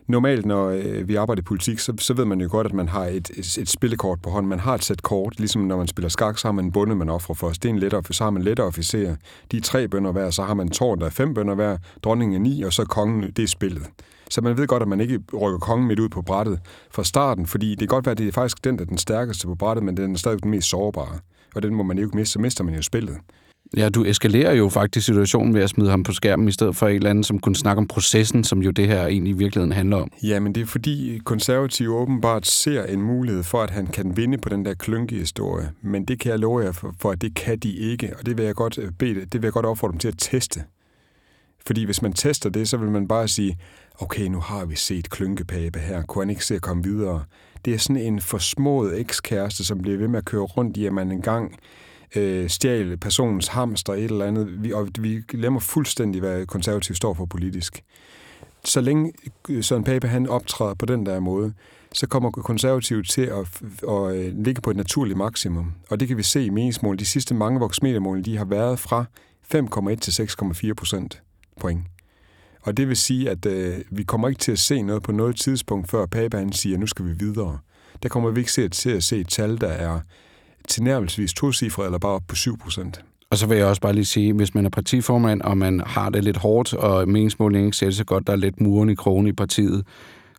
normalt, 0.06 0.46
når 0.46 0.68
øh, 0.68 1.08
vi 1.08 1.14
arbejder 1.14 1.42
i 1.42 1.44
politik, 1.44 1.78
så, 1.78 1.92
så 1.98 2.14
ved 2.14 2.24
man 2.24 2.40
jo 2.40 2.48
godt, 2.50 2.66
at 2.66 2.72
man 2.72 2.88
har 2.88 3.04
et, 3.06 3.30
et, 3.36 3.58
et 3.58 3.68
spillekort 3.68 4.22
på 4.22 4.30
hånden. 4.30 4.48
Man 4.48 4.58
har 4.58 4.74
et 4.74 4.84
sæt 4.84 5.02
kort, 5.02 5.38
ligesom 5.38 5.62
når 5.62 5.76
man 5.76 5.86
spiller 5.86 6.08
skak, 6.08 6.38
så 6.38 6.48
har 6.48 6.52
man 6.52 6.64
en 6.64 6.72
bonde, 6.72 6.94
man 6.96 7.08
offrer 7.08 7.34
for 7.34 7.46
os. 7.46 7.58
Det 7.58 7.68
er 7.68 7.72
en 7.72 7.78
lettere, 7.78 8.02
så 8.10 8.24
har 8.24 8.30
man 8.30 8.42
lettere 8.42 8.66
officer. 8.66 9.16
De 9.52 9.56
er 9.56 9.60
tre 9.60 9.88
bønder 9.88 10.12
hver, 10.12 10.30
så 10.30 10.42
har 10.42 10.54
man 10.54 10.68
tårn, 10.68 11.00
der 11.00 11.06
er 11.06 11.10
fem 11.10 11.34
bønder 11.34 11.54
hver, 11.54 11.76
dronningen 12.02 12.36
er 12.36 12.40
ni, 12.50 12.62
og 12.62 12.72
så 12.72 12.84
kongen, 12.84 13.30
det 13.36 13.42
er 13.42 13.46
spillet. 13.46 13.82
Så 14.30 14.40
man 14.40 14.56
ved 14.56 14.66
godt, 14.66 14.82
at 14.82 14.88
man 14.88 15.00
ikke 15.00 15.20
rykker 15.40 15.58
kongen 15.58 15.88
midt 15.88 16.00
ud 16.00 16.08
på 16.08 16.22
brættet 16.22 16.60
fra 16.90 17.04
starten, 17.04 17.46
fordi 17.46 17.70
det 17.70 17.78
kan 17.78 17.88
godt 17.88 18.06
være, 18.06 18.12
at 18.12 18.18
det 18.18 18.28
er 18.28 18.32
faktisk 18.32 18.64
den, 18.64 18.76
der 18.76 18.82
er 18.82 18.88
den 18.88 18.98
stærkeste 18.98 19.46
på 19.46 19.54
brættet, 19.54 19.84
men 19.84 19.96
den 19.96 20.12
er 20.12 20.18
stadig 20.18 20.42
den 20.42 20.50
mest 20.50 20.68
sårbare. 20.68 21.18
Og 21.54 21.62
den 21.62 21.74
må 21.74 21.82
man 21.82 21.98
jo 21.98 22.04
ikke 22.04 22.16
miste, 22.16 22.32
så 22.32 22.38
mister 22.38 22.64
man 22.64 22.74
jo 22.74 22.82
spillet. 22.82 23.16
Ja, 23.76 23.88
du 23.88 24.04
eskalerer 24.04 24.52
jo 24.52 24.68
faktisk 24.68 25.06
situationen 25.06 25.54
ved 25.54 25.62
at 25.62 25.70
smide 25.70 25.90
ham 25.90 26.02
på 26.02 26.12
skærmen, 26.12 26.48
i 26.48 26.52
stedet 26.52 26.76
for 26.76 26.88
et 26.88 26.94
eller 26.94 27.10
andet, 27.10 27.26
som 27.26 27.38
kunne 27.38 27.56
snakke 27.56 27.78
om 27.78 27.86
processen, 27.86 28.44
som 28.44 28.62
jo 28.62 28.70
det 28.70 28.86
her 28.86 29.06
egentlig 29.06 29.30
i 29.30 29.36
virkeligheden 29.36 29.72
handler 29.72 29.96
om. 29.96 30.12
Ja, 30.22 30.40
men 30.40 30.54
det 30.54 30.60
er 30.60 30.66
fordi 30.66 31.20
konservative 31.24 31.94
åbenbart 31.94 32.46
ser 32.46 32.84
en 32.84 33.02
mulighed 33.02 33.42
for, 33.42 33.62
at 33.62 33.70
han 33.70 33.86
kan 33.86 34.16
vinde 34.16 34.38
på 34.38 34.48
den 34.48 34.64
der 34.64 34.74
klynkehistorie. 34.74 35.70
Men 35.82 36.04
det 36.04 36.20
kan 36.20 36.30
jeg 36.30 36.38
love 36.38 36.64
jer 36.64 36.72
for, 36.72 36.94
for, 37.00 37.10
at 37.10 37.20
det 37.20 37.34
kan 37.34 37.58
de 37.58 37.72
ikke, 37.72 38.16
og 38.18 38.26
det 38.26 38.38
vil 38.38 38.44
jeg 38.44 38.54
godt 38.54 38.78
øh, 38.78 38.92
bede, 38.98 39.20
det 39.20 39.34
vil 39.34 39.42
jeg 39.42 39.52
godt 39.52 39.66
opfordre 39.66 39.92
dem 39.92 39.98
til 39.98 40.08
at 40.08 40.18
teste. 40.18 40.64
Fordi 41.66 41.84
hvis 41.84 42.02
man 42.02 42.12
tester 42.12 42.50
det, 42.50 42.68
så 42.68 42.76
vil 42.76 42.90
man 42.90 43.08
bare 43.08 43.28
sige, 43.28 43.58
okay, 43.98 44.26
nu 44.26 44.40
har 44.40 44.64
vi 44.64 44.76
set 44.76 45.10
klynkepape 45.10 45.78
her, 45.78 46.02
kunne 46.02 46.22
han 46.22 46.30
ikke 46.30 46.44
se 46.44 46.54
at 46.54 46.62
komme 46.62 46.82
videre? 46.82 47.24
Det 47.64 47.74
er 47.74 47.78
sådan 47.78 48.02
en 48.02 48.20
forsmået 48.20 49.00
ekskæreste, 49.00 49.64
som 49.64 49.82
bliver 49.82 49.98
ved 49.98 50.08
med 50.08 50.18
at 50.18 50.24
køre 50.24 50.42
rundt 50.42 50.76
i, 50.76 50.86
at 50.86 50.92
man 50.92 51.10
engang 51.10 51.58
øh, 52.16 52.48
stjæle 52.48 52.96
personens 52.96 53.46
hamster 53.46 53.92
et 53.92 54.04
eller 54.04 54.26
andet, 54.26 54.64
vi, 54.64 54.72
og 54.72 54.88
vi 55.00 55.20
glemmer 55.28 55.60
fuldstændig, 55.60 56.20
hvad 56.20 56.46
konservativ 56.46 56.94
står 56.94 57.14
for 57.14 57.24
politisk. 57.24 57.84
Så 58.64 58.80
længe 58.80 59.12
øh, 59.48 59.64
Søren 59.64 59.84
Pape 59.84 60.08
han 60.08 60.28
optræder 60.28 60.74
på 60.74 60.86
den 60.86 61.06
der 61.06 61.20
måde, 61.20 61.52
så 61.92 62.06
kommer 62.06 62.30
konservativt 62.30 63.10
til 63.10 63.22
at, 63.22 63.62
at, 63.88 64.12
at 64.12 64.34
ligge 64.34 64.60
på 64.60 64.70
et 64.70 64.76
naturligt 64.76 65.16
maksimum. 65.16 65.72
Og 65.90 66.00
det 66.00 66.08
kan 66.08 66.16
vi 66.16 66.22
se 66.22 66.44
i 66.44 66.50
meningsmål. 66.50 66.98
De 66.98 67.04
sidste 67.06 67.34
mange 67.34 67.60
voksmediemål, 67.60 68.24
de 68.24 68.36
har 68.36 68.44
været 68.44 68.78
fra 68.78 69.04
5,1 69.54 69.94
til 69.94 70.22
6,4 70.22 70.74
procent 70.74 71.22
point. 71.60 71.82
Og 72.62 72.76
det 72.76 72.88
vil 72.88 72.96
sige, 72.96 73.30
at 73.30 73.46
øh, 73.46 73.78
vi 73.90 74.02
kommer 74.02 74.28
ikke 74.28 74.38
til 74.38 74.52
at 74.52 74.58
se 74.58 74.82
noget 74.82 75.02
på 75.02 75.12
noget 75.12 75.36
tidspunkt, 75.36 75.90
før 75.90 76.06
Pape 76.06 76.36
han 76.36 76.52
siger, 76.52 76.78
nu 76.78 76.86
skal 76.86 77.04
vi 77.04 77.12
videre. 77.12 77.58
Der 78.02 78.08
kommer 78.08 78.30
vi 78.30 78.40
ikke 78.40 78.50
til 78.70 78.90
at 78.90 79.02
se 79.02 79.20
et 79.20 79.28
tal, 79.28 79.60
der 79.60 79.68
er 79.68 80.00
tilnærmelsesvis 80.68 81.32
to 81.34 81.52
cifre 81.52 81.84
eller 81.84 81.98
bare 81.98 82.12
op 82.12 82.22
på 82.28 82.34
7 82.34 82.58
procent. 82.58 83.00
Og 83.30 83.38
så 83.38 83.46
vil 83.46 83.58
jeg 83.58 83.66
også 83.66 83.80
bare 83.80 83.92
lige 83.92 84.04
sige, 84.04 84.32
hvis 84.32 84.54
man 84.54 84.66
er 84.66 84.70
partiformand, 84.70 85.42
og 85.42 85.58
man 85.58 85.82
har 85.86 86.10
det 86.10 86.24
lidt 86.24 86.36
hårdt, 86.36 86.74
og 86.74 87.08
meningsmålingen 87.08 87.66
ikke 87.66 87.76
ser 87.76 87.90
så 87.90 88.04
godt, 88.04 88.26
der 88.26 88.32
er 88.32 88.36
lidt 88.36 88.60
muren 88.60 88.88
i 88.88 88.94
krogen 88.94 89.26
i 89.26 89.32
partiet, 89.32 89.84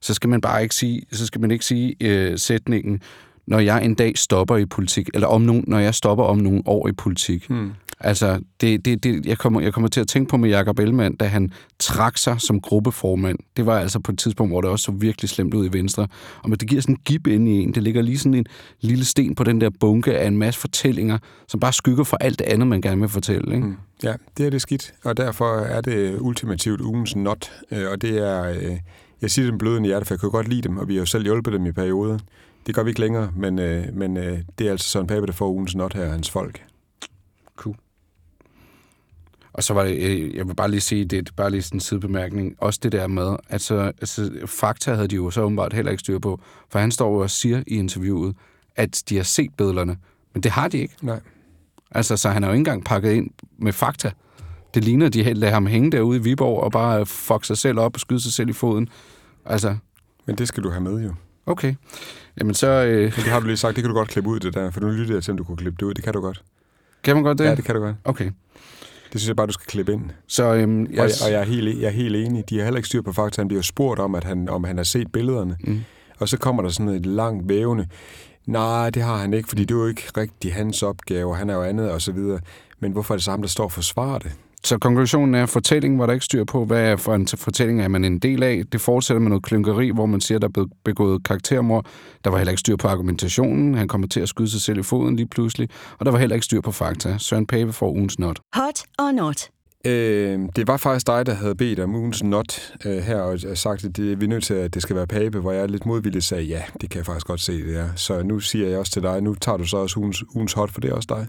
så 0.02 0.14
skal 0.14 0.30
man 0.30 0.42
bare 0.42 0.64
ikke 0.64 0.76
sige, 0.76 1.02
så 1.12 1.26
skal 1.26 1.42
man 1.42 1.52
ikke 1.52 1.66
sige 1.66 1.96
øh, 2.02 2.38
sætningen, 2.38 3.02
når 3.48 3.60
jeg 3.60 3.86
en 3.86 3.96
dag 3.96 4.18
stopper 4.18 4.58
i 4.58 4.66
politik, 4.66 5.10
eller 5.14 5.28
om 5.28 5.42
nogen, 5.42 5.64
når 5.68 5.80
jeg 5.80 5.96
stopper 5.96 6.24
om 6.24 6.38
nogle 6.38 6.62
år 6.66 6.88
i 6.88 6.92
politik. 6.92 7.48
Hmm. 7.50 7.72
Altså, 8.04 8.40
det, 8.62 8.86
det, 8.86 9.04
det, 9.04 9.26
jeg, 9.26 9.38
kommer, 9.38 9.62
jeg 9.62 9.74
kommer 9.74 9.88
til 9.88 10.02
at 10.02 10.08
tænke 10.08 10.30
på 10.30 10.38
med 10.38 10.50
Jacob 10.50 10.80
Ellemann, 10.80 11.16
da 11.16 11.26
han 11.26 11.52
trak 11.80 12.18
sig 12.18 12.42
som 12.42 12.62
gruppeformand. 12.62 13.40
Det 13.58 13.66
var 13.66 13.80
altså 13.80 14.00
på 14.00 14.12
et 14.12 14.20
tidspunkt, 14.20 14.54
hvor 14.54 14.62
det 14.62 14.70
også 14.70 14.84
så 14.84 14.92
virkelig 14.92 15.30
slemt 15.30 15.54
ud 15.54 15.66
i 15.66 15.74
Venstre. 15.74 16.08
Og 16.44 16.50
men 16.50 16.60
det 16.60 16.68
giver 16.68 16.82
sådan 16.82 16.96
en 16.96 17.02
gib 17.06 17.28
ind 17.28 17.50
i 17.50 17.52
en. 17.52 17.76
Det 17.76 17.84
ligger 17.84 18.02
lige 18.02 18.18
sådan 18.18 18.34
en 18.34 18.46
lille 18.82 19.06
sten 19.06 19.36
på 19.36 19.44
den 19.44 19.62
der 19.62 19.70
bunke 19.80 20.18
af 20.18 20.28
en 20.28 20.38
masse 20.38 20.60
fortællinger, 20.60 21.18
som 21.48 21.60
bare 21.60 21.74
skygger 21.74 22.04
for 22.04 22.18
alt 22.18 22.40
det 22.40 22.46
andet, 22.46 22.68
man 22.68 22.82
gerne 22.82 23.02
vil 23.02 23.10
fortælle. 23.10 23.56
Ikke? 23.56 23.68
Mm. 23.68 23.76
Ja, 24.04 24.14
det 24.38 24.46
er 24.46 24.50
det 24.50 24.62
skidt. 24.62 24.94
Og 25.04 25.18
derfor 25.18 25.60
er 25.60 25.82
det 25.82 26.20
ultimativt 26.20 26.82
ugens 26.82 27.16
not. 27.16 27.52
Øh, 27.72 27.92
og 27.92 28.02
det 28.02 28.18
er... 28.28 28.44
Øh, 28.44 28.78
jeg 29.22 29.32
siger 29.32 29.46
dem 29.46 29.58
blødende 29.58 29.88
hjerte, 29.88 30.06
for 30.06 30.14
jeg 30.14 30.20
kan 30.20 30.30
godt 30.30 30.48
lide 30.48 30.62
dem, 30.62 30.78
og 30.78 30.88
vi 30.88 30.94
har 30.94 31.00
jo 31.00 31.06
selv 31.06 31.24
hjulpet 31.24 31.54
dem 31.54 31.66
i 31.66 31.72
perioder. 31.72 32.20
Det 32.68 32.76
gør 32.76 32.84
vi 32.84 32.90
ikke 32.90 33.00
længere, 33.00 33.32
men, 33.36 33.60
øh, 33.60 33.86
men 33.94 34.16
det 34.60 34.68
er 34.68 34.72
altså 34.72 34.90
Søren 34.90 35.08
Pape, 35.08 35.26
der 35.26 35.34
får 35.34 35.50
ugens 35.50 35.76
not 35.76 35.94
her, 35.94 36.10
hans 36.10 36.30
folk. 36.30 36.64
Cool. 37.56 37.76
Og 39.54 39.64
så 39.64 39.74
var 39.74 39.84
det, 39.84 39.98
øh, 39.98 40.36
jeg 40.36 40.48
vil 40.48 40.56
bare 40.56 40.72
lige 40.72 40.82
sige, 40.82 41.06
det 41.06 41.30
er 41.30 41.32
bare 41.36 41.50
lige 41.50 41.62
sådan 41.62 41.76
en 41.76 41.80
sidebemærkning, 41.82 42.56
også 42.58 42.80
det 42.84 42.92
der 42.92 43.08
med, 43.08 43.36
altså, 43.50 43.76
altså 43.76 44.32
fakta 44.46 44.94
havde 44.94 45.08
de 45.08 45.16
jo 45.16 45.32
så 45.32 45.42
åbenbart 45.42 45.74
heller 45.74 45.92
ikke 45.92 46.02
styr 46.02 46.20
på, 46.20 46.40
for 46.70 46.80
han 46.80 46.92
står 46.92 47.14
jo 47.14 47.18
og 47.18 47.30
siger 47.30 47.64
i 47.68 47.76
interviewet, 47.76 48.36
at 48.76 49.04
de 49.10 49.16
har 49.16 49.24
set 49.24 49.52
billederne, 49.58 49.98
men 50.34 50.44
det 50.44 50.52
har 50.52 50.68
de 50.68 50.78
ikke. 50.78 50.96
Nej. 51.02 51.20
Altså, 51.92 52.18
så 52.18 52.30
han 52.30 52.44
er 52.44 52.48
jo 52.48 52.54
ikke 52.54 52.60
engang 52.60 52.86
pakket 52.86 53.12
ind 53.12 53.30
med 53.58 53.74
fakta. 53.74 54.12
Det 54.74 54.84
ligner, 54.84 55.06
at 55.06 55.14
de 55.14 55.34
lader 55.34 55.54
ham 55.54 55.68
hænge 55.68 55.92
derude 55.92 56.18
i 56.18 56.22
Viborg 56.22 56.64
og 56.64 56.72
bare 56.72 57.06
fuck 57.06 57.46
sig 57.46 57.58
selv 57.58 57.80
op 57.80 57.96
og 57.96 58.00
skyde 58.00 58.20
sig 58.20 58.34
selv 58.34 58.50
i 58.50 58.54
foden. 58.54 58.90
Altså. 59.46 59.78
Men 60.26 60.38
det 60.38 60.48
skal 60.48 60.64
du 60.64 60.70
have 60.70 60.82
med 60.82 61.04
jo. 61.04 61.14
Okay. 61.46 61.76
Jamen 62.40 62.54
så... 62.54 62.68
Øh... 62.68 63.02
Men 63.02 63.12
det 63.12 63.24
har 63.24 63.40
du 63.40 63.46
lige 63.46 63.58
sagt, 63.58 63.76
det 63.76 63.84
kan 63.84 63.90
du 63.90 63.96
godt 63.96 64.10
klippe 64.10 64.30
ud 64.30 64.40
det 64.40 64.54
der, 64.54 64.72
for 64.72 64.82
nu 64.82 64.88
lytter 64.88 65.14
jeg 65.14 65.24
til, 65.24 65.32
om 65.32 65.38
du 65.38 65.44
kunne 65.44 65.58
klippe 65.58 65.78
det 65.80 65.86
ud. 65.86 65.94
Det 65.94 66.04
kan 66.04 66.14
du 66.14 66.22
godt. 66.22 66.44
Kan 67.04 67.16
man 67.16 67.24
godt 67.24 67.38
det? 67.38 67.46
Ja, 67.46 67.56
det 67.56 67.66
kan 67.66 67.76
du 67.76 67.82
godt. 67.82 67.96
Okay. 68.04 68.32
Det 69.12 69.22
synes 69.22 69.28
jeg 69.28 69.36
bare, 69.36 69.48
du 69.48 69.52
skal 69.52 69.68
klippe 69.68 69.94
ind. 69.94 70.10
Så, 70.28 70.54
øhm, 70.54 70.82
jeg... 70.82 70.90
Og, 70.90 70.96
jeg, 70.96 71.12
og 71.26 71.32
jeg, 71.32 71.40
er 71.40 71.46
helt, 71.46 71.80
jeg 71.80 71.88
er 71.88 71.92
helt 71.92 72.16
enig. 72.16 72.50
De 72.50 72.58
har 72.58 72.64
heller 72.64 72.78
ikke 72.78 72.88
styr 72.88 73.02
på 73.02 73.14
fakta. 73.14 73.42
Han 73.42 73.48
bliver 73.48 73.62
spurgt 73.62 74.00
om, 74.00 74.16
at 74.16 74.24
han, 74.24 74.50
om 74.50 74.64
han 74.64 74.78
har 74.78 74.84
set 74.84 75.12
billederne. 75.12 75.58
Mm. 75.64 75.80
Og 76.20 76.30
så 76.30 76.38
kommer 76.38 76.64
der 76.64 76.70
sådan 76.70 76.92
et 76.92 77.06
langt 77.06 77.50
vævende. 77.50 77.88
Nej, 78.46 78.90
det 78.90 79.04
har 79.04 79.18
han 79.18 79.34
ikke, 79.34 79.50
fordi 79.50 79.66
det 79.66 79.76
er 79.76 79.80
jo 79.80 79.88
ikke 79.88 80.04
rigtig 80.18 80.54
hans 80.54 80.84
opgave. 80.84 81.36
Han 81.36 81.50
er 81.50 81.54
jo 81.54 81.64
andet 81.64 81.92
og 81.92 82.02
så 82.02 82.12
videre. 82.12 82.40
Men 82.80 82.92
hvorfor 82.92 83.14
er 83.14 83.18
det 83.18 83.26
samme, 83.26 83.44
der 83.44 83.50
står 83.50 83.64
og 83.64 83.72
forsvarer 83.72 84.20
det? 84.20 84.32
Så 84.64 84.78
konklusionen 84.78 85.36
er, 85.36 85.44
at 85.44 85.50
fortællingen 85.50 86.00
var 86.00 86.06
der 86.06 86.14
ikke 86.14 86.26
styr 86.26 86.44
på. 86.44 86.66
Hvad 86.66 86.82
er 86.82 86.96
for 86.96 87.16
en 87.16 87.28
fortælling 87.28 87.82
er 87.82 87.88
man 87.88 88.06
en 88.06 88.20
del 88.20 88.44
af? 88.44 88.64
Det 88.72 88.82
fortsætter 88.82 89.22
med 89.22 89.30
noget 89.30 89.44
klynkeri, 89.44 89.90
hvor 89.90 90.06
man 90.06 90.22
siger, 90.22 90.38
at 90.38 90.42
der 90.42 90.62
er 90.62 90.66
begået 90.84 91.24
karaktermord. 91.24 91.86
Der 92.24 92.30
var 92.30 92.38
heller 92.38 92.52
ikke 92.52 92.60
styr 92.60 92.76
på 92.76 92.88
argumentationen. 92.88 93.76
Han 93.76 93.88
kommer 93.88 94.08
til 94.08 94.20
at 94.20 94.30
skyde 94.30 94.50
sig 94.50 94.62
selv 94.62 94.80
i 94.80 94.84
foden 94.84 95.16
lige 95.16 95.28
pludselig. 95.28 95.70
Og 96.00 96.06
der 96.06 96.12
var 96.12 96.20
heller 96.20 96.36
ikke 96.36 96.46
styr 96.46 96.62
på 96.62 96.72
fakta. 96.72 97.18
Søren 97.18 97.48
Pape 97.48 97.74
får 97.74 97.92
ugens 97.92 98.20
not. 98.20 98.40
Hot 98.54 98.84
or 99.00 99.12
not? 99.12 99.50
Øh, 99.86 100.40
det 100.56 100.68
var 100.68 100.78
faktisk 100.78 101.08
dig, 101.08 101.26
der 101.26 101.34
havde 101.34 101.56
bedt 101.56 101.80
om 101.80 101.96
ugens 101.96 102.24
not 102.24 102.74
øh, 102.86 102.98
her, 102.98 103.18
og 103.18 103.40
sagt, 103.58 103.86
at 103.86 103.98
det, 103.98 104.20
vi 104.20 104.26
er 104.26 104.30
nødt 104.30 104.44
til, 104.44 104.54
at 104.54 104.74
det 104.74 104.82
skal 104.82 104.96
være 104.96 105.08
Pape, 105.08 105.40
hvor 105.40 105.52
jeg 105.52 105.70
lidt 105.70 105.86
modvilligt 105.86 106.26
sagde, 106.26 106.44
ja, 106.44 106.62
det 106.82 106.90
kan 106.90 106.98
jeg 106.98 107.06
faktisk 107.06 107.28
godt 107.28 107.42
se, 107.42 107.68
det 107.68 107.78
er. 107.78 107.90
Så 107.96 108.24
nu 108.24 108.40
siger 108.40 108.68
jeg 108.68 108.80
også 108.80 108.92
til 108.92 109.02
dig, 109.02 109.22
nu 109.22 109.36
tager 109.36 109.58
du 109.58 109.66
så 109.66 109.78
også 109.78 110.00
ugens, 110.00 110.24
ugens 110.36 110.54
hot, 110.54 110.72
for 110.72 110.82
det 110.82 110.90
er 110.90 110.96
også 110.96 111.08
dig. 111.10 111.28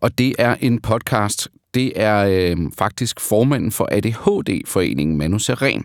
Og 0.00 0.18
det 0.18 0.34
er 0.38 0.56
en 0.60 0.80
podcast, 0.80 1.48
det 1.74 1.92
er 1.96 2.26
øh, 2.28 2.56
faktisk 2.78 3.20
formanden 3.20 3.72
for 3.72 3.88
ADHD-foreningen, 3.92 5.18
Manu 5.18 5.38
Seren. 5.38 5.84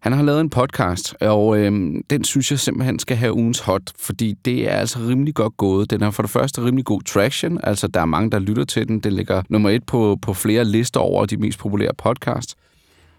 Han 0.00 0.12
har 0.12 0.22
lavet 0.22 0.40
en 0.40 0.50
podcast, 0.50 1.14
og 1.20 1.58
øh, 1.58 1.72
den 2.10 2.24
synes 2.24 2.50
jeg 2.50 2.58
simpelthen 2.58 2.98
skal 2.98 3.16
have 3.16 3.32
ugens 3.32 3.60
hot, 3.60 3.82
fordi 3.98 4.34
det 4.44 4.70
er 4.70 4.74
altså 4.74 4.98
rimelig 4.98 5.34
godt 5.34 5.56
gået. 5.56 5.90
Den 5.90 6.00
har 6.00 6.10
for 6.10 6.22
det 6.22 6.30
første 6.30 6.64
rimelig 6.64 6.84
god 6.84 7.02
traction, 7.02 7.60
altså 7.62 7.88
der 7.88 8.00
er 8.00 8.04
mange, 8.04 8.30
der 8.30 8.38
lytter 8.38 8.64
til 8.64 8.88
den. 8.88 9.00
Den 9.00 9.12
ligger 9.12 9.42
nummer 9.48 9.70
et 9.70 9.84
på, 9.84 10.18
på 10.22 10.34
flere 10.34 10.64
lister 10.64 11.00
over 11.00 11.26
de 11.26 11.36
mest 11.36 11.58
populære 11.58 11.94
podcasts. 11.98 12.56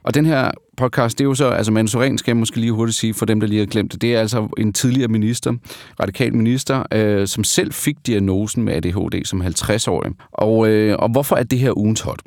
Og 0.04 0.14
den 0.14 0.26
her 0.26 0.52
podcast, 0.78 1.18
det 1.18 1.24
er 1.24 1.28
jo 1.28 1.34
så, 1.34 1.50
altså 1.50 1.72
Manu 1.72 1.88
Soren 1.88 2.18
skal 2.18 2.32
jeg 2.32 2.38
måske 2.38 2.60
lige 2.60 2.72
hurtigt 2.72 2.98
sige, 2.98 3.14
for 3.14 3.26
dem, 3.26 3.40
der 3.40 3.48
lige 3.48 3.60
har 3.60 3.66
glemt 3.66 3.92
det, 3.92 4.02
det 4.02 4.16
er 4.16 4.20
altså 4.20 4.48
en 4.58 4.74
tidligere 4.74 5.08
minister, 5.08 5.54
radikal 6.00 6.36
minister, 6.36 6.84
øh, 6.94 7.28
som 7.28 7.44
selv 7.44 7.74
fik 7.74 7.96
diagnosen 8.08 8.64
med 8.64 8.74
ADHD 8.74 9.26
som 9.26 9.42
50-årig. 9.42 10.12
Og, 10.32 10.68
øh, 10.68 10.96
og 11.00 11.10
hvorfor 11.10 11.36
er 11.36 11.44
det 11.44 11.60
her 11.60 11.78
ugens 11.78 12.02
hot? 12.02 12.22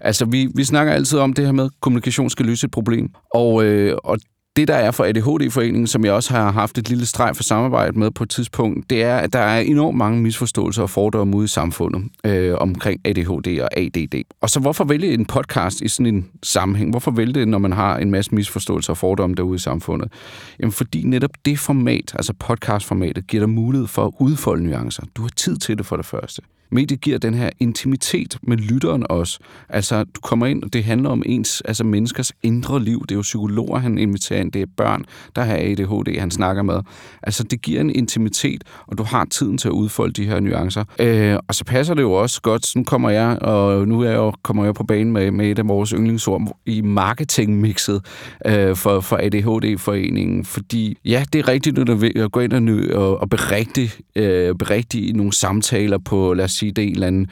Altså, 0.00 0.24
vi, 0.24 0.48
vi 0.54 0.64
snakker 0.64 0.92
altid 0.92 1.18
om 1.18 1.32
det 1.32 1.44
her 1.44 1.52
med, 1.52 1.64
at 1.64 1.70
kommunikation 1.80 2.30
skal 2.30 2.46
løse 2.46 2.64
et 2.64 2.70
problem. 2.70 3.10
Og, 3.34 3.64
øh, 3.64 3.96
og 4.04 4.18
det, 4.56 4.68
der 4.68 4.74
er 4.74 4.90
for 4.90 5.04
ADHD-foreningen, 5.04 5.86
som 5.86 6.04
jeg 6.04 6.12
også 6.12 6.32
har 6.32 6.52
haft 6.52 6.78
et 6.78 6.88
lille 6.88 7.06
streg 7.06 7.36
for 7.36 7.42
samarbejde 7.42 7.98
med 7.98 8.10
på 8.10 8.22
et 8.22 8.30
tidspunkt, 8.30 8.90
det 8.90 9.02
er, 9.02 9.16
at 9.16 9.32
der 9.32 9.38
er 9.38 9.60
enormt 9.60 9.98
mange 9.98 10.20
misforståelser 10.20 10.82
og 10.82 10.90
fordomme 10.90 11.36
ude 11.36 11.44
i 11.44 11.48
samfundet 11.48 12.10
øh, 12.26 12.54
omkring 12.54 13.00
ADHD 13.04 13.60
og 13.60 13.78
ADD. 13.78 14.14
Og 14.40 14.50
så 14.50 14.60
hvorfor 14.60 14.84
vælge 14.84 15.12
en 15.12 15.26
podcast 15.26 15.80
i 15.80 15.88
sådan 15.88 16.14
en 16.14 16.30
sammenhæng? 16.42 16.90
Hvorfor 16.90 17.10
vælge 17.10 17.32
det, 17.32 17.48
når 17.48 17.58
man 17.58 17.72
har 17.72 17.96
en 17.96 18.10
masse 18.10 18.34
misforståelser 18.34 18.92
og 18.92 18.98
fordomme 18.98 19.36
derude 19.36 19.56
i 19.56 19.58
samfundet? 19.58 20.12
Jamen 20.60 20.72
fordi 20.72 21.02
netop 21.02 21.30
det 21.44 21.58
format, 21.58 22.12
altså 22.14 22.32
podcastformatet, 22.38 23.26
giver 23.26 23.40
dig 23.40 23.50
mulighed 23.50 23.88
for 23.88 24.04
at 24.04 24.12
udfolde 24.20 24.64
nuancer. 24.64 25.02
Du 25.16 25.22
har 25.22 25.30
tid 25.36 25.56
til 25.56 25.78
det 25.78 25.86
for 25.86 25.96
det 25.96 26.06
første. 26.06 26.42
Mediet 26.72 27.00
giver 27.00 27.18
den 27.18 27.34
her 27.34 27.50
intimitet 27.60 28.38
med 28.42 28.56
lytteren 28.56 29.06
også. 29.10 29.38
Altså, 29.68 30.04
du 30.04 30.20
kommer 30.20 30.46
ind, 30.46 30.62
og 30.62 30.72
det 30.72 30.84
handler 30.84 31.10
om 31.10 31.22
ens, 31.26 31.60
altså 31.60 31.84
menneskers 31.84 32.32
indre 32.42 32.84
liv. 32.84 33.00
Det 33.00 33.10
er 33.10 33.16
jo 33.16 33.22
psykologer, 33.22 33.78
han 33.78 33.98
inviterer 33.98 34.40
ind. 34.40 34.52
Det 34.52 34.62
er 34.62 34.66
børn, 34.76 35.04
der 35.36 35.42
har 35.42 35.56
ADHD, 35.56 36.18
han 36.18 36.30
snakker 36.30 36.62
med. 36.62 36.80
Altså, 37.22 37.44
det 37.44 37.62
giver 37.62 37.80
en 37.80 37.90
intimitet, 37.90 38.64
og 38.86 38.98
du 38.98 39.02
har 39.02 39.24
tiden 39.24 39.58
til 39.58 39.68
at 39.68 39.72
udfolde 39.72 40.12
de 40.12 40.26
her 40.26 40.40
nuancer. 40.40 40.84
Øh, 40.98 41.36
og 41.48 41.54
så 41.54 41.64
passer 41.64 41.94
det 41.94 42.02
jo 42.02 42.12
også 42.12 42.40
godt. 42.40 42.76
Nu 42.76 42.84
kommer 42.84 43.10
jeg, 43.10 43.38
og 43.42 43.88
nu 43.88 44.00
er 44.00 44.08
jeg 44.08 44.16
jo, 44.16 44.32
kommer 44.42 44.64
jeg 44.64 44.74
på 44.74 44.84
banen 44.84 45.12
med, 45.12 45.30
med 45.30 45.50
et 45.50 45.58
af 45.58 45.68
vores 45.68 45.90
yndlingsord 45.90 46.56
i 46.66 46.80
marketingmixet 46.80 48.04
øh, 48.46 48.76
for, 48.76 49.00
for 49.00 49.16
ADHD-foreningen. 49.16 50.44
Fordi 50.44 50.98
ja, 51.04 51.24
det 51.32 51.38
er 51.38 51.48
rigtigt, 51.48 51.76
når 51.76 51.84
du 51.84 52.28
gå 52.28 52.40
ind 52.40 52.52
og, 52.52 53.02
og, 53.02 53.20
og 53.20 53.30
berigtige, 53.30 53.90
øh, 54.16 54.54
berigtige 54.54 55.12
nogle 55.12 55.32
samtaler 55.32 55.98
på, 55.98 56.34
lad 56.34 56.44
os 56.44 56.61
sige, 56.62 56.72
det 56.72 56.84
er 56.84 56.88
en 56.88 56.94
eller 56.94 57.06
anden 57.06 57.26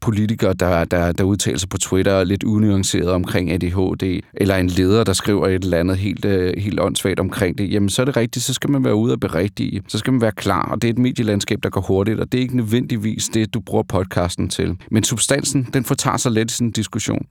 politiker, 0.00 0.52
der, 0.52 0.84
der, 0.84 1.12
der 1.12 1.24
udtaler 1.24 1.58
sig 1.58 1.68
på 1.68 1.78
Twitter 1.78 2.24
lidt 2.24 2.44
unuanceret 2.44 3.10
omkring 3.10 3.50
ADHD, 3.50 4.20
eller 4.34 4.56
en 4.56 4.66
leder, 4.66 5.04
der 5.04 5.12
skriver 5.12 5.48
et 5.48 5.64
eller 5.64 5.78
andet 5.78 5.96
helt, 5.96 6.24
øh, 6.24 6.54
helt 6.58 6.80
åndssvagt 6.80 7.20
omkring 7.20 7.58
det, 7.58 7.72
jamen 7.72 7.88
så 7.88 8.02
er 8.02 8.06
det 8.06 8.16
rigtigt, 8.16 8.44
så 8.44 8.54
skal 8.54 8.70
man 8.70 8.84
være 8.84 8.94
ude 8.94 9.12
og 9.12 9.20
berigtige. 9.20 9.82
Så 9.88 9.98
skal 9.98 10.12
man 10.12 10.20
være 10.20 10.32
klar, 10.32 10.68
og 10.70 10.82
det 10.82 10.88
er 10.88 10.92
et 10.92 10.98
medielandskab, 10.98 11.58
der 11.62 11.70
går 11.70 11.80
hurtigt, 11.80 12.20
og 12.20 12.32
det 12.32 12.38
er 12.38 12.42
ikke 12.42 12.56
nødvendigvis 12.56 13.28
det, 13.28 13.54
du 13.54 13.60
bruger 13.60 13.82
podcasten 13.82 14.48
til. 14.48 14.76
Men 14.90 15.04
substansen, 15.04 15.68
den 15.74 15.84
fortager 15.84 16.16
sig 16.16 16.32
let 16.32 16.50
i 16.50 16.54
sådan 16.54 16.66
en 16.66 16.72
diskussion. 16.72 17.26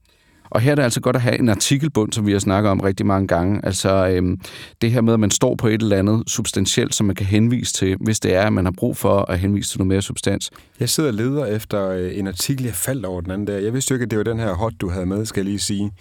Og 0.51 0.61
her 0.61 0.71
er 0.71 0.75
det 0.75 0.83
altså 0.83 1.01
godt 1.01 1.15
at 1.15 1.21
have 1.21 1.39
en 1.39 1.49
artikelbund, 1.49 2.13
som 2.13 2.25
vi 2.25 2.31
har 2.31 2.39
snakket 2.39 2.71
om 2.71 2.79
rigtig 2.79 3.05
mange 3.05 3.27
gange. 3.27 3.65
Altså 3.65 4.07
øhm, 4.07 4.39
det 4.81 4.91
her 4.91 5.01
med, 5.01 5.13
at 5.13 5.19
man 5.19 5.31
står 5.31 5.55
på 5.55 5.67
et 5.67 5.81
eller 5.81 5.97
andet 5.97 6.23
substantielt, 6.27 6.95
som 6.95 7.05
man 7.05 7.15
kan 7.15 7.25
henvise 7.25 7.73
til, 7.73 7.97
hvis 7.99 8.19
det 8.19 8.35
er, 8.35 8.41
at 8.41 8.53
man 8.53 8.65
har 8.65 8.73
brug 8.77 8.97
for 8.97 9.31
at 9.31 9.39
henvise 9.39 9.69
til 9.69 9.79
noget 9.79 9.87
mere 9.87 10.01
substans. 10.01 10.51
Jeg 10.79 10.89
sidder 10.89 11.09
og 11.09 11.15
leder 11.15 11.45
efter 11.45 11.89
øh, 11.89 12.17
en 12.17 12.27
artikel, 12.27 12.65
jeg 12.65 12.73
faldt 12.73 13.05
over 13.05 13.21
den 13.21 13.31
anden 13.31 13.47
der. 13.47 13.57
Jeg 13.57 13.73
vidste 13.73 13.91
jo 13.91 13.95
ikke, 13.95 14.03
at 14.03 14.11
det 14.11 14.17
var 14.17 14.23
den 14.23 14.39
her 14.39 14.53
hot, 14.53 14.73
du 14.81 14.89
havde 14.89 15.05
med, 15.05 15.25
skal 15.25 15.41
jeg 15.41 15.45
lige 15.45 15.59
sige. 15.59 15.91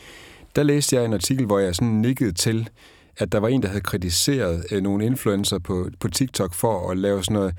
Der 0.57 0.63
læste 0.63 0.97
jeg 0.97 1.05
en 1.05 1.13
artikel, 1.13 1.47
hvor 1.47 1.59
jeg 1.59 1.75
sådan 1.75 1.89
nikkede 1.89 2.33
til, 2.33 2.69
at 3.17 3.33
der 3.33 3.41
var 3.41 3.49
en, 3.49 3.63
der 3.63 3.69
havde 3.69 3.81
kritiseret 3.81 4.65
øh, 4.71 4.83
nogle 4.83 5.07
influencer 5.07 5.59
på, 5.59 5.89
på 6.01 6.09
TikTok 6.09 6.55
for 6.55 6.91
at 6.91 6.99
lave 6.99 7.25
sådan 7.25 7.35
noget 7.35 7.55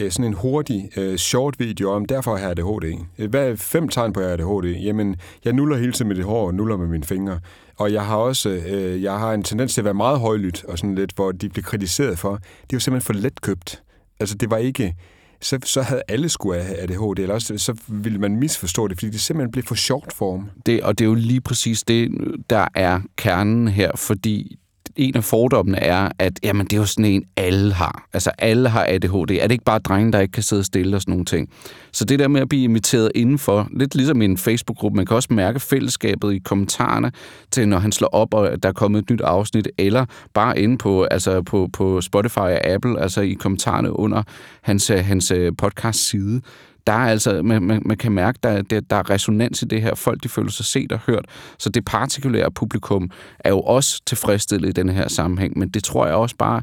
Øh, 0.00 0.10
sådan 0.10 0.24
en 0.24 0.32
hurtig 0.32 0.90
øh, 0.96 1.16
short 1.16 1.54
video 1.58 1.90
om, 1.90 2.04
derfor 2.04 2.36
har 2.36 2.38
jeg 2.38 2.50
ADHD. 2.50 3.04
Øh, 3.18 3.30
hvad 3.30 3.50
er 3.50 3.56
fem 3.56 3.88
tegn 3.88 4.12
på, 4.12 4.20
at 4.20 4.26
jeg 4.26 4.46
har 4.46 4.54
ADHD? 4.54 4.76
Jamen, 4.76 5.16
jeg 5.44 5.52
nuller 5.52 5.76
hele 5.76 5.92
tiden 5.92 6.08
med 6.08 6.16
det 6.16 6.24
hår 6.24 6.46
og 6.46 6.54
nuller 6.54 6.76
med 6.76 6.86
mine 6.86 7.04
fingre. 7.04 7.40
Og 7.76 7.92
jeg 7.92 8.06
har 8.06 8.16
også 8.16 8.48
øh, 8.48 9.02
jeg 9.02 9.18
har 9.18 9.32
en 9.32 9.42
tendens 9.42 9.74
til 9.74 9.80
at 9.80 9.84
være 9.84 9.94
meget 9.94 10.20
højlydt, 10.20 10.64
og 10.64 10.78
sådan 10.78 10.94
lidt, 10.94 11.12
hvor 11.12 11.32
de 11.32 11.48
bliver 11.48 11.64
kritiseret 11.64 12.18
for. 12.18 12.38
Det 12.70 12.72
var 12.72 12.78
simpelthen 12.78 13.14
for 13.14 13.22
let 13.22 13.40
købt. 13.40 13.82
Altså, 14.20 14.34
det 14.34 14.50
var 14.50 14.56
ikke... 14.56 14.94
Så, 15.40 15.58
så 15.64 15.82
havde 15.82 16.02
alle 16.08 16.28
skulle 16.28 16.62
have 16.62 16.78
ADHD, 16.78 17.18
eller 17.18 17.34
også 17.34 17.58
så 17.58 17.74
ville 17.88 18.18
man 18.18 18.36
misforstå 18.36 18.88
det, 18.88 18.98
fordi 18.98 19.10
det 19.10 19.20
simpelthen 19.20 19.52
blev 19.52 19.64
for 19.64 19.74
short 19.74 20.12
form. 20.12 20.50
Det, 20.66 20.82
og 20.82 20.98
det 20.98 21.04
er 21.04 21.08
jo 21.08 21.14
lige 21.14 21.40
præcis 21.40 21.82
det, 21.82 22.10
der 22.50 22.68
er 22.74 23.00
kernen 23.16 23.68
her, 23.68 23.90
fordi 23.96 24.58
en 24.96 25.16
af 25.16 25.24
fordommene 25.24 25.78
er, 25.78 26.08
at 26.18 26.32
jamen, 26.42 26.66
det 26.66 26.72
er 26.72 26.76
jo 26.76 26.86
sådan 26.86 27.04
en, 27.04 27.24
alle 27.36 27.72
har. 27.72 28.08
Altså, 28.12 28.30
alle 28.38 28.68
har 28.68 28.86
ADHD. 28.88 29.30
Er 29.30 29.42
det 29.42 29.50
ikke 29.50 29.64
bare 29.64 29.78
drenge, 29.78 30.12
der 30.12 30.20
ikke 30.20 30.32
kan 30.32 30.42
sidde 30.42 30.64
stille 30.64 30.96
og 30.96 31.00
sådan 31.00 31.12
nogle 31.12 31.24
ting? 31.24 31.48
Så 31.92 32.04
det 32.04 32.18
der 32.18 32.28
med 32.28 32.40
at 32.40 32.48
blive 32.48 32.64
inviteret 32.64 33.12
indenfor, 33.14 33.68
lidt 33.76 33.94
ligesom 33.94 34.22
i 34.22 34.24
en 34.24 34.38
Facebook-gruppe, 34.38 34.96
man 34.96 35.06
kan 35.06 35.16
også 35.16 35.28
mærke 35.32 35.60
fællesskabet 35.60 36.34
i 36.34 36.38
kommentarerne 36.38 37.12
til, 37.50 37.68
når 37.68 37.78
han 37.78 37.92
slår 37.92 38.08
op, 38.08 38.34
og 38.34 38.62
der 38.62 38.68
er 38.68 38.72
kommet 38.72 39.02
et 39.02 39.10
nyt 39.10 39.20
afsnit, 39.20 39.68
eller 39.78 40.06
bare 40.34 40.58
inde 40.58 40.78
på, 40.78 41.02
altså 41.04 41.42
på, 41.42 41.68
på 41.72 42.00
Spotify 42.00 42.38
og 42.38 42.66
Apple, 42.66 43.00
altså 43.00 43.20
i 43.20 43.32
kommentarerne 43.32 43.98
under 43.98 44.22
hans, 44.62 44.88
hans 44.88 45.30
øh, 45.30 45.52
podcast-side 45.58 46.40
der 46.86 46.92
er 46.92 47.10
altså, 47.10 47.42
man, 47.42 47.62
man, 47.62 47.82
man 47.84 47.96
kan 47.96 48.12
mærke, 48.12 48.38
der, 48.42 48.62
der, 48.62 48.80
der 48.80 48.96
er 48.96 49.10
resonans 49.10 49.62
i 49.62 49.64
det 49.64 49.82
her. 49.82 49.94
Folk, 49.94 50.22
de 50.22 50.28
føler 50.28 50.50
sig 50.50 50.64
set 50.64 50.92
og 50.92 50.98
hørt. 50.98 51.24
Så 51.58 51.68
det 51.68 51.84
partikulære 51.84 52.50
publikum 52.50 53.10
er 53.38 53.50
jo 53.50 53.60
også 53.60 54.02
tilfredsstillet 54.06 54.68
i 54.68 54.72
den 54.72 54.88
her 54.88 55.08
sammenhæng, 55.08 55.58
men 55.58 55.68
det 55.68 55.84
tror 55.84 56.06
jeg 56.06 56.14
også 56.14 56.36
bare 56.36 56.62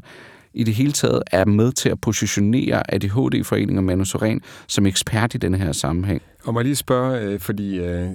i 0.54 0.64
det 0.64 0.74
hele 0.74 0.92
taget 0.92 1.22
er 1.32 1.44
med 1.44 1.72
til 1.72 1.88
at 1.88 2.00
positionere 2.00 2.94
ADHD-foreningen 2.94 3.84
Manu 3.84 4.04
Soren 4.04 4.40
som 4.68 4.86
ekspert 4.86 5.34
i 5.34 5.38
den 5.38 5.54
her 5.54 5.72
sammenhæng. 5.72 6.22
Og 6.44 6.54
må 6.54 6.60
jeg 6.60 6.64
lige 6.64 6.76
spørge, 6.76 7.20
øh, 7.20 7.40
fordi 7.40 7.78
øh, 7.78 8.08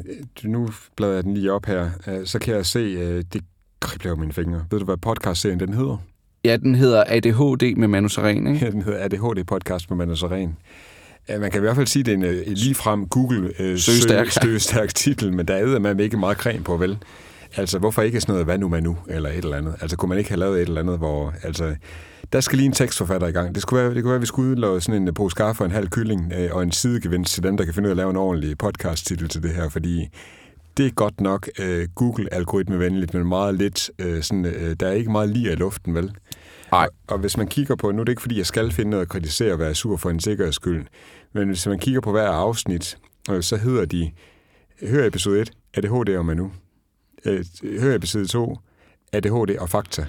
nu 0.43 0.69
bladrer 0.95 1.13
jeg 1.13 1.23
den 1.23 1.33
lige 1.33 1.51
op 1.51 1.65
her, 1.65 1.89
øh, 2.07 2.25
så 2.25 2.39
kan 2.39 2.55
jeg 2.55 2.65
se, 2.65 3.23
det 3.23 3.41
kribler 3.79 4.11
jo 4.11 4.15
mine 4.15 4.33
fingre. 4.33 4.65
Ved 4.71 4.79
du, 4.79 4.85
hvad 4.85 4.97
podcastserien 4.97 5.59
den 5.59 5.73
hedder? 5.73 5.97
Ja, 6.45 6.57
den 6.57 6.75
hedder 6.75 7.03
ADHD 7.07 7.75
med 7.77 7.87
Manu 7.87 8.07
Soren, 8.07 8.47
ikke? 8.47 8.59
Ja, 8.65 8.71
den 8.71 8.81
hedder 8.81 9.03
ADHD 9.03 9.43
Podcast 9.43 9.89
med 9.89 9.97
Manu 9.97 10.15
Soren. 10.15 10.57
Ja, 11.29 11.39
man 11.39 11.51
kan 11.51 11.59
i 11.59 11.61
hvert 11.61 11.75
fald 11.75 11.87
sige, 11.87 12.01
at 12.01 12.05
det 12.05 12.13
er 12.13 12.43
en 12.45 12.53
lige 12.53 12.75
frem 12.75 13.07
Google 13.07 13.51
øh, 13.59 13.77
søgestærk. 13.77 14.27
søgestærk 14.43 14.93
titel, 14.95 15.33
men 15.33 15.47
der 15.47 15.55
er 15.55 15.79
man 15.79 15.99
ikke 15.99 16.17
meget 16.17 16.37
creme 16.37 16.63
på, 16.63 16.77
vel? 16.77 16.97
Altså, 17.55 17.79
hvorfor 17.79 18.01
ikke 18.01 18.21
sådan 18.21 18.33
noget, 18.33 18.45
hvad 18.45 18.57
nu 18.57 18.67
man 18.67 18.83
nu, 18.83 18.97
eller 19.07 19.29
et 19.29 19.37
eller 19.37 19.57
andet? 19.57 19.75
Altså, 19.81 19.97
kunne 19.97 20.09
man 20.09 20.17
ikke 20.17 20.29
have 20.29 20.39
lavet 20.39 20.61
et 20.61 20.67
eller 20.67 20.81
andet, 20.81 20.97
hvor... 20.97 21.33
Altså, 21.43 21.75
der 22.33 22.39
skal 22.39 22.57
lige 22.57 22.65
en 22.65 22.71
tekstforfatter 22.71 23.27
i 23.27 23.31
gang. 23.31 23.55
Det, 23.55 23.61
skulle 23.61 23.83
være, 23.83 23.93
det 23.93 24.03
kunne 24.03 24.09
være, 24.09 24.15
at 24.15 24.21
vi 24.21 24.25
skulle 24.25 24.51
udlade 24.51 24.81
sådan 24.81 25.07
en 25.07 25.13
pose 25.13 25.35
kaffe 25.35 25.61
og 25.61 25.65
en 25.65 25.71
halv 25.71 25.89
kylling 25.89 26.33
øh, 26.37 26.49
og 26.51 26.63
en 26.63 26.71
sidegevinst 26.71 27.33
til 27.33 27.43
dem, 27.43 27.57
der 27.57 27.65
kan 27.65 27.73
finde 27.73 27.87
ud 27.87 27.91
af 27.91 27.93
at 27.93 27.97
lave 27.97 28.09
en 28.09 28.15
ordentlig 28.15 28.57
podcast-titel 28.57 29.27
til 29.27 29.43
det 29.43 29.51
her, 29.51 29.69
fordi 29.69 30.07
det 30.77 30.85
er 30.85 30.89
godt 30.89 31.21
nok 31.21 31.49
øh, 31.59 31.87
Google-algoritmevenligt, 31.95 33.13
men 33.13 33.27
meget 33.27 33.55
lidt, 33.55 33.91
øh, 33.99 34.23
sådan, 34.23 34.45
øh, 34.45 34.75
der 34.79 34.87
er 34.87 34.91
ikke 34.91 35.11
meget 35.11 35.29
lige 35.29 35.51
i 35.51 35.55
luften, 35.55 35.95
vel? 35.95 36.11
Nej. 36.71 36.83
Og, 36.83 36.89
og 37.07 37.17
hvis 37.17 37.37
man 37.37 37.47
kigger 37.47 37.75
på, 37.75 37.91
nu 37.91 37.99
er 37.99 38.03
det 38.03 38.11
ikke 38.11 38.21
fordi, 38.21 38.37
jeg 38.37 38.45
skal 38.45 38.71
finde 38.71 38.91
noget 38.91 39.01
at 39.01 39.09
kritisere 39.09 39.53
og 39.53 39.59
være 39.59 39.75
sur 39.75 39.97
for 39.97 40.09
en 40.09 40.19
sikkerheds 40.19 40.55
skyld, 40.55 40.85
men 41.33 41.47
hvis 41.47 41.67
man 41.67 41.79
kigger 41.79 42.01
på 42.01 42.11
hver 42.11 42.29
afsnit, 42.29 42.97
øh, 43.31 43.43
så 43.43 43.57
hedder 43.57 43.85
de, 43.85 44.11
hør 44.81 45.07
episode 45.07 45.41
1, 45.41 45.51
ADHD 45.73 46.17
og 46.17 46.25
Manu. 46.25 46.51
Øh, 47.25 47.45
hør 47.81 47.95
episode 47.95 48.27
2, 48.27 48.57
ADHD 49.13 49.57
og 49.59 49.69
fakta. 49.69 50.05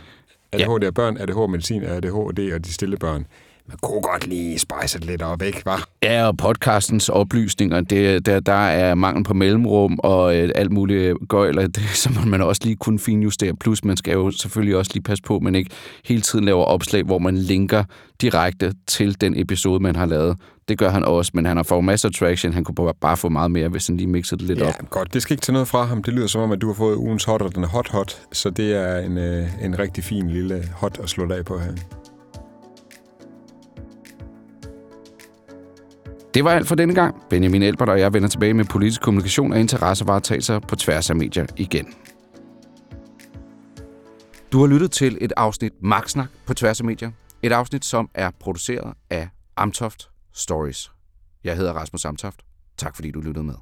ADHD 0.52 0.82
ja. 0.82 0.86
og 0.86 0.94
børn, 0.94 1.16
ADHD 1.16 1.50
medicin, 1.50 1.82
ADHD 1.82 2.52
og 2.52 2.64
de 2.64 2.72
stille 2.72 2.96
børn 2.96 3.26
man 3.68 3.76
kunne 3.82 4.02
godt 4.02 4.26
lige 4.26 4.58
spejse 4.58 4.98
det 4.98 5.06
lidt 5.06 5.22
op, 5.22 5.42
ikke, 5.42 5.62
var? 5.64 5.88
Ja, 6.02 6.26
og 6.26 6.36
podcastens 6.36 7.08
oplysninger, 7.08 7.80
det, 7.80 8.26
der, 8.26 8.40
der 8.40 8.52
er 8.52 8.94
mangel 8.94 9.24
på 9.24 9.34
mellemrum 9.34 9.98
og 10.02 10.36
øh, 10.36 10.50
alt 10.54 10.72
muligt 10.72 11.16
gøjler, 11.28 11.66
det, 11.66 11.82
så 12.02 12.10
må 12.12 12.30
man 12.30 12.42
også 12.42 12.60
lige 12.64 12.76
kunne 12.76 12.98
finjustere. 12.98 13.56
Plus, 13.56 13.84
man 13.84 13.96
skal 13.96 14.12
jo 14.12 14.30
selvfølgelig 14.30 14.76
også 14.76 14.90
lige 14.94 15.02
passe 15.02 15.22
på, 15.22 15.36
at 15.36 15.42
man 15.42 15.54
ikke 15.54 15.70
hele 16.04 16.20
tiden 16.20 16.44
laver 16.44 16.64
opslag, 16.64 17.02
hvor 17.02 17.18
man 17.18 17.36
linker 17.36 17.84
direkte 18.20 18.72
til 18.86 19.20
den 19.20 19.40
episode, 19.40 19.80
man 19.80 19.96
har 19.96 20.06
lavet. 20.06 20.36
Det 20.68 20.78
gør 20.78 20.90
han 20.90 21.04
også, 21.04 21.30
men 21.34 21.46
han 21.46 21.56
har 21.56 21.64
fået 21.64 21.84
masser 21.84 22.08
af 22.08 22.14
traction. 22.14 22.52
Han 22.52 22.64
kunne 22.64 22.94
bare 23.00 23.16
få 23.16 23.28
meget 23.28 23.50
mere, 23.50 23.68
hvis 23.68 23.86
han 23.86 23.96
lige 23.96 24.06
mixede 24.06 24.38
det 24.38 24.48
lidt 24.48 24.58
ja, 24.58 24.68
op. 24.68 24.90
godt. 24.90 25.14
Det 25.14 25.22
skal 25.22 25.34
ikke 25.34 25.42
tage 25.42 25.52
noget 25.52 25.68
fra 25.68 25.84
ham. 25.84 26.02
Det 26.02 26.14
lyder 26.14 26.26
som 26.26 26.40
om, 26.40 26.52
at 26.52 26.60
du 26.60 26.66
har 26.66 26.74
fået 26.74 26.96
ugens 26.96 27.24
hot, 27.24 27.42
og 27.42 27.54
den 27.54 27.64
er 27.64 27.68
hot 27.68 27.88
hot. 27.88 28.22
Så 28.32 28.50
det 28.50 28.76
er 28.76 28.98
en, 28.98 29.18
øh, 29.18 29.64
en 29.64 29.78
rigtig 29.78 30.04
fin 30.04 30.30
lille 30.30 30.64
hot 30.74 30.98
at 31.02 31.08
slå 31.08 31.32
af 31.32 31.44
på 31.44 31.58
her. 31.58 31.72
Det 36.34 36.44
var 36.44 36.50
alt 36.50 36.68
for 36.68 36.74
denne 36.74 36.94
gang. 36.94 37.14
Benjamin 37.30 37.62
Elbert 37.62 37.88
og 37.88 38.00
jeg 38.00 38.12
vender 38.12 38.28
tilbage 38.28 38.54
med 38.54 38.64
politisk 38.64 39.00
kommunikation 39.00 39.52
og 39.52 39.60
interessevaretagelser 39.60 40.58
på 40.58 40.76
tværs 40.76 41.10
af 41.10 41.16
medier 41.16 41.46
igen. 41.56 41.86
Du 44.52 44.60
har 44.60 44.66
lyttet 44.66 44.90
til 44.90 45.18
et 45.20 45.32
afsnit 45.36 45.72
Magtsnak 45.82 46.28
på 46.46 46.54
tværs 46.54 46.80
af 46.80 46.86
medier. 46.86 47.10
Et 47.42 47.52
afsnit, 47.52 47.84
som 47.84 48.10
er 48.14 48.30
produceret 48.40 48.92
af 49.10 49.28
Amtoft 49.56 50.08
Stories. 50.38 50.92
Jeg 51.44 51.56
hedder 51.56 51.72
Rasmus 51.72 52.00
Samtaft. 52.00 52.44
Tak 52.76 52.96
fordi 52.96 53.10
du 53.10 53.20
lyttede 53.20 53.44
med. 53.44 53.54